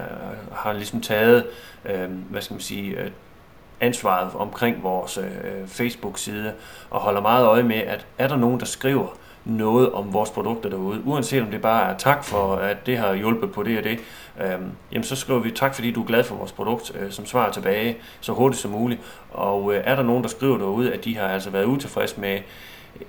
har 0.52 0.72
ligesom 0.72 1.00
taget, 1.00 1.44
øh, 1.84 2.10
hvad 2.30 2.42
skal 2.42 2.54
man 2.54 2.60
sige, 2.60 2.96
ansvaret 3.82 4.30
omkring 4.34 4.82
vores 4.82 5.18
øh, 5.18 5.24
Facebook-side 5.66 6.52
og 6.90 7.00
holder 7.00 7.20
meget 7.20 7.46
øje 7.46 7.62
med, 7.62 7.76
at 7.76 8.06
er 8.18 8.28
der 8.28 8.36
nogen, 8.36 8.60
der 8.60 8.66
skriver, 8.66 9.06
noget 9.44 9.92
om 9.92 10.12
vores 10.12 10.30
produkter 10.30 10.70
derude. 10.70 11.02
Uanset 11.04 11.42
om 11.42 11.50
det 11.50 11.62
bare 11.62 11.92
er 11.92 11.96
tak 11.96 12.24
for, 12.24 12.54
at 12.54 12.86
det 12.86 12.98
har 12.98 13.14
hjulpet 13.14 13.52
på 13.52 13.62
det 13.62 13.78
og 13.78 13.84
det, 13.84 13.98
øh, 14.40 14.60
jamen 14.92 15.04
så 15.04 15.16
skriver 15.16 15.40
vi 15.40 15.50
tak, 15.50 15.74
fordi 15.74 15.90
du 15.90 16.02
er 16.02 16.06
glad 16.06 16.24
for 16.24 16.34
vores 16.34 16.52
produkt, 16.52 16.92
øh, 17.00 17.10
som 17.10 17.26
svarer 17.26 17.52
tilbage 17.52 17.96
så 18.20 18.32
hurtigt 18.32 18.62
som 18.62 18.70
muligt. 18.70 19.00
Og 19.30 19.74
øh, 19.74 19.82
er 19.84 19.96
der 19.96 20.02
nogen, 20.02 20.22
der 20.22 20.28
skriver 20.28 20.58
derude, 20.58 20.92
at 20.92 21.04
de 21.04 21.16
har 21.16 21.28
altså 21.28 21.50
været 21.50 21.64
utilfredse 21.64 22.20
med 22.20 22.38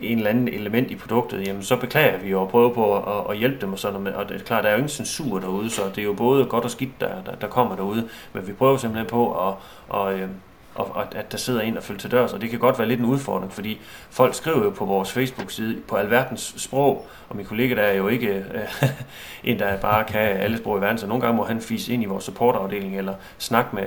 en 0.02 0.18
eller 0.18 0.30
anden 0.30 0.48
element 0.48 0.92
i 0.92 0.96
produktet, 0.96 1.48
jamen 1.48 1.64
så 1.64 1.76
beklager 1.76 2.18
vi 2.18 2.34
og 2.34 2.50
prøver 2.50 2.74
på 2.74 2.98
at, 2.98 3.32
at 3.32 3.38
hjælpe 3.38 3.62
dem 3.62 3.74
og 3.74 3.80
sådan 3.80 4.02
noget. 4.02 4.18
Og 4.18 4.30
det 4.30 4.36
er 4.36 4.44
klart, 4.44 4.64
der 4.64 4.70
er 4.70 4.74
jo 4.74 4.78
ingen 4.78 4.90
censur 4.90 5.40
derude, 5.40 5.70
så 5.70 5.82
det 5.96 5.98
er 5.98 6.06
jo 6.06 6.14
både 6.14 6.46
godt 6.46 6.64
og 6.64 6.72
skidt, 6.72 7.02
der, 7.02 7.22
der, 7.26 7.36
der 7.36 7.48
kommer 7.48 7.76
derude. 7.76 8.10
Men 8.34 8.48
vi 8.48 8.54
prøver 8.54 8.78
simpelthen 8.78 9.10
på 9.10 9.48
at, 9.48 9.54
at, 9.94 10.20
at 10.20 10.30
og, 10.76 11.16
at 11.16 11.32
der 11.32 11.38
sidder 11.38 11.62
en 11.62 11.78
og 11.78 11.84
følger 11.84 12.00
til 12.00 12.12
dørs, 12.12 12.34
og 12.34 12.42
det 12.42 12.50
kan 12.50 12.60
godt 12.60 12.80
være 12.80 12.88
lidt 12.88 13.00
en 13.00 13.06
udfordring, 13.06 13.54
fordi 13.54 13.82
folk 14.10 14.36
skriver 14.36 14.64
jo 14.64 14.70
på 14.70 14.86
vores 14.86 15.12
Facebook-side 15.12 15.82
på 15.88 15.96
alverdens 15.96 16.54
sprog, 16.58 17.08
og 17.30 17.36
min 17.36 17.46
kollega 17.46 17.76
der 17.76 17.82
er 17.82 17.94
jo 17.94 18.08
ikke 18.08 18.28
øh, 18.28 18.84
en, 19.52 19.60
der 19.60 19.78
bare 19.78 20.04
kan 20.04 20.22
alle 20.22 20.58
sprog 20.58 20.78
i 20.78 20.82
verden, 20.82 20.98
så 20.98 21.08
nogle 21.08 21.22
gange 21.22 21.38
må 21.38 21.44
han 21.44 21.62
fise 21.62 21.94
ind 21.94 22.04
i 22.04 22.06
vores 22.06 22.24
supportafdeling, 22.24 22.98
eller 22.98 23.14
snakke 23.38 23.76
med 23.76 23.86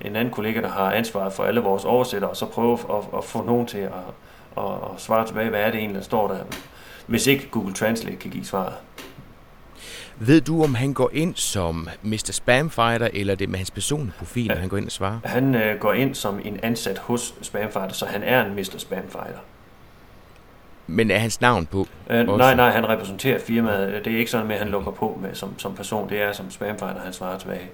en 0.00 0.16
anden 0.16 0.34
kollega, 0.34 0.60
der 0.60 0.70
har 0.70 0.92
ansvaret 0.92 1.32
for 1.32 1.44
alle 1.44 1.60
vores 1.60 1.84
oversættere, 1.84 2.30
og 2.30 2.36
så 2.36 2.46
prøve 2.46 2.72
at, 2.72 3.18
at 3.18 3.24
få 3.24 3.44
nogen 3.44 3.66
til 3.66 3.78
at, 3.78 3.92
at, 4.56 4.64
at 4.64 5.00
svare 5.00 5.26
tilbage, 5.26 5.50
hvad 5.50 5.60
er 5.60 5.70
det 5.70 5.78
egentlig, 5.78 5.98
der 5.98 6.04
står 6.04 6.28
der, 6.28 6.38
hvis 7.06 7.26
ikke 7.26 7.48
Google 7.50 7.74
Translate 7.74 8.16
kan 8.16 8.30
give 8.30 8.44
svaret. 8.44 8.72
Ved 10.20 10.40
du, 10.40 10.62
om 10.62 10.74
han 10.74 10.92
går 10.92 11.10
ind 11.12 11.34
som 11.34 11.88
Mr. 12.02 12.30
Spamfighter, 12.32 13.08
eller 13.12 13.34
det 13.34 13.48
med 13.48 13.58
hans 13.58 13.70
personlige 13.70 14.14
profil, 14.18 14.48
når 14.48 14.54
han 14.54 14.68
går 14.68 14.76
ind 14.76 14.86
og 14.86 14.92
svarer? 14.92 15.18
Han 15.24 15.54
øh, 15.54 15.80
går 15.80 15.92
ind 15.92 16.14
som 16.14 16.40
en 16.44 16.60
ansat 16.62 16.98
hos 16.98 17.34
Spamfighter, 17.42 17.92
så 17.94 18.06
han 18.06 18.22
er 18.22 18.44
en 18.44 18.54
Mr. 18.54 18.78
Spamfighter. 18.78 19.38
Men 20.86 21.10
er 21.10 21.18
hans 21.18 21.40
navn 21.40 21.66
på? 21.66 21.86
Øh, 22.10 22.26
nej, 22.26 22.54
nej, 22.54 22.70
han 22.70 22.88
repræsenterer 22.88 23.38
firmaet. 23.38 24.04
Det 24.04 24.12
er 24.12 24.18
ikke 24.18 24.30
sådan 24.30 24.46
med, 24.46 24.54
at 24.54 24.60
han 24.60 24.70
lukker 24.70 24.90
på 24.90 25.18
med 25.22 25.34
som, 25.34 25.58
som 25.58 25.74
person. 25.74 26.08
Det 26.08 26.22
er 26.22 26.32
som 26.32 26.50
Spamfighter, 26.50 27.00
han 27.00 27.12
svarer 27.12 27.38
tilbage. 27.38 27.70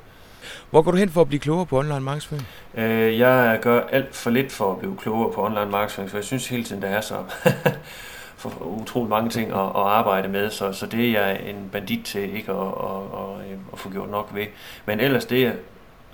Hvor 0.70 0.82
går 0.82 0.90
du 0.90 0.96
hen 0.96 1.10
for 1.10 1.20
at 1.20 1.28
blive 1.28 1.40
klogere 1.40 1.66
på 1.66 1.78
online 1.78 2.00
markedsføring? 2.00 2.46
Øh, 2.74 3.18
jeg 3.18 3.58
gør 3.62 3.80
alt 3.80 4.16
for 4.16 4.30
lidt 4.30 4.52
for 4.52 4.72
at 4.72 4.78
blive 4.78 4.96
klogere 4.96 5.32
på 5.32 5.46
online 5.46 5.70
markedsføring, 5.70 6.10
for 6.10 6.18
jeg 6.18 6.24
synes 6.24 6.48
hele 6.48 6.64
tiden, 6.64 6.82
det 6.82 6.90
er 6.90 7.00
så 7.00 7.14
for 8.50 8.64
utrolig 8.66 9.10
mange 9.10 9.30
ting 9.30 9.50
at, 9.50 9.60
at 9.60 9.72
arbejde 9.74 10.28
med, 10.28 10.50
så, 10.50 10.72
så 10.72 10.86
det 10.86 11.08
er 11.08 11.20
jeg 11.20 11.40
en 11.46 11.68
bandit 11.72 12.04
til 12.04 12.36
ikke 12.36 12.52
at, 12.52 12.58
at, 12.58 13.02
at, 13.18 13.50
øh, 13.50 13.58
at 13.72 13.78
få 13.78 13.90
gjort 13.90 14.10
nok 14.10 14.30
ved. 14.34 14.46
Men 14.86 15.00
ellers 15.00 15.24
det, 15.24 15.42
jeg 15.42 15.54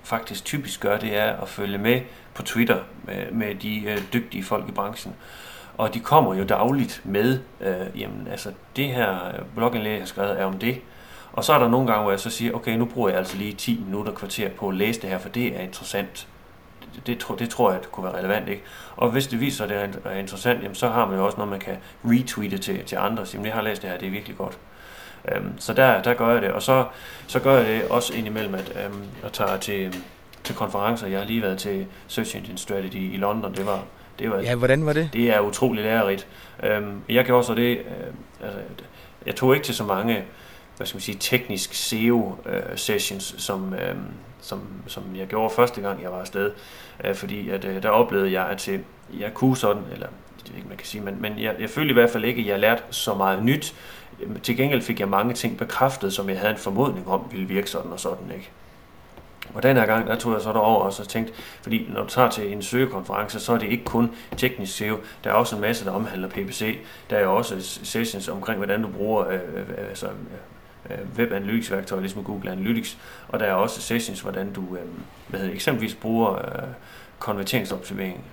faktisk 0.03 0.45
typisk 0.45 0.81
gør, 0.81 0.99
det 0.99 1.17
er 1.17 1.33
at 1.33 1.49
følge 1.49 1.79
med 1.79 2.01
på 2.35 2.43
Twitter 2.43 2.79
med, 3.05 3.31
med 3.33 3.55
de 3.55 3.83
øh, 3.83 3.99
dygtige 4.13 4.45
folk 4.45 4.69
i 4.69 4.73
branchen. 4.73 5.15
Og 5.77 5.95
de 5.95 6.01
kommer 6.01 6.35
jo 6.35 6.45
dagligt 6.45 7.01
med, 7.05 7.39
øh, 7.61 8.01
jamen 8.01 8.29
altså 8.31 8.53
det 8.77 8.87
her 8.87 9.19
blogindlæg, 9.55 9.93
jeg 9.93 10.01
har 10.01 10.07
skrevet, 10.07 10.41
er 10.41 10.45
om 10.45 10.59
det. 10.59 10.81
Og 11.33 11.45
så 11.45 11.53
er 11.53 11.59
der 11.59 11.69
nogle 11.69 11.87
gange, 11.87 12.03
hvor 12.03 12.11
jeg 12.11 12.21
så 12.21 12.31
siger, 12.31 12.53
okay, 12.53 12.77
nu 12.77 12.85
bruger 12.85 13.09
jeg 13.09 13.19
altså 13.19 13.37
lige 13.37 13.53
10 13.53 13.83
minutter 13.87 14.13
kvarter 14.13 14.51
på 14.51 14.69
at 14.69 14.75
læse 14.75 15.01
det 15.01 15.11
her, 15.11 15.19
for 15.19 15.29
det 15.29 15.47
er 15.57 15.61
interessant 15.61 16.29
det, 17.07 17.27
det, 17.29 17.39
det 17.39 17.51
tror 17.51 17.73
jeg, 17.73 17.81
det 17.81 17.93
kunne 17.93 18.05
være 18.05 18.19
relevant. 18.19 18.49
Ikke? 18.49 18.63
Og 18.97 19.11
hvis 19.11 19.27
det 19.27 19.41
viser, 19.41 19.65
at 19.65 19.71
det 19.71 20.03
er 20.05 20.19
interessant, 20.19 20.63
jamen, 20.63 20.75
så 20.75 20.89
har 20.89 21.07
man 21.07 21.19
jo 21.19 21.27
også 21.27 21.37
noget, 21.37 21.51
man 21.51 21.61
kan 21.61 21.77
retweete 22.05 22.59
til, 22.59 22.85
til 22.85 22.97
andre. 22.97 23.27
Så, 23.27 23.39
jeg 23.45 23.53
har 23.53 23.63
læst 23.63 23.83
det 23.83 23.91
her, 23.91 23.99
det 23.99 24.07
er 24.07 24.11
virkelig 24.11 24.37
godt. 24.37 24.59
Um, 25.37 25.53
så 25.59 25.73
der, 25.73 26.03
der 26.03 26.15
gør 26.15 26.33
jeg 26.33 26.43
det. 26.43 26.51
Og 26.51 26.63
så, 26.63 26.85
så 27.27 27.41
gør 27.41 27.57
jeg 27.57 27.67
det 27.67 27.89
også 27.89 28.15
indimellem, 28.15 28.55
at 28.55 28.87
um, 28.87 29.03
jeg 29.23 29.33
tager 29.33 29.57
til, 29.57 29.97
til 30.45 30.55
konferencer. 30.55 31.07
Jeg 31.07 31.19
har 31.19 31.27
lige 31.27 31.43
været 31.43 31.59
til 31.59 31.87
Search 32.07 32.37
Engine 32.37 32.59
Strategy 32.59 33.15
i 33.15 33.17
London. 33.17 33.55
Det 33.55 33.67
var, 33.67 33.85
det 34.19 34.31
var, 34.31 34.41
ja, 34.41 34.55
hvordan 34.55 34.87
var 34.87 34.93
det? 34.93 35.11
Det 35.13 35.31
er 35.31 35.41
utrolig 35.41 35.85
lærerigt. 35.85 36.27
Um, 36.79 37.03
jeg 37.09 37.25
gjorde 37.25 37.47
så 37.47 37.55
det, 37.55 37.79
uh, 37.79 38.47
altså, 38.47 38.61
jeg 39.27 39.37
tog 39.37 39.55
ikke 39.55 39.65
til 39.65 39.75
så 39.75 39.85
mange 39.85 40.25
hvad 40.81 40.87
skal 40.87 40.97
man 40.97 41.03
sige, 41.03 41.17
teknisk 41.21 41.75
SEO-sessions, 41.75 43.35
uh, 43.35 43.39
som, 43.39 43.73
uh, 43.73 43.79
som, 44.41 44.61
som 44.87 45.03
jeg 45.17 45.27
gjorde 45.27 45.55
første 45.55 45.81
gang, 45.81 46.03
jeg 46.03 46.13
var 46.13 46.21
afsted. 46.21 46.53
Øh, 47.05 47.15
fordi 47.15 47.51
at, 47.51 47.65
øh, 47.65 47.83
der 47.83 47.89
oplevede 47.89 48.33
jeg, 48.33 48.47
at 48.47 48.69
jeg 49.21 49.35
kunne 49.35 49.57
sådan, 49.57 49.83
eller 49.93 50.07
det 50.47 50.57
ikke, 50.57 50.69
man 50.69 50.77
kan 50.77 50.87
sige, 50.87 51.05
men, 51.05 51.17
men 51.21 51.39
jeg, 51.39 51.55
jeg 51.61 51.71
følte 51.71 51.91
i 51.91 51.95
hvert 51.95 52.11
fald 52.11 52.25
ikke, 52.25 52.41
at 52.41 52.47
jeg 52.47 52.59
lærte 52.59 52.83
så 52.91 53.15
meget 53.15 53.45
nyt. 53.45 53.75
Til 54.43 54.57
gengæld 54.57 54.83
fik 54.83 55.01
jeg 55.01 55.09
mange 55.09 55.35
ting 55.35 55.59
bekræftet, 55.59 56.13
som 56.13 56.29
jeg 56.29 56.39
havde 56.39 56.53
en 56.53 56.59
formodning 56.59 57.09
om, 57.09 57.25
ville 57.31 57.47
virke 57.47 57.71
sådan 57.71 57.93
og 57.93 58.01
sådan, 58.01 58.31
ikke? 58.35 58.51
Og 59.55 59.63
den 59.63 59.77
her 59.77 59.87
gang, 59.87 60.07
der 60.07 60.17
tog 60.17 60.33
jeg 60.33 60.41
så 60.41 60.53
derover 60.53 60.85
og 60.85 60.93
så 60.93 61.07
tænkte, 61.07 61.33
fordi 61.63 61.87
når 61.89 62.03
du 62.03 62.09
tager 62.09 62.31
til 62.31 62.53
en 62.53 62.63
søgekonference, 62.63 63.41
så 63.41 63.53
er 63.53 63.59
det 63.59 63.69
ikke 63.69 63.85
kun 63.85 64.11
teknisk 64.37 64.77
SEO, 64.77 64.97
der 65.25 65.31
er 65.31 65.35
også 65.35 65.55
en 65.57 65.61
masse, 65.61 65.85
der 65.85 65.91
omhandler 65.91 66.29
PPC. 66.29 66.79
Der 67.11 67.17
er 67.17 67.27
også 67.27 67.61
sessions 67.85 68.29
omkring, 68.29 68.57
hvordan 68.59 68.83
du 68.83 68.89
bruger 68.89 69.29
øh, 69.29 69.35
øh, 69.35 69.89
altså, 69.89 70.07
Øh, 70.91 71.19
webanalyseværktøjer, 71.19 72.01
ligesom 72.01 72.25
Google 72.25 72.51
Analytics, 72.51 72.99
og 73.29 73.41
der 73.41 73.47
er 73.47 73.53
også 73.53 73.81
sessions, 73.81 74.21
hvordan 74.21 74.53
du 74.53 74.61
øh, 74.61 74.83
hvad 75.29 75.41
hedder, 75.41 75.55
eksempelvis 75.55 75.95
bruger 75.95 76.35
øh, 76.35 76.69
konverteringsoptimering, 77.19 78.25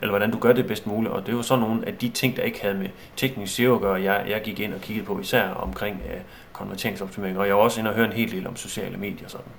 eller 0.00 0.10
hvordan 0.10 0.30
du 0.30 0.38
gør 0.38 0.52
det 0.52 0.66
bedst 0.66 0.86
muligt, 0.86 1.12
og 1.12 1.26
det 1.26 1.36
var 1.36 1.42
så 1.42 1.56
nogle 1.56 1.86
af 1.86 1.96
de 1.96 2.08
ting, 2.08 2.36
der 2.36 2.42
ikke 2.42 2.62
havde 2.62 2.74
med 2.74 2.88
teknisk 3.16 3.54
SEO 3.54 3.74
at 3.74 3.80
gøre, 3.80 4.02
jeg, 4.02 4.24
jeg 4.28 4.42
gik 4.42 4.60
ind 4.60 4.74
og 4.74 4.80
kiggede 4.80 5.06
på 5.06 5.20
især 5.20 5.48
omkring 5.48 6.02
konverteringsoptimering, 6.52 7.38
og 7.38 7.46
jeg 7.46 7.56
var 7.56 7.62
også 7.62 7.80
inde 7.80 7.90
og 7.90 7.96
høre 7.96 8.06
en 8.06 8.12
hel 8.12 8.30
del 8.30 8.46
om 8.46 8.56
sociale 8.56 8.96
medier 8.96 9.28
sådan. 9.28 9.52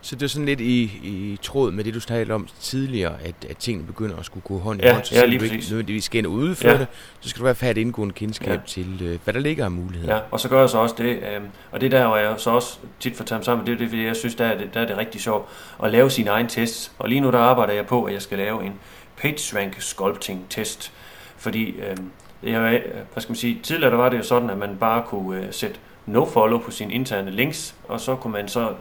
Så 0.00 0.16
det 0.16 0.22
er 0.22 0.28
sådan 0.28 0.46
lidt 0.46 0.60
i, 0.60 0.82
i 1.02 1.38
tråd 1.42 1.72
med 1.72 1.84
det, 1.84 1.94
du 1.94 2.00
talte 2.00 2.32
om 2.32 2.48
tidligere, 2.60 3.14
at, 3.24 3.34
at 3.50 3.56
tingene 3.56 3.86
begynder 3.86 4.16
at 4.16 4.24
skulle 4.24 4.44
gå 4.44 4.58
hånd 4.58 4.84
i 4.84 4.88
hånd, 4.88 5.04
så 5.04 5.14
ja, 5.14 5.26
lige 5.26 5.38
du 5.38 5.44
ikke 5.44 5.56
nødvendigvis 5.70 6.04
skal 6.04 6.18
ind 6.18 6.26
og 6.26 6.32
udføre 6.32 6.72
ja. 6.72 6.78
det, 6.78 6.86
så 7.20 7.28
skal 7.28 7.40
du 7.40 7.44
i 7.44 7.46
hvert 7.48 7.56
fald 7.56 7.66
have 7.66 7.80
et 7.80 7.80
indgående 7.80 8.14
kendskab 8.14 8.48
ja. 8.48 8.60
til, 8.66 9.02
øh, 9.02 9.18
hvad 9.24 9.34
der 9.34 9.40
ligger 9.40 9.64
af 9.64 9.70
muligheder. 9.70 10.14
Ja, 10.14 10.20
og 10.30 10.40
så 10.40 10.48
gør 10.48 10.60
jeg 10.60 10.70
så 10.70 10.78
også 10.78 10.94
det, 10.98 11.04
øh, 11.04 11.40
og 11.70 11.80
det 11.80 11.90
der, 11.90 12.06
hvor 12.06 12.16
jeg 12.16 12.34
så 12.38 12.50
også 12.50 12.78
tit 13.00 13.16
får 13.16 13.24
taget 13.24 13.44
sammen, 13.44 13.66
det 13.66 13.72
er 13.72 13.78
det, 13.78 13.88
fordi 13.88 14.04
jeg 14.04 14.16
synes, 14.16 14.34
der 14.34 14.44
er 14.44 14.58
det, 14.58 14.74
der 14.74 14.80
er 14.80 14.86
det 14.86 14.96
rigtig 14.96 15.20
sjovt 15.20 15.48
at 15.82 15.90
lave 15.90 16.10
sine 16.10 16.30
egne 16.30 16.48
tests, 16.48 16.92
og 16.98 17.08
lige 17.08 17.20
nu 17.20 17.30
der 17.30 17.38
arbejder 17.38 17.72
jeg 17.72 17.86
på, 17.86 18.04
at 18.04 18.12
jeg 18.14 18.22
skal 18.22 18.38
lave 18.38 18.64
en 18.64 18.72
PageRank 19.16 19.80
Sculpting 19.80 20.46
test, 20.50 20.92
fordi 21.36 21.70
øh, 21.70 21.96
jeg, 22.42 22.82
hvad 23.12 23.22
skal 23.22 23.30
man 23.30 23.36
sige, 23.36 23.60
tidligere 23.62 23.90
der 23.90 23.96
var 23.96 24.08
det 24.08 24.18
jo 24.18 24.22
sådan, 24.22 24.50
at 24.50 24.58
man 24.58 24.76
bare 24.76 25.02
kunne 25.06 25.40
øh, 25.40 25.46
sætte 25.50 25.76
no-follow 26.06 26.58
på 26.58 26.70
sine 26.70 26.92
interne 26.92 27.30
links, 27.30 27.74
og 27.88 28.00
så 28.00 28.16
kunne 28.16 28.32
man 28.32 28.48
så 28.48 28.68
øh, 28.68 28.76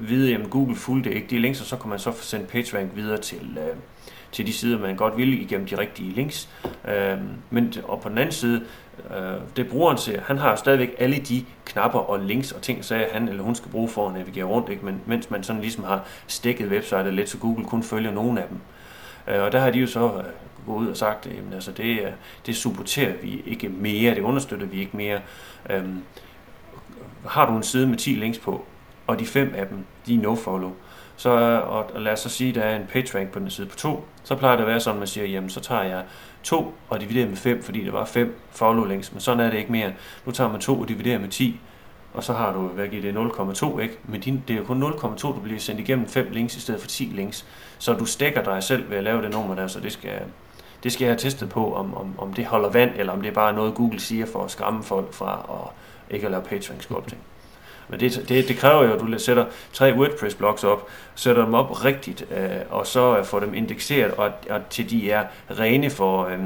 vide, 0.00 0.34
at 0.34 0.50
Google 0.50 0.76
fulgte 0.76 1.14
ikke 1.14 1.26
de 1.30 1.38
links, 1.38 1.60
og 1.60 1.66
så 1.66 1.76
kunne 1.76 1.90
man 1.90 1.98
så 1.98 2.12
få 2.12 2.24
sendt 2.24 2.48
PageRank 2.48 2.90
videre 2.94 3.18
til, 3.18 3.58
øh, 3.58 3.76
til 4.32 4.46
de 4.46 4.52
sider, 4.52 4.78
man 4.78 4.96
godt 4.96 5.16
ville 5.16 5.36
igennem 5.36 5.66
de 5.66 5.78
rigtige 5.78 6.10
links. 6.10 6.48
Øh, 6.88 7.18
men 7.50 7.74
og 7.84 8.00
på 8.00 8.08
den 8.08 8.18
anden 8.18 8.32
side, 8.32 8.62
øh, 9.10 9.40
det 9.56 9.68
brugeren 9.68 9.98
ser, 9.98 10.20
han 10.20 10.38
har 10.38 10.56
stadigvæk 10.56 10.94
alle 10.98 11.16
de 11.16 11.44
knapper 11.64 11.98
og 11.98 12.20
links 12.20 12.52
og 12.52 12.62
ting, 12.62 12.84
så 12.84 13.04
han 13.12 13.28
eller 13.28 13.42
hun 13.42 13.54
skal 13.54 13.70
bruge 13.70 13.88
for 13.88 14.08
at 14.08 14.14
navigere 14.14 14.44
rundt, 14.44 14.68
ikke? 14.68 14.84
Men, 14.84 15.00
mens 15.06 15.30
man 15.30 15.42
sådan 15.42 15.62
ligesom 15.62 15.84
har 15.84 16.04
stikket 16.26 16.68
websitet 16.68 17.14
lidt, 17.14 17.28
så 17.28 17.38
Google 17.38 17.64
kun 17.64 17.82
følger 17.82 18.10
nogle 18.10 18.42
af 18.42 18.48
dem. 18.48 18.58
Øh, 19.34 19.42
og 19.42 19.52
der 19.52 19.60
har 19.60 19.70
de 19.70 19.78
jo 19.78 19.86
så 19.86 20.04
øh, 20.04 20.24
gået 20.66 20.78
ud 20.78 20.88
og 20.88 20.96
sagt, 20.96 21.26
at 21.26 21.32
altså 21.54 21.72
det, 21.72 22.00
øh, 22.00 22.10
det 22.46 22.56
supporterer 22.56 23.12
vi 23.22 23.42
ikke 23.46 23.68
mere, 23.68 24.14
det 24.14 24.22
understøtter 24.22 24.66
vi 24.66 24.80
ikke 24.80 24.96
mere. 24.96 25.20
Øh, 25.70 25.84
har 27.26 27.46
du 27.46 27.56
en 27.56 27.62
side 27.62 27.86
med 27.86 27.96
10 27.96 28.10
links 28.10 28.38
på, 28.38 28.64
og 29.10 29.18
de 29.18 29.26
fem 29.26 29.54
af 29.56 29.66
dem, 29.66 29.84
de 30.06 30.14
er 30.14 30.18
no-follow. 30.18 30.70
Så, 31.16 31.30
og, 31.66 31.90
og 31.94 32.00
lad 32.00 32.12
os 32.12 32.20
så 32.20 32.28
sige, 32.28 32.48
at 32.48 32.54
der 32.54 32.62
er 32.62 32.76
en 32.76 32.86
page 32.92 33.18
rank 33.18 33.30
på 33.30 33.38
den 33.38 33.50
side 33.50 33.66
på 33.66 33.76
2, 33.76 34.04
så 34.24 34.36
plejer 34.36 34.56
det 34.56 34.62
at 34.62 34.68
være 34.68 34.80
sådan, 34.80 34.96
at 34.96 34.98
man 34.98 35.08
siger, 35.08 35.26
jamen 35.26 35.50
så 35.50 35.60
tager 35.60 35.82
jeg 35.82 36.02
2 36.42 36.74
og 36.88 37.00
dividerer 37.00 37.28
med 37.28 37.36
5, 37.36 37.62
fordi 37.62 37.84
der 37.84 37.92
var 37.92 38.04
5 38.04 38.36
follow 38.50 38.84
links, 38.84 39.12
men 39.12 39.20
sådan 39.20 39.40
er 39.40 39.50
det 39.50 39.58
ikke 39.58 39.72
mere. 39.72 39.92
Nu 40.26 40.32
tager 40.32 40.50
man 40.50 40.60
2 40.60 40.80
og 40.80 40.88
dividerer 40.88 41.18
med 41.18 41.28
10, 41.28 41.60
og 42.14 42.24
så 42.24 42.32
har 42.32 42.52
du, 42.52 42.60
hvad 42.60 42.88
giver 42.88 43.02
det, 43.02 43.30
0,2, 43.62 43.78
ikke? 43.78 43.98
Men 44.04 44.20
din, 44.20 44.42
det 44.48 44.54
er 44.54 44.58
jo 44.58 44.64
kun 44.64 44.82
0,2, 44.82 45.20
du 45.22 45.40
bliver 45.40 45.58
sendt 45.58 45.80
igennem 45.80 46.08
5 46.08 46.28
links 46.30 46.56
i 46.56 46.60
stedet 46.60 46.80
for 46.80 46.88
10 46.88 47.04
links. 47.04 47.46
Så 47.78 47.92
du 47.92 48.04
stikker 48.04 48.42
dig 48.42 48.62
selv 48.62 48.90
ved 48.90 48.96
at 48.96 49.04
lave 49.04 49.22
det 49.22 49.30
nummer 49.30 49.54
der, 49.54 49.66
så 49.66 49.80
det 49.80 49.92
skal, 49.92 50.20
det 50.82 50.92
skal 50.92 51.04
jeg 51.04 51.12
have 51.12 51.18
testet 51.18 51.48
på, 51.48 51.74
om, 51.74 51.94
om, 51.96 52.14
om 52.18 52.32
det 52.32 52.46
holder 52.46 52.70
vand, 52.70 52.90
eller 52.96 53.12
om 53.12 53.20
det 53.20 53.28
er 53.28 53.34
bare 53.34 53.52
noget, 53.52 53.74
Google 53.74 54.00
siger 54.00 54.26
for 54.26 54.44
at 54.44 54.50
skræmme 54.50 54.82
folk 54.82 55.12
fra 55.12 55.46
at 55.48 56.14
ikke 56.14 56.26
at 56.26 56.30
lave 56.30 56.42
PageRank 56.42 56.82
sculpting. 56.82 57.20
Men 57.90 58.00
det, 58.00 58.24
det, 58.28 58.48
det 58.48 58.56
kræver 58.56 58.84
jo, 58.84 58.92
at 58.92 59.00
du 59.00 59.18
sætter 59.18 59.44
tre 59.72 59.94
WordPress-blogs 59.94 60.64
op, 60.64 60.88
sætter 61.14 61.44
dem 61.44 61.54
op 61.54 61.84
rigtigt, 61.84 62.26
øh, 62.30 62.48
og 62.70 62.86
så 62.86 63.18
øh, 63.18 63.24
får 63.24 63.40
dem 63.40 63.54
indekseret, 63.54 64.10
og, 64.10 64.30
og 64.50 64.60
til 64.70 64.90
de 64.90 65.10
er 65.10 65.24
rene 65.50 65.90
for, 65.90 66.24
øh, 66.24 66.38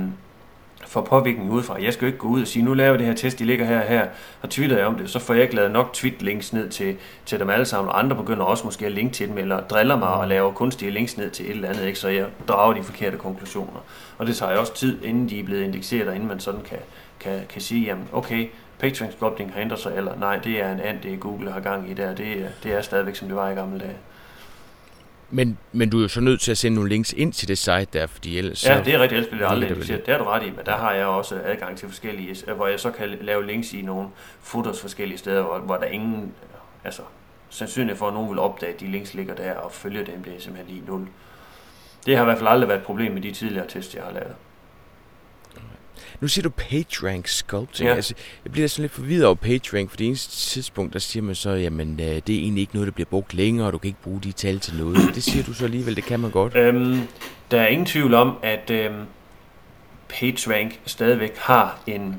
for 0.87 1.01
påvirkning 1.01 1.51
udefra. 1.51 1.83
Jeg 1.83 1.93
skal 1.93 2.05
jo 2.05 2.07
ikke 2.07 2.19
gå 2.19 2.29
ud 2.29 2.41
og 2.41 2.47
sige, 2.47 2.65
nu 2.65 2.75
laver 2.75 2.91
jeg 2.91 2.99
det 2.99 3.07
her 3.07 3.15
test, 3.15 3.39
de 3.39 3.45
ligger 3.45 3.67
her 3.67 3.81
og 3.81 3.89
her, 3.89 4.07
og 4.43 4.51
twitter 4.51 4.77
jeg 4.77 4.87
om 4.87 4.95
det, 4.95 5.11
så 5.11 5.19
får 5.19 5.35
jeg 5.35 5.43
ikke 5.43 5.55
lavet 5.55 5.71
nok 5.71 5.93
tweet-links 5.93 6.53
ned 6.53 6.69
til, 6.69 6.97
til 7.27 7.41
dem 7.41 7.51
alle 7.51 7.65
sammen, 7.65 7.89
og 7.89 7.99
andre 7.99 8.17
begynder 8.17 8.45
også 8.45 8.65
måske 8.65 8.87
at 8.87 8.93
linke 8.93 9.15
til 9.15 9.29
dem, 9.29 9.39
eller 9.39 9.61
driller 9.61 9.97
mig 9.97 10.09
og 10.09 10.29
laver 10.29 10.53
kunstige 10.53 10.91
links 10.91 11.17
ned 11.17 11.31
til 11.31 11.47
et 11.47 11.51
eller 11.51 11.69
andet, 11.69 11.87
ikke? 11.87 11.99
så 11.99 12.09
jeg 12.09 12.27
drager 12.49 12.75
de 12.75 12.83
forkerte 12.83 13.17
konklusioner. 13.17 13.85
Og 14.19 14.27
det 14.27 14.37
tager 14.37 14.53
jo 14.53 14.61
også 14.61 14.75
tid, 14.75 15.05
inden 15.05 15.29
de 15.29 15.41
er 15.41 15.45
blevet 15.45 15.63
indekseret, 15.63 16.09
og 16.09 16.15
inden 16.15 16.29
man 16.29 16.41
sådan 16.41 16.61
kan, 16.61 16.79
kan, 17.21 17.41
kan 17.49 17.61
sige, 17.61 17.85
jamen 17.87 18.05
okay, 18.13 18.49
Sculpting 19.17 19.53
har 19.53 19.61
ændret 19.61 19.79
sig, 19.79 19.97
eller 19.97 20.19
nej, 20.19 20.37
det 20.37 20.61
er 20.63 20.73
en 20.73 20.81
and, 20.81 21.01
det 21.01 21.21
Google 21.21 21.53
har 21.53 21.61
gang 21.61 21.91
i 21.91 21.95
der, 21.95 22.15
det, 22.15 22.51
det 22.63 22.73
er 22.73 22.83
stadigvæk, 22.83 23.17
som 23.17 23.29
det 23.29 23.37
var 23.37 23.51
i 23.51 23.55
gamle 23.55 23.79
dage. 23.79 23.97
Men, 25.31 25.59
men 25.73 25.91
du 25.91 25.99
er 25.99 26.03
jo 26.03 26.09
så 26.09 26.21
nødt 26.21 26.41
til 26.41 26.51
at 26.51 26.59
sende 26.59 26.75
nogle 26.75 26.91
links 26.91 27.13
ind 27.13 27.33
til 27.33 27.49
det 27.49 27.59
site 27.59 27.87
der, 27.93 28.07
fordi 28.07 28.39
ellers... 28.39 28.67
Ja, 28.67 28.83
det 28.85 28.95
er 28.95 28.99
rigtig 28.99 29.17
ellers 29.17 29.31
det 29.31 29.47
aldrig 29.47 29.77
det. 29.77 29.89
Det 29.89 30.09
er 30.09 30.19
du 30.19 30.25
ret 30.25 30.43
i, 30.43 30.51
men 30.51 30.67
der 30.67 30.77
har 30.77 30.93
jeg 30.93 31.07
også 31.07 31.41
adgang 31.45 31.79
til 31.79 31.89
forskellige, 31.89 32.37
hvor 32.57 32.67
jeg 32.67 32.81
så 32.81 32.91
kan 32.91 33.19
lave 33.21 33.47
links 33.47 33.73
i 33.73 33.83
nogle 33.83 34.09
fotos 34.41 34.81
forskellige 34.81 35.19
steder, 35.19 35.43
hvor, 35.43 35.59
hvor 35.59 35.77
der 35.77 35.85
ingen, 35.85 36.33
altså 36.85 37.03
sandsynligt 37.51 37.99
for, 37.99 38.09
at 38.09 38.15
nogen 38.15 38.31
vil 38.31 38.39
opdage, 38.39 38.73
at 38.73 38.81
de 38.81 38.87
links 38.87 39.15
ligger 39.15 39.35
der 39.35 39.55
og 39.55 39.73
følge 39.73 40.07
dem, 40.07 40.25
det 40.25 40.37
er 40.37 40.41
simpelthen 40.41 40.75
lige 40.75 40.87
nul. 40.87 41.09
Det 42.07 42.17
har 42.17 42.23
i 42.23 42.25
hvert 42.25 42.39
fald 42.39 42.49
aldrig 42.49 42.69
været 42.69 42.79
et 42.79 42.87
problem 42.87 43.13
med 43.13 43.23
de 43.23 43.33
tidligere 43.33 43.67
tests, 43.69 43.95
jeg 43.95 44.03
har 44.03 44.13
lavet. 44.13 44.35
Nu 46.25 46.29
siger 46.29 46.43
du 46.43 46.51
PageRank 46.51 47.29
sculpting. 47.29 47.89
Ja. 47.89 47.95
Altså, 47.95 48.15
jeg 48.45 48.53
bliver 48.53 48.69
sådan 48.69 48.83
lidt 48.83 48.93
forvirret 48.93 49.25
over 49.25 49.35
PageRank, 49.35 49.91
for 49.91 49.97
det 49.97 50.07
eneste 50.07 50.37
tidspunkt, 50.37 50.93
der 50.93 50.99
siger 50.99 51.23
man 51.23 51.35
så, 51.35 51.51
jamen 51.51 52.01
øh, 52.01 52.07
det 52.07 52.31
er 52.31 52.39
egentlig 52.39 52.61
ikke 52.61 52.75
noget, 52.75 52.87
der 52.87 52.93
bliver 52.93 53.09
brugt 53.11 53.35
længere, 53.35 53.67
og 53.67 53.73
du 53.73 53.79
kan 53.79 53.89
ikke 53.89 54.03
bruge 54.03 54.21
de 54.21 54.33
tal 54.33 54.61
til 54.61 54.77
noget. 54.77 55.15
Det 55.15 55.23
siger 55.23 55.45
du 55.45 55.53
så 55.53 55.65
alligevel, 55.65 55.97
det 55.97 56.05
kan 56.05 56.21
man 56.21 56.31
godt. 56.31 56.57
Øhm, 56.57 57.01
der 57.51 57.61
er 57.61 57.67
ingen 57.67 57.87
tvivl 57.87 58.15
om, 58.15 58.37
at 58.43 58.71
øhm, 58.71 59.03
PageRank 60.09 60.81
stadigvæk 60.87 61.37
har 61.39 61.79
en, 61.87 62.17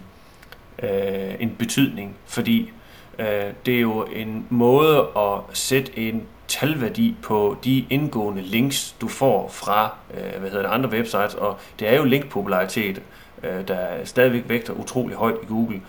øh, 0.84 1.34
en 1.40 1.56
betydning, 1.60 2.16
fordi 2.26 2.72
øh, 3.20 3.26
det 3.66 3.76
er 3.76 3.82
jo 3.82 4.04
en 4.04 4.46
måde 4.50 5.08
at 5.18 5.58
sætte 5.58 5.98
en 5.98 6.24
talværdi 6.48 7.16
på 7.22 7.58
de 7.64 7.86
indgående 7.90 8.42
links, 8.42 8.96
du 9.02 9.08
får 9.08 9.50
fra 9.50 9.96
øh, 10.14 10.40
hvad 10.40 10.50
hedder 10.50 10.64
det, 10.68 10.74
andre 10.74 10.90
websites, 10.90 11.34
og 11.34 11.60
det 11.80 11.88
er 11.88 11.96
jo 11.96 12.04
linkpopularitet, 12.04 13.02
øh, 13.44 13.68
der 13.68 13.88
stadigvæk 14.04 14.44
vægter 14.48 14.74
utrolig 14.74 15.16
højt 15.18 15.36
i 15.44 15.46
Google. 15.46 15.82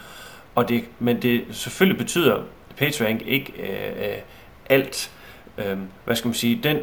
Og 0.54 0.68
det, 0.68 0.84
men 0.98 1.22
det 1.22 1.44
selvfølgelig 1.50 1.98
betyder 1.98 2.42
PageRank 2.76 3.22
ikke 3.26 3.52
øh, 3.58 4.08
øh, 4.08 4.18
alt, 4.70 5.10
øh, 5.58 5.78
hvad 6.04 6.16
skal 6.16 6.28
man 6.28 6.34
sige, 6.34 6.60
den 6.62 6.78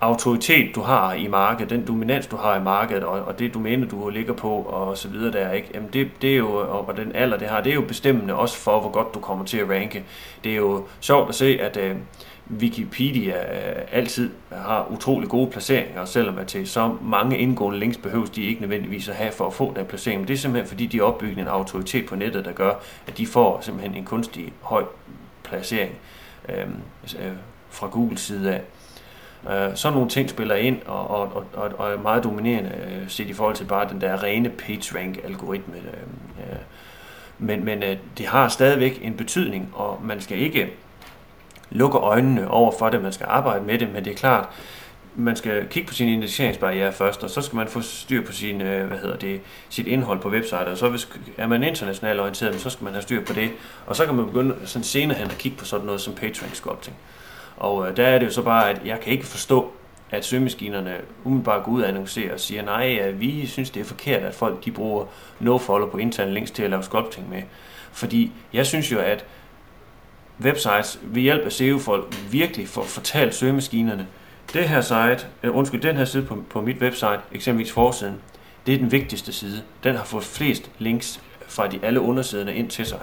autoritet, 0.00 0.74
du 0.74 0.80
har 0.80 1.14
i 1.14 1.26
markedet, 1.26 1.70
den 1.70 1.86
dominans, 1.86 2.26
du 2.26 2.36
har 2.36 2.60
i 2.60 2.62
markedet, 2.62 3.04
og, 3.04 3.20
og 3.20 3.38
det 3.38 3.54
domæne, 3.54 3.86
du 3.86 4.08
ligger 4.08 4.32
på, 4.32 4.50
og 4.50 4.98
så 4.98 5.08
videre 5.08 5.32
der, 5.32 5.52
ikke? 5.52 5.68
Jamen 5.74 5.90
det, 5.92 6.10
det 6.22 6.32
er 6.32 6.36
jo, 6.36 6.48
og 6.86 6.96
den 6.96 7.12
alder, 7.14 7.36
det 7.36 7.48
har, 7.48 7.60
det 7.60 7.70
er 7.70 7.74
jo 7.74 7.84
bestemmende 7.88 8.34
også 8.34 8.56
for, 8.56 8.80
hvor 8.80 8.90
godt 8.90 9.14
du 9.14 9.20
kommer 9.20 9.44
til 9.44 9.58
at 9.58 9.70
ranke. 9.70 10.04
Det 10.44 10.52
er 10.52 10.56
jo 10.56 10.86
sjovt 11.00 11.28
at 11.28 11.34
se, 11.34 11.58
at 11.60 11.76
øh, 11.76 11.96
Wikipedia 12.50 13.34
øh, 13.34 13.82
altid 13.92 14.30
har 14.52 14.86
utrolig 14.90 15.28
gode 15.28 15.50
placeringer, 15.50 16.04
selvom 16.04 16.38
at 16.38 16.46
til 16.46 16.68
så 16.68 16.96
mange 17.02 17.38
indgående 17.38 17.78
links 17.78 17.98
behøves 17.98 18.30
de 18.30 18.42
ikke 18.42 18.60
nødvendigvis 18.60 19.08
at 19.08 19.14
have 19.14 19.32
for 19.32 19.46
at 19.46 19.54
få 19.54 19.72
den 19.76 19.86
placering. 19.86 20.20
Men 20.20 20.28
det 20.28 20.34
er 20.34 20.38
simpelthen 20.38 20.68
fordi, 20.68 20.86
de 20.86 21.00
opbygger 21.00 21.42
en 21.42 21.48
autoritet 21.48 22.06
på 22.06 22.16
nettet, 22.16 22.44
der 22.44 22.52
gør, 22.52 22.74
at 23.06 23.18
de 23.18 23.26
får 23.26 23.60
simpelthen 23.60 23.94
en 23.94 24.04
kunstig 24.04 24.52
høj 24.60 24.84
placering 25.44 25.92
øhm, 26.48 26.74
øh, 27.18 27.32
fra 27.70 27.86
Googles 27.86 28.20
side 28.20 28.54
af. 28.54 28.62
Øh, 29.50 29.76
sådan 29.76 29.94
nogle 29.94 30.10
ting 30.10 30.30
spiller 30.30 30.54
ind 30.54 30.82
og, 30.86 31.10
og, 31.10 31.44
og, 31.54 31.72
og 31.78 31.92
er 31.92 31.98
meget 31.98 32.24
dominerende 32.24 32.70
øh, 32.70 33.08
set 33.08 33.28
i 33.28 33.32
forhold 33.32 33.56
til 33.56 33.64
bare 33.64 33.88
den 33.88 34.00
der 34.00 34.22
rene 34.22 34.48
PageRank-algoritme. 34.48 35.76
Øh, 35.76 36.50
øh. 36.52 36.56
Men, 37.38 37.64
men 37.64 37.82
øh, 37.82 37.96
det 38.18 38.26
har 38.26 38.48
stadigvæk 38.48 38.98
en 39.02 39.16
betydning, 39.16 39.70
og 39.74 40.00
man 40.04 40.20
skal 40.20 40.38
ikke 40.38 40.72
lukke 41.70 41.98
øjnene 41.98 42.50
over 42.50 42.72
for 42.78 42.90
det, 42.90 43.02
man 43.02 43.12
skal 43.12 43.26
arbejde 43.28 43.64
med 43.64 43.78
det, 43.78 43.92
men 43.92 44.04
det 44.04 44.12
er 44.12 44.16
klart, 44.16 44.48
man 45.16 45.36
skal 45.36 45.66
kigge 45.66 45.88
på 45.88 45.94
sine 45.94 46.12
indekseringsbarriere 46.12 46.92
først, 46.92 47.24
og 47.24 47.30
så 47.30 47.40
skal 47.40 47.56
man 47.56 47.68
få 47.68 47.80
styr 47.80 48.26
på 48.26 48.32
sin, 48.32 48.60
øh, 48.60 48.86
hvad 48.86 48.98
hedder 48.98 49.16
det, 49.16 49.40
sit 49.68 49.86
indhold 49.86 50.20
på 50.20 50.28
website, 50.28 50.66
og 50.66 50.76
så 50.76 50.88
hvis, 50.88 51.08
er 51.36 51.46
man 51.46 51.62
internationalt 51.62 52.20
orienteret, 52.20 52.60
så 52.60 52.70
skal 52.70 52.84
man 52.84 52.92
have 52.92 53.02
styr 53.02 53.24
på 53.24 53.32
det, 53.32 53.50
og 53.86 53.96
så 53.96 54.06
kan 54.06 54.14
man 54.14 54.26
begynde 54.26 54.54
sådan 54.64 54.84
senere 54.84 55.18
hen 55.18 55.26
at 55.30 55.38
kigge 55.38 55.58
på 55.58 55.64
sådan 55.64 55.86
noget 55.86 56.00
som 56.00 56.14
PageRank 56.14 56.54
sculpting. 56.54 56.96
Og 57.56 57.88
øh, 57.88 57.96
der 57.96 58.06
er 58.06 58.18
det 58.18 58.26
jo 58.26 58.30
så 58.30 58.42
bare, 58.42 58.70
at 58.70 58.80
jeg 58.84 59.00
kan 59.00 59.12
ikke 59.12 59.26
forstå, 59.26 59.72
at 60.10 60.24
søgemaskinerne 60.24 60.96
umiddelbart 61.24 61.64
går 61.64 61.72
ud 61.72 61.82
og 61.82 61.88
annoncerer 61.88 62.32
og 62.32 62.40
siger, 62.40 62.62
nej, 62.62 62.98
øh, 63.02 63.20
vi 63.20 63.46
synes 63.46 63.70
det 63.70 63.80
er 63.80 63.84
forkert, 63.84 64.22
at 64.22 64.34
folk 64.34 64.64
de 64.64 64.70
bruger 64.70 65.04
no-follow 65.40 65.88
på 65.88 65.98
interne 65.98 66.34
links 66.34 66.50
til 66.50 66.62
at 66.62 66.70
lave 66.70 66.82
sculpting 66.82 67.30
med. 67.30 67.42
Fordi 67.92 68.32
jeg 68.52 68.66
synes 68.66 68.92
jo, 68.92 68.98
at 68.98 69.24
websites 70.40 70.98
ved 71.02 71.22
hjælp 71.22 71.44
af 71.44 71.52
SEO-folk 71.52 72.14
virkelig 72.30 72.68
får 72.68 72.82
fortalt 72.82 73.34
søgemaskinerne, 73.34 74.06
det 74.52 74.68
her 74.68 74.80
site, 74.80 75.26
uh, 75.44 75.56
undskyld, 75.56 75.80
den 75.80 75.96
her 75.96 76.04
side 76.04 76.22
på, 76.22 76.44
på 76.50 76.60
mit 76.60 76.76
website, 76.82 77.20
eksempelvis 77.32 77.72
forsiden, 77.72 78.14
det 78.66 78.74
er 78.74 78.78
den 78.78 78.92
vigtigste 78.92 79.32
side. 79.32 79.62
Den 79.84 79.96
har 79.96 80.04
fået 80.04 80.24
flest 80.24 80.70
links 80.78 81.20
fra 81.48 81.66
de 81.66 81.78
alle 81.82 82.00
undersiderne 82.00 82.54
ind 82.54 82.70
til 82.70 82.86
sig. 82.86 83.00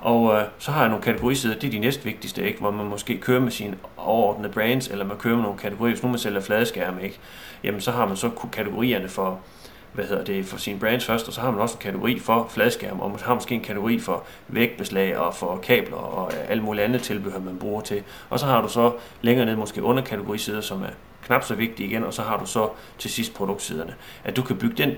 Og 0.00 0.34
øh, 0.34 0.44
så 0.58 0.70
har 0.70 0.80
jeg 0.80 0.88
nogle 0.88 1.04
kategorisider, 1.04 1.54
det 1.54 1.66
er 1.66 1.70
de 1.70 1.78
næstvigtigste, 1.78 2.46
ikke? 2.46 2.60
hvor 2.60 2.70
man 2.70 2.86
måske 2.86 3.18
kører 3.18 3.40
med 3.40 3.50
sine 3.50 3.76
overordnede 3.96 4.52
brands, 4.52 4.88
eller 4.88 5.04
man 5.04 5.16
kører 5.16 5.34
med 5.34 5.42
nogle 5.42 5.58
kategorier, 5.58 5.94
hvis 5.94 6.02
nu 6.02 6.08
man 6.08 6.18
sælger 6.18 6.40
fladskærme, 6.40 7.02
ikke? 7.02 7.18
jamen 7.64 7.80
så 7.80 7.90
har 7.90 8.06
man 8.06 8.16
så 8.16 8.30
kategorierne 8.52 9.08
for 9.08 9.40
hvad 9.92 10.04
hedder 10.04 10.24
det, 10.24 10.46
for 10.46 10.58
sine 10.58 10.78
brands 10.78 11.04
først, 11.04 11.28
og 11.28 11.34
så 11.34 11.40
har 11.40 11.50
man 11.50 11.60
også 11.60 11.74
en 11.74 11.80
kategori 11.80 12.18
for 12.18 12.46
fladskærm, 12.50 13.00
og 13.00 13.10
man 13.10 13.20
har 13.20 13.34
måske 13.34 13.54
en 13.54 13.60
kategori 13.60 13.98
for 13.98 14.24
vægtbeslag 14.48 15.16
og 15.16 15.34
for 15.34 15.56
kabler 15.56 15.96
og 15.96 16.32
øh, 16.32 16.50
alle 16.50 16.62
mulige 16.62 16.84
andre 16.84 16.98
tilbehør, 16.98 17.38
man 17.38 17.58
bruger 17.58 17.80
til. 17.80 18.02
Og 18.30 18.40
så 18.40 18.46
har 18.46 18.62
du 18.62 18.68
så 18.68 18.92
længere 19.22 19.46
ned 19.46 19.56
måske 19.56 19.82
underkategorisider, 19.82 20.60
som 20.60 20.82
er 20.82 20.90
knap 21.26 21.44
så 21.44 21.54
vigtige 21.54 21.88
igen, 21.88 22.04
og 22.04 22.14
så 22.14 22.22
har 22.22 22.36
du 22.36 22.46
så 22.46 22.68
til 22.98 23.10
sidst 23.10 23.34
produktsiderne. 23.34 23.94
At 24.24 24.36
du 24.36 24.42
kan 24.42 24.56
bygge 24.56 24.76
den, 24.76 24.96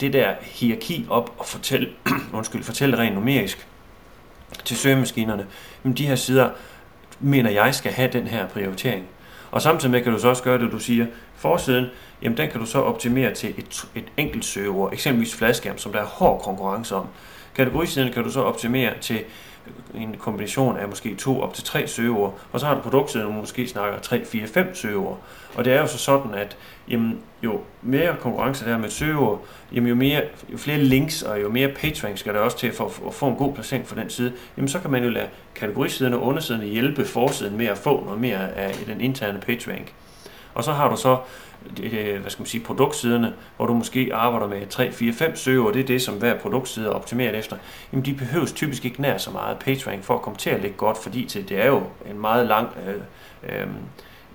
det 0.00 0.12
der 0.12 0.34
hierarki 0.40 1.06
op 1.10 1.34
og 1.38 1.46
fortælle, 1.46 1.88
undskyld, 2.32 2.62
fortælle 2.62 2.98
rent 2.98 3.14
numerisk 3.14 3.66
til 4.64 4.76
søgemaskinerne, 4.76 5.46
men 5.82 5.92
de 5.92 6.06
her 6.06 6.16
sider, 6.16 6.50
mener 7.20 7.50
jeg, 7.50 7.74
skal 7.74 7.92
have 7.92 8.10
den 8.12 8.26
her 8.26 8.48
prioritering. 8.48 9.06
Og 9.50 9.62
samtidig 9.62 9.90
med 9.90 10.02
kan 10.02 10.12
du 10.12 10.18
så 10.18 10.28
også 10.28 10.42
gøre 10.42 10.58
det, 10.58 10.72
du 10.72 10.78
siger, 10.78 11.06
forsiden, 11.36 11.86
jamen 12.24 12.36
den 12.36 12.50
kan 12.50 12.60
du 12.60 12.66
så 12.66 12.78
optimere 12.78 13.34
til 13.34 13.54
et, 13.58 13.86
et 13.94 14.04
enkelt 14.16 14.44
søgeord, 14.44 14.92
eksempelvis 14.92 15.34
fladskærm, 15.34 15.78
som 15.78 15.92
der 15.92 16.00
er 16.00 16.06
hård 16.06 16.42
konkurrence 16.42 16.94
om. 16.94 17.06
Kategorisiden 17.54 18.12
kan 18.12 18.24
du 18.24 18.30
så 18.30 18.40
optimere 18.40 18.92
til 19.00 19.20
en 19.94 20.16
kombination 20.18 20.76
af 20.76 20.88
måske 20.88 21.14
to 21.14 21.40
op 21.40 21.54
til 21.54 21.64
tre 21.64 21.88
søgeord, 21.88 22.38
og 22.52 22.60
så 22.60 22.66
har 22.66 22.74
du 22.74 22.80
produktsiden, 22.80 23.26
hvor 23.26 23.34
du 23.34 23.40
måske 23.40 23.68
snakker 23.68 23.98
3, 23.98 24.24
4, 24.24 24.46
5 24.46 24.74
søgeord. 24.74 25.20
Og 25.54 25.64
det 25.64 25.72
er 25.72 25.80
jo 25.80 25.86
så 25.86 25.98
sådan, 25.98 26.34
at 26.34 26.56
jamen, 26.88 27.18
jo 27.42 27.60
mere 27.82 28.16
konkurrence 28.20 28.64
der 28.64 28.78
med 28.78 28.90
søgeord, 28.90 29.44
jamen, 29.72 29.88
jo, 29.88 29.94
mere, 29.94 30.22
jo 30.52 30.58
flere 30.58 30.78
links 30.78 31.22
og 31.22 31.42
jo 31.42 31.48
mere 31.48 31.68
PageRank 31.68 32.18
skal 32.18 32.34
der 32.34 32.40
også 32.40 32.58
til 32.58 32.72
for 32.72 32.92
at 33.06 33.14
få 33.14 33.26
en 33.26 33.36
god 33.36 33.54
placering 33.54 33.86
for 33.86 33.94
den 33.94 34.10
side, 34.10 34.32
jamen 34.56 34.68
så 34.68 34.78
kan 34.78 34.90
man 34.90 35.04
jo 35.04 35.10
lade 35.10 35.28
kategorisiden 35.54 36.14
og 36.14 36.22
undersiden 36.22 36.62
hjælpe 36.62 37.04
forsiden 37.04 37.56
med 37.56 37.66
at 37.66 37.78
få 37.78 38.04
noget 38.04 38.20
mere 38.20 38.52
af 38.52 38.74
den 38.86 39.00
interne 39.00 39.40
PageRank. 39.40 39.94
Og 40.54 40.64
så 40.64 40.72
har 40.72 40.90
du 40.90 40.96
så 40.96 41.16
Øh, 41.82 42.20
hvad 42.20 42.30
skal 42.30 42.42
man 42.42 42.46
sige, 42.46 42.64
produktsiderne, 42.64 43.34
hvor 43.56 43.66
du 43.66 43.74
måske 43.74 44.10
arbejder 44.12 44.48
med 44.48 44.66
3, 44.66 44.92
4, 44.92 45.12
5 45.12 45.36
søger, 45.36 45.64
og 45.64 45.74
det 45.74 45.80
er 45.80 45.86
det, 45.86 46.02
som 46.02 46.14
hver 46.14 46.38
produktside 46.38 46.86
er 46.86 46.90
optimeret 46.90 47.38
efter, 47.38 47.56
jamen 47.92 48.04
de 48.04 48.14
behøves 48.14 48.52
typisk 48.52 48.84
ikke 48.84 49.02
nær 49.02 49.18
så 49.18 49.30
meget 49.30 49.58
PageRank 49.58 50.04
for 50.04 50.14
at 50.14 50.22
komme 50.22 50.36
til 50.36 50.50
at 50.50 50.60
ligge 50.60 50.76
godt, 50.76 50.98
fordi 50.98 51.24
det 51.24 51.52
er 51.52 51.66
jo 51.66 51.82
en 52.10 52.20
meget 52.20 52.46
lang 52.46 52.68
øh, 52.86 52.94
øh, 53.42 53.66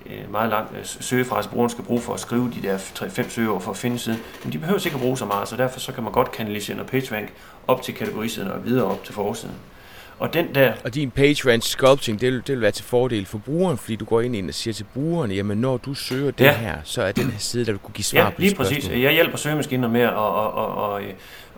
øh 0.05 0.31
meget 0.31 0.49
lang 0.49 0.67
øh, 0.79 0.85
søgefrase, 0.85 1.49
brugeren 1.49 1.69
skal 1.69 1.83
bruge 1.83 2.01
for 2.01 2.13
at 2.13 2.19
skrive 2.19 2.51
de 2.55 2.67
der 2.67 2.77
3-5 2.77 3.29
søgeord 3.29 3.61
for 3.61 3.71
at 3.71 3.77
finde 3.77 3.99
siden. 3.99 4.19
Men 4.43 4.53
de 4.53 4.57
behøver 4.57 4.85
ikke 4.85 4.95
at 4.95 5.01
bruge 5.01 5.17
så 5.17 5.25
meget, 5.25 5.47
så 5.47 5.55
derfor 5.55 5.79
så 5.79 5.91
kan 5.91 6.03
man 6.03 6.13
godt 6.13 6.31
kanalisere 6.31 6.77
noget 6.77 6.91
PageRank 6.91 7.33
op 7.67 7.81
til 7.81 7.93
kategorisiden 7.93 8.51
og 8.51 8.65
videre 8.65 8.85
op 8.85 9.03
til 9.03 9.13
forsiden. 9.13 9.55
Og 10.19 10.33
den 10.33 10.55
der... 10.55 10.73
Og 10.83 10.95
din 10.95 11.11
page 11.11 11.51
rank 11.51 11.63
sculpting, 11.63 12.21
det 12.21 12.33
vil, 12.33 12.37
det 12.47 12.49
vil 12.49 12.61
være 12.61 12.71
til 12.71 12.85
fordel 12.85 13.25
for 13.25 13.37
brugeren, 13.37 13.77
fordi 13.77 13.95
du 13.95 14.05
går 14.05 14.21
ind, 14.21 14.47
og 14.47 14.53
siger 14.53 14.73
til 14.73 14.85
brugeren, 14.93 15.31
jamen 15.31 15.57
når 15.57 15.77
du 15.77 15.93
søger 15.93 16.31
det 16.31 16.45
ja. 16.45 16.57
her, 16.57 16.77
så 16.83 17.01
er 17.03 17.11
den 17.11 17.31
her 17.31 17.39
side, 17.39 17.65
der 17.65 17.71
vil 17.71 17.79
kunne 17.79 17.93
give 17.93 18.05
svar 18.05 18.19
ja, 18.19 18.29
på 18.29 18.41
lige 18.41 18.55
præcis. 18.55 18.89
Jeg 18.89 19.11
hjælper 19.11 19.37
søgemaskiner 19.37 19.87
med 19.87 20.01
at, 20.01 20.13
og, 20.13 20.53
og, 20.53 20.75
og, 20.75 21.01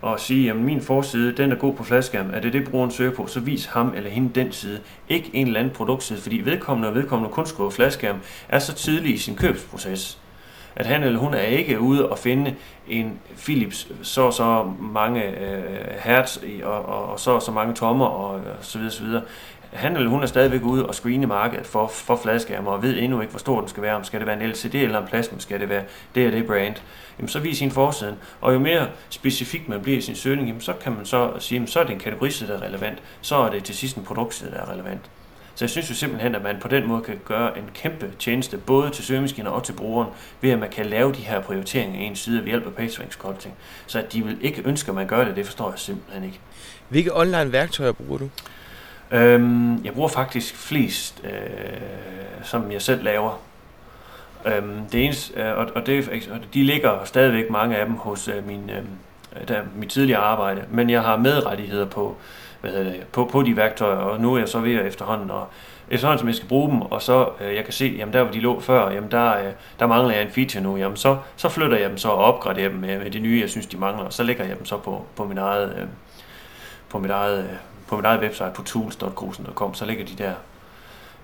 og 0.02 0.20
sige, 0.20 0.50
at 0.50 0.56
min 0.56 0.82
forside, 0.82 1.38
den 1.38 1.52
er 1.52 1.56
god 1.56 1.74
på 1.74 1.84
fladskærm. 1.84 2.30
Er 2.34 2.40
det 2.40 2.54
det, 2.54 2.70
brugeren 2.70 2.92
søger 2.92 3.12
på, 3.12 3.28
så 3.28 3.40
vis 3.40 3.66
ham 3.66 3.94
eller 3.96 4.10
hende 4.10 4.30
den 4.36 4.52
side. 4.52 4.80
Ikke 5.10 5.30
en 5.34 5.48
eller 5.48 5.60
anden 5.60 5.74
produktside, 5.74 6.22
fordi 6.22 6.42
vedkommende 6.46 6.90
og 6.90 6.96
vedkommende 6.96 7.34
kun 7.34 7.46
skriver 7.46 7.70
fladskærm, 7.70 8.18
er 8.50 8.60
så 8.60 8.74
tidlig 8.74 9.14
i 9.14 9.18
sin 9.18 9.36
købsproces 9.36 10.21
at 10.76 10.86
han 10.86 11.04
eller 11.04 11.20
hun 11.20 11.34
er 11.34 11.42
ikke 11.42 11.80
ude 11.80 12.10
og 12.10 12.18
finde 12.18 12.56
en 12.88 13.20
Philips 13.38 13.88
så 14.02 14.32
så 14.32 14.72
mange 14.80 15.24
øh, 15.24 15.64
hertz 16.00 16.38
og, 16.64 16.86
og, 16.86 17.06
og 17.06 17.20
så 17.20 17.40
så 17.40 17.52
mange 17.52 17.74
tommer 17.74 18.06
og, 18.06 18.42
så 18.62 18.78
videre, 18.78 18.94
så 18.94 19.04
videre. 19.04 19.22
Han 19.74 19.96
eller 19.96 20.10
hun 20.10 20.24
er 20.24 20.28
stadigvæk 20.28 20.64
ude 20.64 20.86
og 20.86 20.96
screene 20.96 21.28
markedet 21.28 21.66
for, 21.66 21.88
for 21.88 22.16
fladskærmer 22.16 22.72
og 22.72 22.84
ved 22.84 22.98
endnu 23.00 23.22
ikke, 23.22 23.32
hvor 23.32 23.40
stor 23.40 23.60
den 23.60 23.70
skal 23.70 23.84
være. 23.84 23.96
Om 23.96 24.04
skal 24.04 24.20
det 24.20 24.28
være 24.28 24.44
en 24.44 24.50
LCD 24.50 24.76
eller 24.76 25.02
en 25.02 25.08
plasma, 25.08 25.40
skal 25.40 25.60
det 25.60 25.70
være 25.70 25.84
det 26.16 26.28
og 26.28 26.32
det 26.32 26.48
brand. 26.48 26.76
Jamen, 27.18 27.30
så 27.30 27.40
vis 27.40 27.58
sin 27.58 27.72
forsiden. 27.72 28.16
Og 28.42 28.54
jo 28.54 28.60
mere 28.60 28.88
specifikt 29.10 29.70
man 29.70 29.82
bliver 29.82 29.98
i 29.98 30.02
sin 30.02 30.16
søgning, 30.16 30.48
jamen, 30.48 30.62
så 30.62 30.74
kan 30.74 30.92
man 30.92 31.06
så 31.06 31.32
sige, 31.40 31.56
jamen, 31.56 31.68
så 31.68 31.80
er 31.80 31.84
det 31.84 31.94
en 31.94 32.00
kategoriside, 32.00 32.50
der 32.50 32.58
er 32.58 32.62
relevant. 32.62 33.04
Så 33.22 33.36
er 33.36 33.50
det 33.50 33.64
til 33.64 33.76
sidst 33.76 33.98
en 33.98 34.04
produktside, 34.04 34.52
der 34.52 34.58
er 34.58 34.72
relevant. 34.72 35.02
Så 35.62 35.66
jeg 35.66 35.70
synes 35.70 35.90
jo 35.90 35.96
simpelthen, 35.96 36.36
at 36.36 36.44
man 36.44 36.58
på 36.60 36.68
den 36.68 36.88
måde 36.88 37.02
kan 37.02 37.20
gøre 37.26 37.58
en 37.58 37.64
kæmpe 37.74 38.12
tjeneste, 38.20 38.58
både 38.58 38.90
til 38.90 39.04
søgemaskiner 39.04 39.50
og 39.50 39.64
til 39.64 39.74
brugeren, 39.74 40.10
ved 40.42 40.50
at 40.50 40.60
man 40.60 40.70
kan 40.70 40.86
lave 40.86 41.14
de 41.14 41.18
her 41.18 41.42
prioriteringer 41.42 42.00
i 42.00 42.04
en 42.04 42.16
side 42.16 42.40
ved 42.40 42.48
hjælp 42.48 42.66
af 42.66 42.74
PageRank 42.74 43.14
sculpting. 43.14 43.54
Så 43.88 44.00
at 44.00 44.14
de 44.14 44.24
vil 44.24 44.38
ikke 44.42 44.62
ønske, 44.66 44.90
at 44.90 44.96
man 44.96 45.08
gør 45.08 45.26
det, 45.26 45.36
det 45.36 45.46
forstår 45.46 45.70
jeg 45.70 45.80
simpelthen 45.80 46.24
ikke. 46.24 46.40
Hvilke 46.90 47.18
online 47.18 47.52
værktøjer 47.52 47.92
bruger 47.92 48.18
du? 48.18 48.30
Øhm, 49.12 49.86
jeg 49.86 49.94
bruger 49.94 50.10
faktisk 50.10 50.56
flest, 50.56 51.22
øh, 51.24 51.32
som 52.44 52.72
jeg 52.72 52.82
selv 52.82 53.04
laver. 53.04 53.42
Øhm, 54.46 54.80
det 54.92 55.06
eneste, 55.06 55.42
øh, 55.42 55.58
og, 55.58 55.68
og, 55.76 55.86
det, 55.86 56.30
og 56.32 56.40
de 56.54 56.64
ligger 56.64 57.06
stadigvæk 57.06 57.50
mange 57.50 57.78
af 57.78 57.86
dem 57.86 57.96
hos 57.96 58.28
øh, 58.28 58.48
min, 58.48 58.70
øh, 58.70 59.48
der, 59.48 59.62
mit 59.76 59.90
tidligere 59.90 60.22
arbejde, 60.22 60.64
men 60.72 60.90
jeg 60.90 61.02
har 61.02 61.18
medrettigheder 61.18 61.86
på, 61.86 62.18
hvad 62.62 62.72
hedder 62.72 62.92
det, 62.92 63.04
på, 63.12 63.26
på 63.26 63.42
de 63.42 63.58
værktøjer, 63.58 63.98
og 63.98 64.22
nu 64.22 64.34
er 64.34 64.40
jeg 64.40 64.50
så 64.50 64.60
ved 64.60 64.76
at 64.76 64.86
efterhånden, 64.86 65.32
og 65.32 65.48
efterhånden 65.90 66.20
som 66.20 66.28
jeg 66.28 66.36
skal 66.36 66.48
bruge 66.48 66.72
dem, 66.72 66.82
og 66.82 67.02
så 67.02 67.30
øh, 67.42 67.56
jeg 67.56 67.64
kan 67.64 67.74
se, 67.74 67.96
jamen 67.98 68.14
der 68.14 68.24
hvor 68.24 68.32
de 68.32 68.40
lå 68.40 68.60
før, 68.60 68.92
jamen 68.92 69.12
der, 69.12 69.38
øh, 69.38 69.52
der 69.80 69.88
mangler 69.88 70.14
jeg 70.14 70.24
en 70.24 70.32
feature 70.32 70.64
nu, 70.64 70.78
jamen 70.78 70.98
så, 70.98 71.18
så 71.36 71.50
flytter 71.50 71.78
jeg 71.78 71.90
dem 71.90 71.98
så 71.98 72.10
og 72.10 72.18
opgraderer 72.18 72.70
dem 72.70 72.78
med, 72.78 73.00
med 73.00 73.12
de 73.12 73.20
nye, 73.20 73.40
jeg 73.42 73.50
synes 73.50 73.66
de 73.66 73.78
mangler, 73.78 74.06
og 74.06 74.14
så 74.14 74.24
lægger 74.24 74.44
jeg 74.44 74.58
dem 74.58 74.66
så 74.66 74.78
på, 74.78 75.06
på 75.16 75.26
min 75.26 75.38
eget, 75.38 75.76
øh, 75.78 75.88
på 76.90 77.00
mit 77.00 77.12
eget, 77.12 77.44
øh, 77.44 77.50
på 77.88 77.96
mit 77.96 78.06
eget 78.06 78.22
website 78.22 78.52
på 78.56 78.64
tools.grusen.com, 78.64 79.74
så 79.74 79.86
ligger 79.86 80.06
de 80.06 80.24
der. 80.24 80.34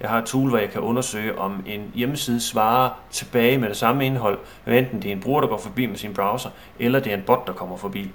Jeg 0.02 0.10
har 0.10 0.18
et 0.18 0.26
tool, 0.26 0.50
hvor 0.50 0.58
jeg 0.58 0.70
kan 0.70 0.82
undersøge, 0.82 1.40
om 1.40 1.64
en 1.66 1.92
hjemmeside 1.96 2.42
svarer 2.42 2.90
tilbage 3.12 3.58
med 3.58 3.70
det 3.70 3.78
samme 3.78 4.06
indhold, 4.06 4.40
enten 4.68 5.02
det 5.02 5.10
er 5.10 5.12
en 5.12 5.20
bruger, 5.22 5.42
der 5.42 5.48
går 5.48 5.58
forbi 5.58 5.86
med 5.86 5.98
sin 5.98 6.14
browser, 6.14 6.50
eller 6.80 7.00
det 7.00 7.14
er 7.14 7.18
en 7.18 7.24
bot, 7.24 7.48
der 7.48 7.54
kommer 7.54 7.78
forbi. 7.78 8.12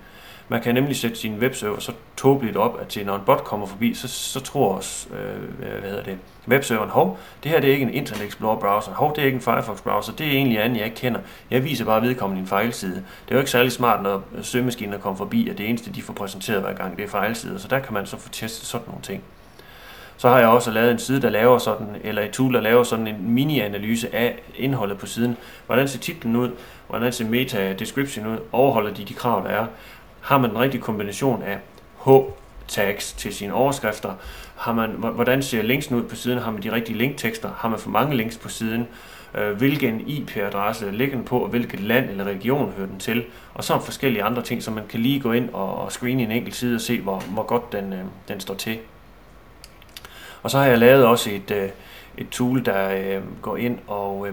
Man 0.52 0.62
kan 0.62 0.74
nemlig 0.74 0.96
sætte 0.96 1.16
sin 1.16 1.38
webserver 1.38 1.80
så 1.80 1.92
tåbeligt 2.16 2.56
op, 2.56 2.80
at 2.80 2.88
til 2.88 3.06
når 3.06 3.14
en 3.16 3.22
bot 3.26 3.44
kommer 3.44 3.66
forbi, 3.66 3.94
så, 3.94 4.08
så 4.08 4.40
tror 4.40 4.74
os, 4.74 5.08
øh, 5.12 5.58
hvad 5.58 5.90
hedder 5.90 6.02
det, 6.02 6.18
webserveren, 6.48 6.90
hov, 6.90 7.18
det 7.42 7.50
her 7.50 7.60
det 7.60 7.68
er 7.68 7.72
ikke 7.72 7.82
en 7.82 7.94
Internet 7.94 8.26
Explorer 8.26 8.56
browser, 8.56 8.92
hov, 8.92 9.14
det 9.14 9.22
er 9.22 9.26
ikke 9.26 9.36
en 9.36 9.42
Firefox 9.42 9.80
browser, 9.80 10.12
det 10.12 10.26
er 10.26 10.30
egentlig 10.30 10.62
anden, 10.62 10.78
jeg 10.78 10.84
ikke 10.84 10.96
kender. 10.96 11.20
Jeg 11.50 11.64
viser 11.64 11.84
bare 11.84 12.02
vedkommende 12.02 12.40
en 12.40 12.46
fejlside. 12.46 12.94
Det 12.94 13.30
er 13.30 13.34
jo 13.34 13.38
ikke 13.38 13.50
særlig 13.50 13.72
smart, 13.72 14.02
når 14.02 14.22
søgemaskiner 14.42 14.98
kommer 14.98 15.16
forbi, 15.16 15.48
at 15.48 15.58
det 15.58 15.68
eneste, 15.68 15.92
de 15.92 16.02
får 16.02 16.12
præsenteret 16.12 16.60
hver 16.60 16.74
gang, 16.74 16.96
det 16.96 17.04
er 17.04 17.08
fejlsider, 17.08 17.58
så 17.58 17.68
der 17.68 17.78
kan 17.78 17.94
man 17.94 18.06
så 18.06 18.18
få 18.18 18.28
testet 18.28 18.66
sådan 18.66 18.86
nogle 18.86 19.02
ting. 19.02 19.22
Så 20.16 20.28
har 20.28 20.38
jeg 20.38 20.48
også 20.48 20.70
lavet 20.70 20.90
en 20.90 20.98
side, 20.98 21.22
der 21.22 21.30
laver 21.30 21.58
sådan, 21.58 21.96
eller 22.04 22.22
et 22.22 22.30
tool, 22.30 22.54
der 22.54 22.60
laver 22.60 22.82
sådan 22.82 23.06
en 23.06 23.16
mini-analyse 23.20 24.14
af 24.14 24.42
indholdet 24.56 24.98
på 24.98 25.06
siden. 25.06 25.36
Hvordan 25.66 25.88
ser 25.88 25.98
titlen 25.98 26.36
ud? 26.36 26.50
Hvordan 26.88 27.12
ser 27.12 27.24
meta-description 27.24 28.26
ud? 28.26 28.38
Overholder 28.52 28.94
de 28.94 29.04
de 29.04 29.14
krav, 29.14 29.44
der 29.44 29.50
er? 29.50 29.66
Har 30.22 30.38
man 30.38 30.50
den 30.50 30.58
rigtige 30.58 30.82
kombination 30.82 31.42
af 31.42 31.58
H-tags 32.06 33.12
til 33.12 33.34
sine 33.34 33.54
overskrifter? 33.54 34.14
Har 34.56 34.72
man, 34.72 34.90
hvordan 34.90 35.42
ser 35.42 35.62
linksen 35.62 35.96
ud 35.96 36.02
på 36.02 36.16
siden? 36.16 36.38
Har 36.38 36.50
man 36.50 36.62
de 36.62 36.72
rigtige 36.72 36.98
linktekster? 36.98 37.50
Har 37.56 37.68
man 37.68 37.78
for 37.78 37.90
mange 37.90 38.16
links 38.16 38.36
på 38.36 38.48
siden? 38.48 38.88
Øh, 39.34 39.56
hvilken 39.56 40.00
IP-adresse 40.08 40.90
ligger 40.90 41.16
den 41.16 41.24
på, 41.24 41.38
og 41.38 41.48
hvilket 41.48 41.80
land 41.80 42.10
eller 42.10 42.24
region 42.24 42.72
hører 42.76 42.86
den 42.86 42.98
til? 42.98 43.24
Og 43.54 43.64
så 43.64 43.78
forskellige 43.78 44.22
andre 44.22 44.42
ting, 44.42 44.62
så 44.62 44.70
man 44.70 44.86
kan 44.86 45.00
lige 45.00 45.20
gå 45.20 45.32
ind 45.32 45.50
og 45.52 45.92
screene 45.92 46.22
en 46.22 46.30
enkelt 46.30 46.54
side 46.54 46.74
og 46.74 46.80
se, 46.80 47.00
hvor, 47.00 47.20
hvor 47.20 47.42
godt 47.42 47.72
den, 47.72 47.92
øh, 47.92 48.04
den 48.28 48.40
står 48.40 48.54
til. 48.54 48.78
Og 50.42 50.50
så 50.50 50.58
har 50.58 50.66
jeg 50.66 50.78
lavet 50.78 51.06
også 51.06 51.30
et, 51.30 51.50
øh, 51.50 51.68
et 52.18 52.28
tool, 52.28 52.64
der 52.64 53.20
går 53.42 53.56
ind 53.56 53.78
og, 53.86 54.28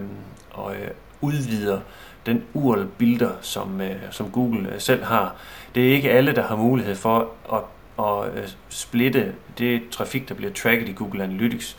og 0.50 0.74
udvider 1.20 1.80
den 2.26 2.44
URL-bilder, 2.54 3.30
som, 3.40 3.80
som 4.10 4.30
Google 4.30 4.80
selv 4.80 5.04
har 5.04 5.34
det 5.74 5.88
er 5.88 5.92
ikke 5.92 6.10
alle, 6.10 6.32
der 6.32 6.42
har 6.42 6.56
mulighed 6.56 6.94
for 6.94 7.30
at, 7.52 7.60
at 8.04 8.42
øh, 8.42 8.48
splitte 8.68 9.34
det 9.58 9.82
trafik, 9.90 10.28
der 10.28 10.34
bliver 10.34 10.52
tracket 10.52 10.88
i 10.88 10.92
Google 10.92 11.22
Analytics, 11.22 11.76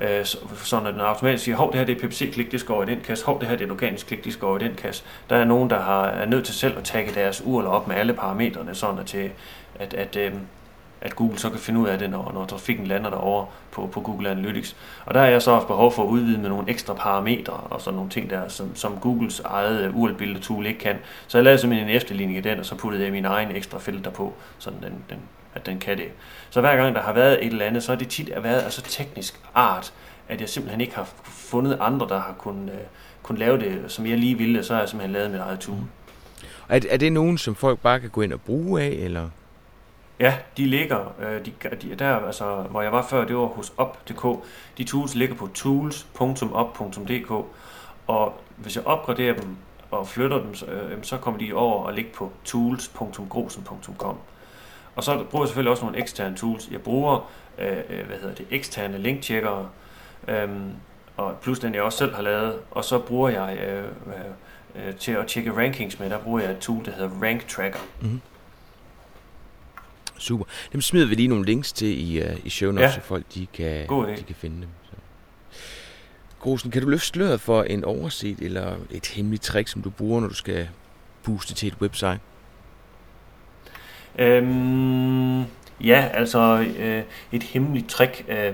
øh, 0.00 0.24
Så 0.24 0.38
sådan 0.64 0.86
at 0.86 0.94
den 0.94 1.00
automatisk 1.00 1.44
siger, 1.44 1.56
hov, 1.56 1.72
det 1.72 1.78
her 1.78 1.86
det 1.86 2.02
er 2.02 2.08
PPC-klik, 2.08 2.52
det 2.52 2.60
skal 2.60 2.72
over 2.72 2.82
i 2.82 2.86
den 2.86 3.00
kasse, 3.00 3.26
hov, 3.26 3.40
det 3.40 3.48
her 3.48 3.56
det 3.56 3.62
er 3.62 3.66
et 3.66 3.72
organisk 3.72 4.06
klik, 4.06 4.24
det 4.24 4.32
skal 4.32 4.46
over 4.46 4.58
i 4.58 4.64
den 4.64 4.74
kasse. 4.74 5.04
Der 5.30 5.36
er 5.36 5.44
nogen, 5.44 5.70
der 5.70 5.80
har, 5.80 6.06
er 6.06 6.26
nødt 6.26 6.44
til 6.44 6.54
selv 6.54 6.78
at 6.78 6.84
tagge 6.84 7.14
deres 7.14 7.42
URL 7.44 7.66
op 7.66 7.88
med 7.88 7.96
alle 7.96 8.14
parametrene, 8.14 8.74
sådan 8.74 8.98
at, 8.98 9.06
til, 9.06 9.30
at, 9.78 9.94
at, 9.94 10.16
at 10.16 10.32
at 11.04 11.16
Google 11.16 11.38
så 11.38 11.50
kan 11.50 11.58
finde 11.58 11.80
ud 11.80 11.88
af 11.88 11.98
det, 11.98 12.10
når, 12.10 12.30
når 12.34 12.46
trafikken 12.46 12.86
lander 12.86 13.10
derovre 13.10 13.46
på, 13.70 13.86
på 13.86 14.00
Google 14.00 14.30
Analytics. 14.30 14.76
Og 15.06 15.14
der 15.14 15.20
har 15.20 15.26
jeg 15.26 15.42
så 15.42 15.52
haft 15.52 15.66
behov 15.66 15.92
for 15.92 16.02
at 16.02 16.08
udvide 16.08 16.38
med 16.38 16.48
nogle 16.48 16.70
ekstra 16.70 16.94
parametre 16.94 17.52
og 17.52 17.80
sådan 17.80 17.94
nogle 17.96 18.10
ting 18.10 18.30
der, 18.30 18.48
som, 18.48 18.76
som 18.76 18.96
Googles 19.00 19.40
eget 19.40 19.80
øh, 19.80 19.96
url 19.96 20.40
tool 20.40 20.66
ikke 20.66 20.78
kan. 20.78 20.96
Så 21.26 21.38
jeg 21.38 21.44
lavede 21.44 21.58
simpelthen 21.58 21.88
en 21.88 21.96
efterligning 21.96 22.36
af 22.36 22.42
den, 22.42 22.58
og 22.58 22.66
så 22.66 22.74
puttede 22.74 23.04
jeg 23.04 23.12
min 23.12 23.24
egen 23.24 23.56
ekstra 23.56 23.78
filter 23.78 24.10
på, 24.10 24.32
sådan 24.58 24.78
den, 24.82 24.92
den, 25.10 25.18
at 25.54 25.66
den 25.66 25.78
kan 25.78 25.98
det. 25.98 26.08
Så 26.50 26.60
hver 26.60 26.76
gang 26.76 26.94
der 26.94 27.02
har 27.02 27.12
været 27.12 27.46
et 27.46 27.52
eller 27.52 27.64
andet, 27.64 27.82
så 27.82 27.92
har 27.92 27.98
det 27.98 28.08
tit 28.08 28.30
været 28.42 28.62
altså 28.62 28.82
teknisk 28.82 29.40
art, 29.54 29.92
at 30.28 30.40
jeg 30.40 30.48
simpelthen 30.48 30.80
ikke 30.80 30.94
har 30.94 31.08
fundet 31.24 31.78
andre, 31.80 32.08
der 32.08 32.20
har 32.20 32.34
kunnet, 32.38 32.70
kun 32.72 32.78
kunnet 33.22 33.38
lave 33.38 33.58
det, 33.58 33.92
som 33.92 34.06
jeg 34.06 34.18
lige 34.18 34.38
ville, 34.38 34.64
så 34.64 34.72
har 34.72 34.80
jeg 34.80 34.88
simpelthen 34.88 35.12
lavet 35.12 35.30
mit 35.30 35.40
eget 35.40 35.58
tool. 35.58 35.78
Er, 36.68 36.80
er 36.90 36.96
det 36.96 37.12
nogen, 37.12 37.38
som 37.38 37.54
folk 37.54 37.78
bare 37.78 38.00
kan 38.00 38.10
gå 38.10 38.22
ind 38.22 38.32
og 38.32 38.40
bruge 38.40 38.82
af, 38.82 38.88
eller? 38.88 39.28
Ja, 40.20 40.34
de 40.56 40.66
ligger, 40.66 41.14
øh, 41.20 41.44
de, 41.46 41.52
de, 41.82 41.94
der, 41.94 42.16
altså, 42.16 42.62
hvor 42.70 42.82
jeg 42.82 42.92
var 42.92 43.02
før, 43.02 43.24
det 43.24 43.36
var 43.36 43.46
hos 43.46 43.72
op.dk. 43.76 44.46
De 44.78 44.84
tools 44.84 45.14
ligger 45.14 45.34
på 45.34 45.48
tools.op.dk, 45.54 47.30
og 48.06 48.40
hvis 48.56 48.76
jeg 48.76 48.86
opgraderer 48.86 49.34
dem 49.34 49.56
og 49.90 50.08
flytter 50.08 50.38
dem, 50.38 50.54
så, 50.54 50.66
øh, 50.66 50.98
så 51.02 51.16
kommer 51.16 51.40
de 51.40 51.52
over 51.52 51.84
og 51.84 51.94
ligger 51.94 52.12
på 52.12 52.32
tools.grosen.com. 52.44 54.18
Og 54.96 55.04
så 55.04 55.24
bruger 55.30 55.44
jeg 55.44 55.48
selvfølgelig 55.48 55.70
også 55.70 55.84
nogle 55.84 55.98
eksterne 55.98 56.36
tools. 56.36 56.68
Jeg 56.70 56.80
bruger, 56.80 57.30
øh, 57.58 57.76
øh 57.88 58.06
hvad 58.06 58.16
hedder 58.16 58.34
det, 58.34 58.46
eksterne 58.50 58.98
linktjekkere, 58.98 59.68
øh, 60.28 60.48
og 61.16 61.36
plus 61.42 61.58
den 61.58 61.74
jeg 61.74 61.82
også 61.82 61.98
selv 61.98 62.14
har 62.14 62.22
lavet, 62.22 62.58
og 62.70 62.84
så 62.84 62.98
bruger 62.98 63.28
jeg 63.28 63.58
øh, 63.58 63.84
øh, 64.76 64.94
til 64.94 65.12
at 65.12 65.26
tjekke 65.26 65.56
rankings 65.56 65.98
med, 66.00 66.10
der 66.10 66.18
bruger 66.18 66.40
jeg 66.40 66.50
et 66.50 66.58
tool, 66.58 66.84
der 66.84 66.90
hedder 66.90 67.10
Rank 67.22 67.48
Tracker. 67.48 67.78
Mm-hmm. 68.00 68.20
Super. 70.24 70.44
Dem 70.72 70.80
smider 70.80 71.06
vi 71.06 71.14
lige 71.14 71.28
nogle 71.28 71.44
links 71.44 71.72
til 71.72 72.12
i, 72.12 72.22
uh, 72.22 72.46
i 72.46 72.50
show 72.50 72.72
notes, 72.72 72.82
ja. 72.82 72.94
så 72.94 73.00
folk 73.00 73.24
de 73.34 73.46
kan, 73.52 73.88
de 74.16 74.22
kan 74.26 74.34
finde 74.34 74.56
dem. 74.56 74.68
Så. 74.82 74.96
Grosen, 76.40 76.70
kan 76.70 76.82
du 76.82 76.88
løfte 76.88 77.06
sløret 77.06 77.40
for 77.40 77.62
en 77.62 77.84
overset 77.84 78.38
eller 78.38 78.76
et 78.90 79.06
hemmeligt 79.06 79.42
trick, 79.42 79.68
som 79.68 79.82
du 79.82 79.90
bruger, 79.90 80.20
når 80.20 80.28
du 80.28 80.34
skal 80.34 80.68
booste 81.22 81.54
til 81.54 81.68
et 81.68 81.74
website? 81.80 82.18
Øhm, 84.18 85.40
ja, 85.80 86.08
altså 86.12 86.66
øh, 86.78 87.02
et 87.32 87.42
hemmeligt 87.42 87.88
trick. 87.88 88.24
Øh, 88.28 88.52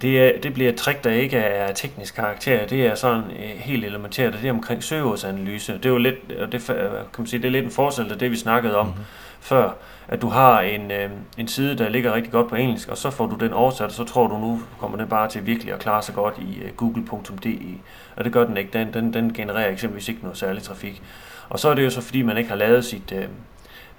det, 0.00 0.20
er, 0.20 0.40
det 0.40 0.54
bliver 0.54 0.70
et 0.70 0.76
trick, 0.76 1.04
der 1.04 1.10
ikke 1.10 1.36
er 1.36 1.72
teknisk 1.72 2.14
karakter. 2.14 2.66
Det 2.66 2.86
er 2.86 2.94
sådan 2.94 3.22
øh, 3.30 3.56
helt 3.56 3.84
elementært, 3.84 4.34
og 4.34 4.40
det 4.42 4.48
er 4.48 4.52
omkring 4.52 4.82
søgeordsanalyse. 4.82 5.72
Det 5.72 5.86
er 5.86 5.90
jo 5.90 5.98
lidt, 5.98 6.28
det, 6.52 6.64
kan 6.66 7.18
man 7.18 7.26
sige, 7.26 7.42
det 7.42 7.46
er 7.46 7.52
lidt 7.52 7.64
en 7.64 7.70
forsæt 7.70 8.12
af 8.12 8.18
det, 8.18 8.30
vi 8.30 8.36
snakkede 8.36 8.76
om 8.76 8.86
mm-hmm. 8.86 9.04
før 9.40 9.70
at 10.08 10.22
du 10.22 10.28
har 10.28 10.60
en, 10.60 10.90
øh, 10.90 11.10
en 11.38 11.48
side, 11.48 11.78
der 11.78 11.88
ligger 11.88 12.14
rigtig 12.14 12.32
godt 12.32 12.48
på 12.48 12.54
engelsk, 12.54 12.88
og 12.88 12.96
så 12.96 13.10
får 13.10 13.26
du 13.26 13.36
den 13.36 13.52
oversat, 13.52 13.86
og 13.86 13.92
så 13.92 14.04
tror 14.04 14.26
du 14.26 14.38
nu 14.38 14.62
kommer 14.80 14.98
den 14.98 15.08
bare 15.08 15.28
til 15.28 15.46
virkelig 15.46 15.72
at 15.74 15.78
klare 15.78 16.02
sig 16.02 16.14
godt 16.14 16.34
i 16.38 16.60
øh, 16.62 16.72
google.de. 16.76 17.58
Og 18.16 18.24
det 18.24 18.32
gør 18.32 18.44
den 18.44 18.56
ikke. 18.56 18.70
Den, 18.72 18.94
den, 18.94 19.12
den 19.12 19.32
genererer 19.32 19.72
eksempelvis 19.72 20.08
ikke 20.08 20.20
noget 20.22 20.38
særlig 20.38 20.62
trafik. 20.62 21.02
Og 21.48 21.58
så 21.58 21.68
er 21.68 21.74
det 21.74 21.84
jo 21.84 21.90
så, 21.90 22.00
fordi 22.00 22.22
man 22.22 22.36
ikke 22.36 22.48
har 22.48 22.56
lavet 22.56 22.84
sit... 22.84 23.12
Øh, 23.12 23.22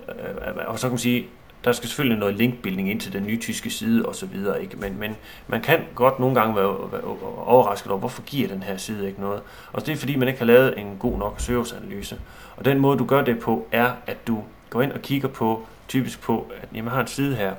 øh, 0.09 0.53
og 0.67 0.79
så 0.79 0.87
kan 0.87 0.91
man 0.91 0.99
sige, 0.99 1.27
der 1.65 1.71
skal 1.71 1.89
selvfølgelig 1.89 2.19
noget 2.19 2.35
linkbuilding 2.35 2.91
ind 2.91 2.99
til 2.99 3.13
den 3.13 3.23
nye 3.23 3.39
tyske 3.39 3.69
side 3.69 4.05
og 4.05 4.15
så 4.15 4.25
videre, 4.25 4.61
ikke? 4.61 4.77
Men, 4.77 4.99
men 4.99 5.15
man 5.47 5.61
kan 5.61 5.79
godt 5.95 6.19
nogle 6.19 6.35
gange 6.35 6.55
være, 6.55 6.91
være 6.91 7.03
overrasket 7.45 7.91
over, 7.91 7.99
hvorfor 7.99 8.21
giver 8.21 8.47
den 8.47 8.63
her 8.63 8.77
side 8.77 9.07
ikke 9.07 9.21
noget. 9.21 9.41
Og 9.73 9.85
det 9.85 9.91
er 9.91 9.95
fordi, 9.95 10.15
man 10.15 10.27
ikke 10.27 10.39
har 10.39 10.45
lavet 10.45 10.79
en 10.79 10.97
god 10.99 11.17
nok 11.17 11.35
søgeanalyse. 11.37 12.19
Og 12.57 12.65
den 12.65 12.79
måde, 12.79 12.97
du 12.97 13.05
gør 13.05 13.23
det 13.23 13.39
på, 13.39 13.67
er, 13.71 13.91
at 14.07 14.27
du 14.27 14.43
går 14.69 14.81
ind 14.81 14.91
og 14.91 15.01
kigger 15.01 15.27
på 15.27 15.65
typisk 15.87 16.21
på, 16.21 16.51
at 16.61 16.69
jamen, 16.73 16.85
jeg 16.85 16.93
har 16.93 17.01
en 17.01 17.07
side 17.07 17.35
her, 17.35 17.53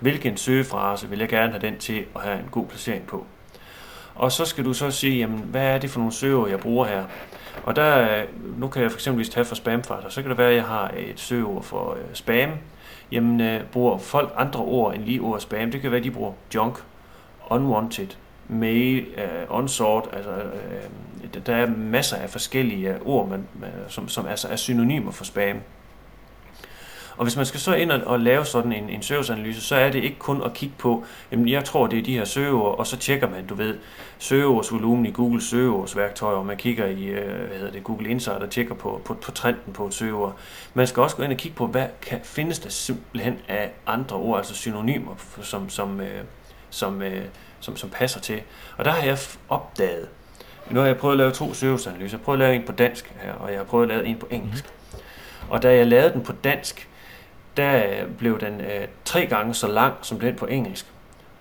hvilken 0.00 0.36
søgefrase 0.36 1.08
vil 1.08 1.18
jeg 1.18 1.28
gerne 1.28 1.52
have 1.52 1.66
den 1.66 1.78
til 1.78 2.04
at 2.16 2.22
have 2.22 2.38
en 2.38 2.48
god 2.50 2.66
placering 2.66 3.06
på. 3.06 3.26
Og 4.14 4.32
så 4.32 4.44
skal 4.44 4.64
du 4.64 4.72
så 4.72 4.90
sige, 4.90 5.18
jamen, 5.18 5.38
hvad 5.38 5.66
er 5.66 5.78
det 5.78 5.90
for 5.90 5.98
nogle 5.98 6.12
søgeord, 6.12 6.50
jeg 6.50 6.60
bruger 6.60 6.86
her? 6.86 7.04
Og 7.62 7.76
der, 7.76 8.18
øh, 8.18 8.24
nu 8.60 8.68
kan 8.68 8.82
jeg 8.82 8.92
for 8.92 8.98
tage 9.00 9.44
for 9.44 9.54
spamfighter, 9.54 10.08
så 10.08 10.22
kan 10.22 10.30
det 10.30 10.38
være, 10.38 10.48
at 10.48 10.56
jeg 10.56 10.64
har 10.64 10.90
et 10.96 11.20
søgeord 11.20 11.62
for 11.62 11.92
øh, 11.92 12.00
spam. 12.12 12.50
Jamen, 13.12 13.40
øh, 13.40 13.64
bruger 13.64 13.98
folk 13.98 14.32
andre 14.36 14.60
ord 14.60 14.94
end 14.94 15.04
lige 15.04 15.20
ordet 15.20 15.42
spam? 15.42 15.70
Det 15.70 15.80
kan 15.80 15.90
være, 15.90 15.98
at 15.98 16.04
de 16.04 16.10
bruger 16.10 16.32
junk, 16.54 16.78
unwanted, 17.50 18.08
mail, 18.48 19.06
øh, 19.16 19.58
unsort, 19.58 20.08
altså 20.12 20.30
øh, 20.30 21.42
der 21.46 21.56
er 21.56 21.66
masser 21.66 22.16
af 22.16 22.30
forskellige 22.30 22.94
øh, 22.94 23.00
ord, 23.04 23.28
man, 23.28 23.48
man, 23.60 23.70
som, 23.88 24.08
som 24.08 24.26
altså 24.26 24.48
er 24.48 24.56
synonymer 24.56 25.10
for 25.10 25.24
spam. 25.24 25.60
Og 27.16 27.24
hvis 27.24 27.36
man 27.36 27.46
skal 27.46 27.60
så 27.60 27.74
ind 27.74 27.92
og, 27.92 28.00
og 28.06 28.20
lave 28.20 28.44
sådan 28.44 28.72
en, 28.72 28.90
en 28.90 29.02
søgeanalyse, 29.02 29.60
så 29.60 29.76
er 29.76 29.90
det 29.90 30.04
ikke 30.04 30.18
kun 30.18 30.42
at 30.42 30.54
kigge 30.54 30.74
på, 30.78 31.04
jamen 31.32 31.48
jeg 31.48 31.64
tror 31.64 31.86
det 31.86 31.98
er 31.98 32.02
de 32.02 32.16
her 32.16 32.24
søgeord, 32.24 32.78
og 32.78 32.86
så 32.86 32.96
tjekker 32.96 33.28
man, 33.30 33.46
du 33.46 33.54
ved, 33.54 33.78
søgeordsvolumen 34.18 35.06
i 35.06 35.10
Google 35.10 35.42
søgeordsværktøjer, 35.42 36.36
og 36.36 36.46
man 36.46 36.56
kigger 36.56 36.86
i, 36.86 37.04
øh, 37.04 37.46
hvad 37.48 37.56
hedder 37.56 37.72
det, 37.72 37.84
Google 37.84 38.08
Insight 38.08 38.42
og 38.42 38.50
tjekker 38.50 38.74
på, 38.74 39.00
på, 39.04 39.14
på 39.14 39.30
trenden 39.30 39.72
på 39.72 39.86
et 39.86 39.94
søgeord. 39.94 40.36
Man 40.74 40.86
skal 40.86 41.02
også 41.02 41.16
gå 41.16 41.22
ind 41.22 41.32
og 41.32 41.38
kigge 41.38 41.56
på, 41.56 41.66
hvad 41.66 41.86
kan, 42.02 42.20
findes 42.24 42.58
der 42.58 42.68
simpelthen 42.68 43.38
af 43.48 43.70
andre 43.86 44.16
ord, 44.16 44.38
altså 44.38 44.54
synonymer, 44.54 45.14
som, 45.42 45.68
som, 45.68 46.00
øh, 46.00 46.24
som, 46.70 47.02
øh, 47.02 47.24
som, 47.60 47.76
som 47.76 47.90
passer 47.90 48.20
til. 48.20 48.40
Og 48.76 48.84
der 48.84 48.90
har 48.90 49.06
jeg 49.06 49.18
opdaget, 49.48 50.08
nu 50.70 50.80
har 50.80 50.86
jeg 50.86 50.96
prøvet 50.96 51.14
at 51.14 51.18
lave 51.18 51.30
to 51.30 51.54
søgeanalyser. 51.54 52.16
Jeg 52.16 52.20
har 52.20 52.24
prøvet 52.24 52.36
at 52.36 52.48
lave 52.48 52.54
en 52.54 52.62
på 52.62 52.72
dansk 52.72 53.14
her, 53.20 53.32
og 53.32 53.50
jeg 53.50 53.58
har 53.58 53.64
prøvet 53.64 53.84
at 53.84 53.88
lave 53.88 54.06
en 54.06 54.18
på 54.18 54.26
engelsk. 54.30 54.64
Mm. 54.64 54.98
Og 55.50 55.62
da 55.62 55.76
jeg 55.76 55.86
lavede 55.86 56.12
den 56.12 56.22
på 56.22 56.32
dansk, 56.32 56.88
der 57.56 58.04
blev 58.18 58.40
den 58.40 58.60
øh, 58.60 58.88
tre 59.04 59.26
gange 59.26 59.54
så 59.54 59.68
lang 59.68 59.94
som 60.02 60.20
den 60.20 60.36
på 60.36 60.46
engelsk. 60.46 60.86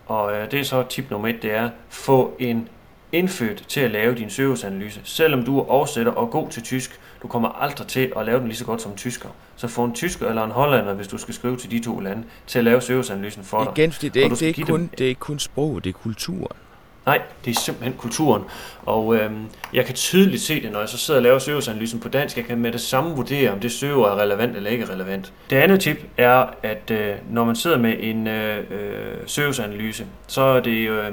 Og 0.06 0.34
øh, 0.34 0.52
det 0.52 0.60
er 0.60 0.64
så 0.64 0.84
tip 0.90 1.12
nummer 1.12 1.28
et, 1.28 1.42
det 1.42 1.54
er, 1.54 1.70
få 1.90 2.36
en 2.40 2.70
indfødt 3.12 3.66
til 3.68 3.80
at 3.80 3.92
lave 3.92 4.16
din 4.16 4.30
søgeanalyse. 4.30 5.02
Selvom 5.04 5.44
du 5.46 5.60
er 5.60 5.70
oversætter 5.70 6.12
og 6.12 6.30
god 6.30 6.50
til 6.50 6.64
tysk, 6.64 7.00
du 7.22 7.28
kommer 7.28 7.50
aldrig 7.50 7.88
til 7.88 8.14
at 8.18 8.26
lave 8.26 8.40
den 8.40 8.48
lige 8.48 8.58
så 8.58 8.66
godt 8.66 8.82
som 8.82 8.92
en 8.92 8.98
tysker. 8.98 9.30
Så 9.56 9.68
få 9.68 9.84
en 9.84 9.94
tysker 9.94 10.30
eller 10.30 10.44
en 10.44 10.52
hollander, 10.52 10.94
hvis 10.94 11.08
du 11.08 11.18
skal 11.18 11.34
skrive 11.34 11.58
til 11.58 11.72
de 11.72 11.80
to 11.80 12.00
lande, 12.00 12.24
til 12.48 12.60
at 12.60 12.66
lave 12.66 12.82
søgeanalysen 12.82 13.44
for 13.44 13.64
dig. 13.64 13.72
Igen, 13.78 13.92
fordi 13.92 14.10
det 14.10 14.20
er, 14.20 14.24
ikke, 14.24 14.36
det, 14.36 14.42
er 14.42 14.48
ikke 14.48 14.64
kun, 14.64 14.90
det 14.98 15.04
er 15.04 15.10
ikke 15.10 15.20
kun 15.20 15.40
sprog, 15.40 15.84
det 15.84 15.90
er 15.90 15.94
kulturen. 15.94 16.58
Nej, 17.06 17.22
det 17.46 17.52
er 17.52 17.60
simpelthen 17.60 17.94
kulturen. 17.98 18.44
Og 18.86 19.16
øhm, 19.16 19.46
jeg 19.74 19.86
kan 19.86 19.96
tydeligt 19.96 20.42
se 20.42 20.62
det, 20.62 20.72
når 20.72 20.80
jeg 20.80 20.90
så 20.90 20.98
sidder 20.98 21.20
og 21.20 21.24
laver 21.24 21.40
søgeanalysen 21.40 22.00
på 22.00 22.10
dansk. 22.10 22.38
Jeg 22.38 22.46
kan 22.46 22.58
med 22.58 22.72
det 22.72 22.82
samme 22.82 23.16
vurdere, 23.16 23.52
om 23.52 23.60
det 23.60 23.72
søger 23.72 24.06
er 24.06 24.22
relevant 24.22 24.56
eller 24.56 24.70
ikke 24.70 24.90
relevant. 24.90 25.34
Det 25.50 25.56
andet 25.56 25.80
tip 25.80 25.98
er, 26.18 26.46
at 26.64 26.92
øh, 26.92 27.16
når 27.30 27.44
man 27.44 27.56
sidder 27.56 27.78
med 27.78 27.96
en 28.00 28.28
øh, 28.28 28.58
øh 28.58 29.18
søgeanalyse, 29.26 30.06
så 30.28 30.42
er 30.42 30.60
det 30.60 30.90
øh, 30.90 31.12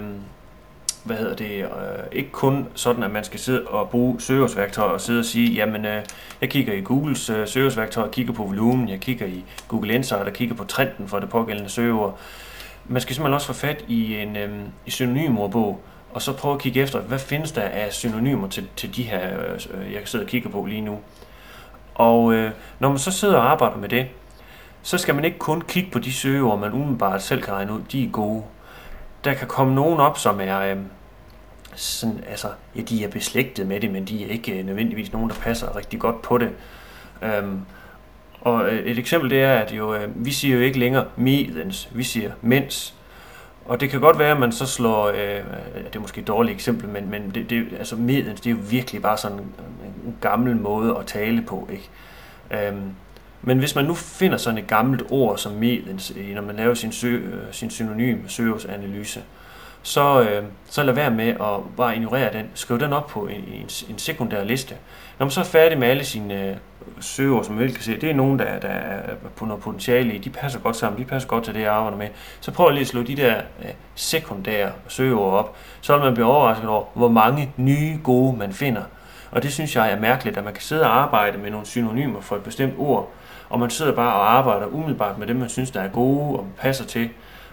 hvad 1.05 1.17
hedder 1.17 1.37
det, 1.37 1.61
øh, 1.61 1.67
ikke 2.13 2.31
kun 2.31 2.67
sådan, 2.75 3.03
at 3.03 3.11
man 3.11 3.25
skal 3.25 3.41
sidde 3.41 3.63
og 3.63 3.91
bruge 3.91 4.21
søgeårsværktøjer 4.21 4.91
og 4.91 5.01
sidde 5.01 5.19
og 5.19 5.25
sige, 5.25 5.53
jamen, 5.53 5.85
øh, 5.85 6.03
jeg 6.41 6.51
kigger 6.51 6.73
i 6.73 6.81
Googles 6.81 7.31
øh, 7.31 7.49
søgeårsværktøj, 7.49 8.11
kigger 8.11 8.33
på 8.33 8.43
volumen, 8.43 8.89
jeg 8.89 9.01
kigger 9.01 9.27
i 9.27 9.45
Google 9.69 9.95
Insight 9.95 10.27
og 10.27 10.33
kigger 10.33 10.55
på 10.55 10.65
trenden 10.65 11.09
for 11.09 11.19
det 11.19 11.29
pågældende 11.29 11.71
søgeord 11.71 12.19
man 12.91 13.03
skal 13.03 13.15
simpelthen 13.15 13.35
også 13.35 13.47
få 13.47 13.53
fat 13.53 13.85
i 13.89 14.17
en 14.17 14.37
øh, 14.37 14.51
i 14.87 14.91
synonymordbog, 14.91 15.81
og 16.11 16.23
så 16.23 16.37
prøve 16.37 16.55
at 16.55 16.61
kigge 16.61 16.81
efter, 16.81 17.01
hvad 17.01 17.19
findes 17.19 17.53
der 17.53 17.63
af 17.63 17.93
synonymer 17.93 18.49
til, 18.49 18.69
til 18.77 18.97
de 18.97 19.03
her, 19.03 19.21
øh, 19.39 19.93
jeg 19.93 20.03
sidder 20.05 20.25
og 20.25 20.31
kigger 20.31 20.51
på 20.51 20.65
lige 20.65 20.81
nu. 20.81 20.99
Og 21.95 22.33
øh, 22.33 22.51
når 22.79 22.89
man 22.89 22.99
så 22.99 23.11
sidder 23.11 23.37
og 23.37 23.51
arbejder 23.51 23.77
med 23.77 23.89
det, 23.89 24.07
så 24.83 24.99
skal 24.99 25.15
man 25.15 25.25
ikke 25.25 25.39
kun 25.39 25.61
kigge 25.61 25.91
på 25.91 25.99
de 25.99 26.13
søgeord, 26.13 26.59
man 26.59 26.73
umiddelbart 26.73 27.23
selv 27.23 27.43
kan 27.43 27.55
regne 27.55 27.73
ud, 27.73 27.81
de 27.93 28.05
er 28.05 28.11
gode. 28.11 28.43
Der 29.25 29.35
kan 29.35 29.49
komme 29.49 29.75
nogen 29.75 30.01
op, 30.01 30.19
som 30.19 30.41
er, 30.41 30.61
øh, 30.61 30.77
sådan, 31.75 32.25
altså, 32.29 32.49
ja, 32.77 32.81
de 32.81 33.05
er 33.05 33.09
beslægtet 33.09 33.67
med 33.67 33.81
det, 33.81 33.91
men 33.91 34.05
de 34.05 34.25
er 34.25 34.29
ikke 34.29 34.59
øh, 34.59 34.67
nødvendigvis 34.67 35.13
nogen, 35.13 35.31
der 35.31 35.37
passer 35.37 35.77
rigtig 35.77 36.01
godt 36.01 36.23
på 36.23 36.39
det. 36.39 36.51
Um, 37.43 37.67
og 38.41 38.69
øh, 38.69 38.79
et 38.79 38.99
eksempel 38.99 39.31
det 39.31 39.43
er, 39.43 39.55
at 39.55 39.73
jo, 39.73 39.95
øh, 39.95 40.25
vi 40.25 40.31
siger 40.31 40.57
jo 40.57 40.63
ikke 40.63 40.79
længere 40.79 41.05
medens, 41.17 41.89
vi 41.93 42.03
siger 42.03 42.31
mens. 42.43 42.95
Og 43.65 43.81
det 43.81 43.91
kan 43.91 44.01
godt 44.01 44.19
være, 44.19 44.31
at 44.31 44.41
man 44.41 44.53
så 44.53 44.67
slår, 44.67 45.09
øh, 45.09 45.45
det 45.87 45.97
er 45.97 46.01
måske 46.01 46.21
et 46.21 46.27
dårligt 46.27 46.55
eksempel, 46.55 46.89
men, 46.89 47.11
men 47.11 47.31
det, 47.35 47.51
det, 47.51 47.67
altså 47.79 47.97
medens, 47.97 48.41
det 48.41 48.51
er 48.51 48.55
jo 48.55 48.61
virkelig 48.71 49.03
bare 49.03 49.17
sådan 49.17 49.39
en 49.39 50.17
gammel 50.21 50.57
måde 50.57 50.97
at 50.99 51.07
tale 51.07 51.43
på. 51.43 51.69
Ikke? 51.73 51.89
Øhm, 52.69 52.95
men 53.43 53.59
hvis 53.59 53.75
man 53.75 53.85
nu 53.85 53.95
finder 53.95 54.37
sådan 54.37 54.59
et 54.59 54.67
gammelt 54.67 55.03
ord 55.11 55.39
som 55.39 55.53
medens, 55.53 56.13
når 56.35 56.43
man 56.43 56.57
laver 56.57 56.75
sin, 56.75 56.93
sø, 56.93 57.09
øh, 57.09 57.53
sin 57.53 57.71
synonym 57.71 58.29
søgeanalyse, 58.29 59.21
så, 59.83 60.21
øh, 60.23 60.45
så 60.67 60.83
lad 60.83 60.95
være 60.95 61.11
med 61.11 61.29
at 61.29 61.77
bare 61.77 61.97
ignorere 61.97 62.33
den. 62.33 62.51
Skriv 62.55 62.81
den 62.81 62.93
op 62.93 63.07
på 63.07 63.27
en, 63.27 63.45
en, 63.53 63.69
en 63.91 63.99
sekundær 63.99 64.45
liste. 64.45 64.75
Når 65.19 65.27
man 65.27 65.31
så 65.31 65.41
er 65.41 65.45
færdig 65.45 65.79
med 65.79 65.89
alle 65.89 66.05
sine 66.05 66.49
øh, 66.49 66.57
søger, 67.01 67.43
som 67.43 67.55
man 67.55 67.69
kan 67.69 67.83
se, 67.83 68.01
det 68.01 68.11
er 68.11 68.15
nogen, 68.15 68.39
der, 68.39 68.59
der 68.59 68.69
er 68.69 69.15
på 69.37 69.45
noget 69.45 69.63
potentiale 69.63 70.15
i, 70.15 70.19
de 70.19 70.31
passer 70.31 70.61
godt 70.61 70.77
sammen, 70.77 71.01
de 71.01 71.05
passer 71.05 71.29
godt 71.29 71.45
til 71.45 71.55
det, 71.55 71.61
jeg 71.61 71.73
arbejder 71.73 71.99
med. 71.99 72.09
Så 72.41 72.53
prøv 72.53 72.71
lige 72.71 72.81
at 72.81 72.87
slå 72.87 73.03
de 73.03 73.17
der 73.17 73.37
øh, 73.63 73.71
sekundære 73.95 74.73
søgeord 74.89 75.33
op, 75.33 75.57
så 75.81 75.97
vil 75.97 76.05
man 76.05 76.15
blive 76.15 76.27
overrasket 76.27 76.69
over, 76.69 76.85
hvor 76.95 77.09
mange 77.09 77.53
nye 77.57 77.99
gode 78.05 78.37
man 78.37 78.53
finder. 78.53 78.83
Og 79.31 79.43
det 79.43 79.53
synes 79.53 79.77
jeg 79.77 79.93
er 79.93 80.01
mærkeligt, 80.01 80.37
at 80.37 80.45
man 80.45 80.53
kan 80.53 80.63
sidde 80.63 80.83
og 80.83 81.03
arbejde 81.03 81.39
med 81.39 81.51
nogle 81.51 81.67
synonymer 81.67 82.21
for 82.21 82.37
et 82.37 82.43
bestemt 82.43 82.75
ord, 82.79 83.13
og 83.49 83.61
man 83.61 83.71
sidder 83.71 83.93
bare 83.93 84.15
og 84.15 84.33
arbejder 84.33 84.67
umiddelbart 84.67 85.19
med 85.19 85.27
dem, 85.27 85.37
man 85.37 85.49
synes, 85.49 85.71
der 85.71 85.81
er 85.81 85.89
gode 85.89 86.39
og 86.39 86.47
passer 86.59 86.85
til. 86.85 87.11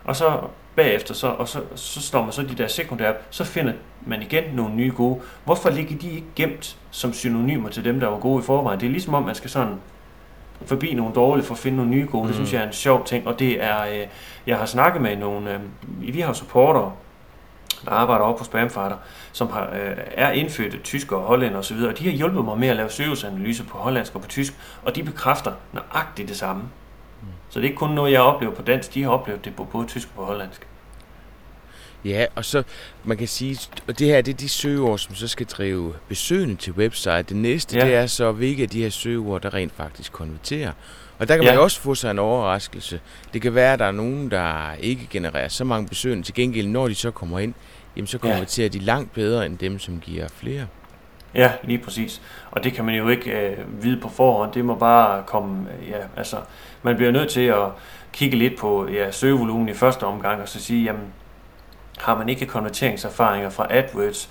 Og 0.08 0.16
så 0.16 0.40
bagefter, 0.76 1.14
så, 1.14 1.28
og 1.28 1.48
så, 1.48 1.62
så 1.76 2.02
slår 2.02 2.24
man 2.24 2.32
så 2.32 2.42
de 2.42 2.56
der 2.56 2.68
sekundære, 2.68 3.14
så 3.30 3.44
finder 3.44 3.74
man 4.06 4.22
igen 4.22 4.44
nogle 4.54 4.76
nye 4.76 4.92
gode. 4.96 5.20
Hvorfor 5.46 5.70
ligger 5.70 5.98
de 5.98 6.10
ikke 6.10 6.28
gemt 6.36 6.78
som 6.92 7.14
synonymer 7.14 7.70
til 7.70 7.84
dem, 7.84 8.00
der 8.00 8.08
var 8.08 8.18
gode 8.18 8.44
i 8.44 8.46
forvejen? 8.46 8.80
Det 8.80 8.86
er 8.86 8.92
ligesom 8.92 9.14
om, 9.14 9.24
man 9.24 9.36
skal 9.36 9.50
sådan 9.50 9.76
forbi 10.66 10.94
nogle 10.94 11.14
dårlige 11.14 11.46
for 11.46 11.54
at 11.54 11.60
finde 11.60 11.78
nogle 11.78 11.92
nye 11.92 12.08
gode. 12.12 12.22
Mm. 12.22 12.28
Det 12.28 12.36
synes 12.36 12.54
jeg 12.54 12.62
er 12.62 12.68
en 12.68 12.74
sjov 12.74 13.06
ting, 13.06 13.28
og 13.28 13.40
det 13.40 13.64
er, 13.64 13.82
øh, 13.82 14.08
jeg 14.48 14.58
har 14.58 14.66
snakket 14.66 15.02
med 15.02 15.16
nogle, 15.16 15.54
øh, 15.54 15.60
vi 16.16 16.20
har 16.20 16.34
supportere, 16.34 16.92
der 17.86 17.92
arbejder 17.92 18.26
op 18.26 18.38
på 18.38 18.44
Spamfighter, 18.44 18.98
som 19.32 19.50
har, 19.52 19.64
øh, 19.64 19.98
er 20.12 20.32
indfødte 20.32 20.78
tyskere 20.78 21.20
og 21.20 21.26
hollænder 21.26 21.60
osv., 21.60 21.78
og 21.78 22.00
de 22.00 22.10
har 22.10 22.12
hjulpet 22.12 22.46
mig 22.46 22.58
med 22.58 22.68
at 22.68 22.76
lave 22.76 22.90
søgelsesanalyse 22.90 23.64
på 23.64 23.78
hollandsk 23.78 24.16
og 24.16 24.22
på 24.22 24.28
tysk, 24.28 24.54
og 24.84 24.96
de 24.96 25.04
bekræfter 25.04 25.52
nøjagtigt 25.74 26.30
det 26.30 26.38
samme. 26.38 26.64
Så 27.50 27.60
det 27.60 27.66
er 27.66 27.70
ikke 27.70 27.80
kun 27.80 27.90
noget, 27.90 28.12
jeg 28.12 28.22
oplever 28.22 28.54
på 28.54 28.62
dansk, 28.62 28.94
de 28.94 29.04
har 29.04 29.10
oplevet 29.10 29.46
det 29.46 29.56
på 29.56 29.64
både 29.64 29.88
tysk 29.88 30.08
og 30.08 30.16
på 30.16 30.26
hollandsk. 30.26 30.68
Ja, 32.06 32.26
og 32.36 32.46
så 32.46 32.64
man 33.04 33.18
kan 33.18 33.28
sige, 33.28 33.60
og 33.88 34.00
det 34.00 34.08
her 34.08 34.22
det 34.22 34.34
er 34.34 34.38
de 34.38 34.50
søgeord, 34.50 34.98
som 34.98 35.16
så 35.16 35.28
skal 35.28 35.46
drive 35.46 35.94
besøgende 36.08 36.56
til 36.56 36.74
website. 36.74 37.24
Det 37.24 37.38
næste, 37.38 37.78
ja. 37.78 37.86
det 37.86 37.96
er 37.96 38.06
så, 38.06 38.32
hvilke 38.32 38.64
af 38.64 38.70
de 38.70 38.82
her 38.82 38.90
søgeord, 38.90 39.42
der 39.42 39.54
rent 39.54 39.74
faktisk 39.74 40.12
konverterer. 40.12 40.72
Og 41.20 41.28
der 41.28 41.36
kan 41.36 41.44
ja. 41.44 41.52
man 41.52 41.56
jo 41.56 41.64
også 41.64 41.82
få 41.82 41.96
sig 41.96 42.12
en 42.12 42.20
overraskelse. 42.20 43.00
Det 43.34 43.42
kan 43.42 43.56
være, 43.56 43.74
at 43.74 43.80
der 43.80 43.86
er 43.86 43.92
nogen, 43.92 44.32
der 44.32 44.74
ikke 44.74 45.08
genererer 45.10 45.48
så 45.48 45.64
mange 45.64 45.88
besøgende. 45.88 46.24
Til 46.24 46.34
gengæld, 46.34 46.68
når 46.68 46.88
de 46.88 46.96
så 46.96 47.12
kommer 47.12 47.40
ind, 47.40 47.54
jamen 47.96 48.08
så 48.08 48.18
konverterer 48.18 48.70
ja. 48.74 48.80
de 48.80 48.80
langt 48.80 49.14
bedre 49.14 49.46
end 49.46 49.58
dem, 49.58 49.80
som 49.80 50.00
giver 50.00 50.28
flere. 50.28 50.68
Ja, 51.36 51.52
lige 51.64 51.80
præcis. 51.80 52.22
Og 52.52 52.64
det 52.64 52.74
kan 52.74 52.86
man 52.86 52.96
jo 52.96 53.10
ikke 53.10 53.32
øh, 53.32 53.84
vide 53.84 54.02
på 54.02 54.10
forhånd. 54.10 54.54
Det 54.54 54.66
må 54.66 54.76
bare 54.76 55.24
komme, 55.24 55.68
ja, 55.90 55.98
altså, 56.18 56.38
man 56.84 56.96
bliver 56.96 57.12
nødt 57.12 57.30
til 57.30 57.42
at 57.42 57.68
kigge 58.14 58.38
lidt 58.38 58.60
på 58.60 58.88
ja, 58.88 59.12
søgevolumen 59.12 59.70
i 59.70 59.74
første 59.74 60.04
omgang, 60.04 60.42
og 60.42 60.50
så 60.50 60.60
sige, 60.60 60.84
jamen, 60.84 61.14
har 61.98 62.18
man 62.18 62.30
ikke 62.30 62.46
konverteringserfaringer 62.46 63.50
fra 63.50 63.68
AdWords 63.70 64.30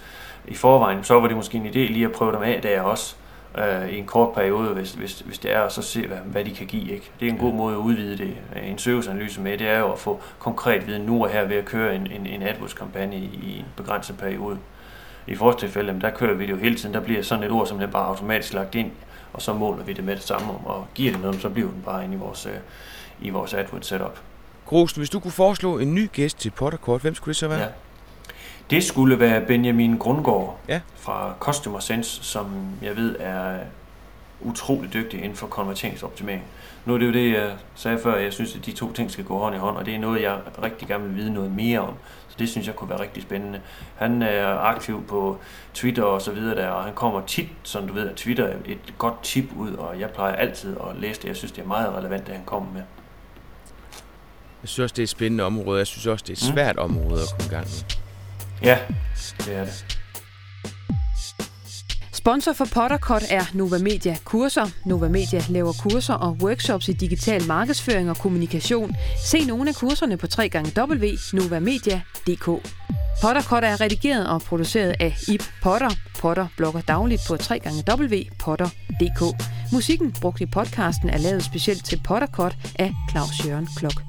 i 0.49 0.55
forvejen, 0.55 1.05
så 1.05 1.21
var 1.21 1.27
det 1.27 1.37
måske 1.37 1.59
en 1.59 1.67
idé 1.67 1.93
lige 1.93 2.05
at 2.05 2.13
prøve 2.13 2.33
dem 2.33 2.43
af 2.43 2.63
der 2.63 2.81
også 2.81 3.17
øh, 3.59 3.89
i 3.89 3.99
en 3.99 4.07
kort 4.07 4.35
periode, 4.35 4.69
hvis, 4.69 4.93
hvis, 4.93 5.21
hvis 5.21 5.39
det 5.39 5.55
er, 5.55 5.61
og 5.61 5.73
så 5.73 5.83
se, 5.83 6.07
hvad, 6.07 6.17
hvad 6.17 6.45
de 6.45 6.55
kan 6.55 6.67
give. 6.67 6.93
Ikke? 6.93 7.11
Det 7.21 7.29
er 7.29 7.33
en 7.33 7.39
god 7.39 7.55
måde 7.55 7.75
at 7.75 7.79
udvide 7.79 8.19
det, 8.19 8.37
en 8.63 8.79
søgeanalyse 8.79 9.41
med, 9.41 9.59
det 9.59 9.69
er 9.69 9.79
jo 9.79 9.93
at 9.93 9.99
få 9.99 10.21
konkret 10.39 10.87
viden 10.87 11.03
nu 11.03 11.25
og 11.25 11.31
her 11.31 11.45
ved 11.45 11.57
at 11.57 11.65
køre 11.65 11.95
en, 11.95 12.07
en, 12.07 12.27
en 12.27 12.43
AdWords-kampagne 12.43 13.17
i, 13.17 13.41
i 13.43 13.59
en 13.59 13.67
begrænset 13.77 14.19
periode. 14.19 14.59
I 15.27 15.35
vores 15.35 15.57
tilfælde, 15.57 16.01
der 16.01 16.11
kører 16.11 16.35
vi 16.35 16.47
det 16.47 16.51
jo 16.51 16.57
hele 16.57 16.75
tiden, 16.75 16.95
der 16.95 17.01
bliver 17.01 17.23
sådan 17.23 17.45
et 17.45 17.51
ord, 17.51 17.67
som 17.67 17.79
det 17.79 17.91
bare 17.91 18.07
automatisk 18.07 18.53
lagt 18.53 18.75
ind, 18.75 18.91
og 19.37 19.43
så 19.43 19.53
måler 19.55 19.85
vi 19.85 19.93
det 19.93 20.05
med 20.05 20.17
det 20.17 20.23
samme, 20.23 20.53
og 20.53 20.87
giver 20.95 21.13
det 21.13 21.21
noget, 21.21 21.41
så 21.41 21.49
bliver 21.49 21.71
den 21.71 21.83
bare 21.85 22.05
inde 22.05 22.15
i 22.15 22.19
vores, 22.19 22.47
øh, 22.47 22.53
i 23.21 23.31
vores 23.31 23.55
AdWords 23.55 23.87
setup. 23.87 24.21
Grosen, 24.67 25.01
hvis 25.01 25.11
du 25.11 25.21
kunne 25.21 25.33
foreslå 25.33 25.79
en 25.79 25.95
ny 25.95 26.11
gæst 26.13 26.39
til 26.39 26.51
Potterkort, 26.51 27.01
hvem 27.01 27.15
skulle 27.15 27.33
det 27.33 27.37
så 27.37 27.49
være? 27.49 27.61
Ja. 27.61 27.67
Det 28.71 28.85
skulle 28.85 29.21
være 29.21 29.47
Benjamin 29.47 29.99
Grundgaard 29.99 30.59
ja. 30.69 30.81
fra 30.97 31.35
Customer 31.41 31.79
Sense, 31.79 32.25
som 32.25 32.47
jeg 32.83 32.97
ved 32.97 33.17
er 33.19 33.59
utrolig 34.41 34.93
dygtig 34.93 35.23
inden 35.23 35.37
for 35.37 35.47
konverteringsoptimering. 35.47 36.43
Nu 36.85 36.95
er 36.95 36.99
det 36.99 37.07
jo 37.07 37.13
det, 37.13 37.33
jeg 37.33 37.53
sagde 37.75 37.99
før, 37.99 38.17
jeg 38.17 38.33
synes, 38.33 38.57
at 38.57 38.67
de 38.67 38.73
to 38.73 38.93
ting 38.93 39.11
skal 39.11 39.25
gå 39.25 39.39
hånd 39.39 39.55
i 39.55 39.59
hånd, 39.59 39.77
og 39.77 39.87
det 39.87 39.95
er 39.95 39.99
noget, 39.99 40.23
jeg 40.23 40.39
rigtig 40.63 40.89
gerne 40.89 41.05
vil 41.05 41.17
vide 41.17 41.33
noget 41.33 41.51
mere 41.51 41.81
om. 41.81 41.95
Det 42.39 42.49
synes 42.49 42.67
jeg 42.67 42.77
kunne 42.77 42.91
være 42.91 43.01
rigtig 43.01 43.23
spændende. 43.23 43.61
Han 43.97 44.23
er 44.23 44.47
aktiv 44.47 45.07
på 45.07 45.39
Twitter 45.75 46.03
og 46.03 46.23
så 46.23 46.33
videre 46.33 46.57
der, 46.57 46.69
og 46.69 46.85
han 46.85 46.95
kommer 46.95 47.27
tit, 47.27 47.49
som 47.63 47.89
du 47.89 47.95
ved, 47.95 48.09
at 48.09 48.17
Twitter 48.17 48.45
er 48.45 48.57
et 48.65 48.95
godt 48.99 49.23
tip 49.23 49.45
ud, 49.57 49.73
og 49.73 50.01
jeg 50.01 50.11
plejer 50.11 50.35
altid 50.35 50.77
at 50.91 50.97
læse 51.01 51.23
det. 51.23 51.29
Jeg 51.29 51.37
synes, 51.37 51.53
det 51.53 51.63
er 51.63 51.67
meget 51.67 51.95
relevant, 51.95 52.27
det 52.27 52.35
han 52.35 52.45
kommer 52.45 52.73
med. 52.73 52.83
Jeg 54.63 54.69
synes 54.69 54.79
også, 54.79 54.93
det 54.93 55.03
er 55.03 55.05
et 55.05 55.09
spændende 55.09 55.45
område. 55.45 55.79
Jeg 55.79 55.87
synes 55.87 56.07
også, 56.07 56.23
det 56.23 56.31
er 56.31 56.47
et 56.47 56.55
svært 56.55 56.77
mm. 56.77 56.83
område 56.83 57.23
at 57.23 57.29
komme 57.31 57.47
i 57.47 57.55
gang 57.55 57.67
med. 57.67 57.97
Ja, 58.63 58.79
det 59.39 59.57
er 59.57 59.65
det. 59.65 59.96
Sponsor 62.27 62.53
for 62.53 62.67
Pottercut 62.75 63.25
er 63.31 63.45
Nova 63.55 63.79
Media 63.79 64.17
Kurser. 64.25 64.67
Nova 64.85 65.09
Media 65.09 65.41
laver 65.49 65.73
kurser 65.73 66.15
og 66.15 66.37
workshops 66.43 66.89
i 66.89 66.93
digital 66.93 67.47
markedsføring 67.47 68.11
og 68.11 68.17
kommunikation. 68.17 68.97
Se 69.25 69.45
nogle 69.45 69.69
af 69.69 69.75
kurserne 69.75 70.17
på 70.17 70.27
www.novamedia.dk. 70.79 72.45
Pottercut 73.23 73.65
er 73.65 73.81
redigeret 73.81 74.29
og 74.29 74.41
produceret 74.43 74.95
af 75.01 75.17
Ip 75.29 75.45
Potter. 75.63 75.91
Potter 76.19 76.47
blogger 76.57 76.81
dagligt 76.81 77.23
på 77.29 77.35
www.potter.dk. 77.35 79.23
Musikken 79.73 80.13
brugt 80.21 80.41
i 80.41 80.47
podcasten 80.47 81.11
er 81.11 81.19
lavet 81.19 81.45
specielt 81.45 81.85
til 81.85 82.01
Pottercut 82.05 82.57
af 82.79 82.93
Claus 83.11 83.47
Jørgen 83.47 83.69
Klok. 83.77 84.03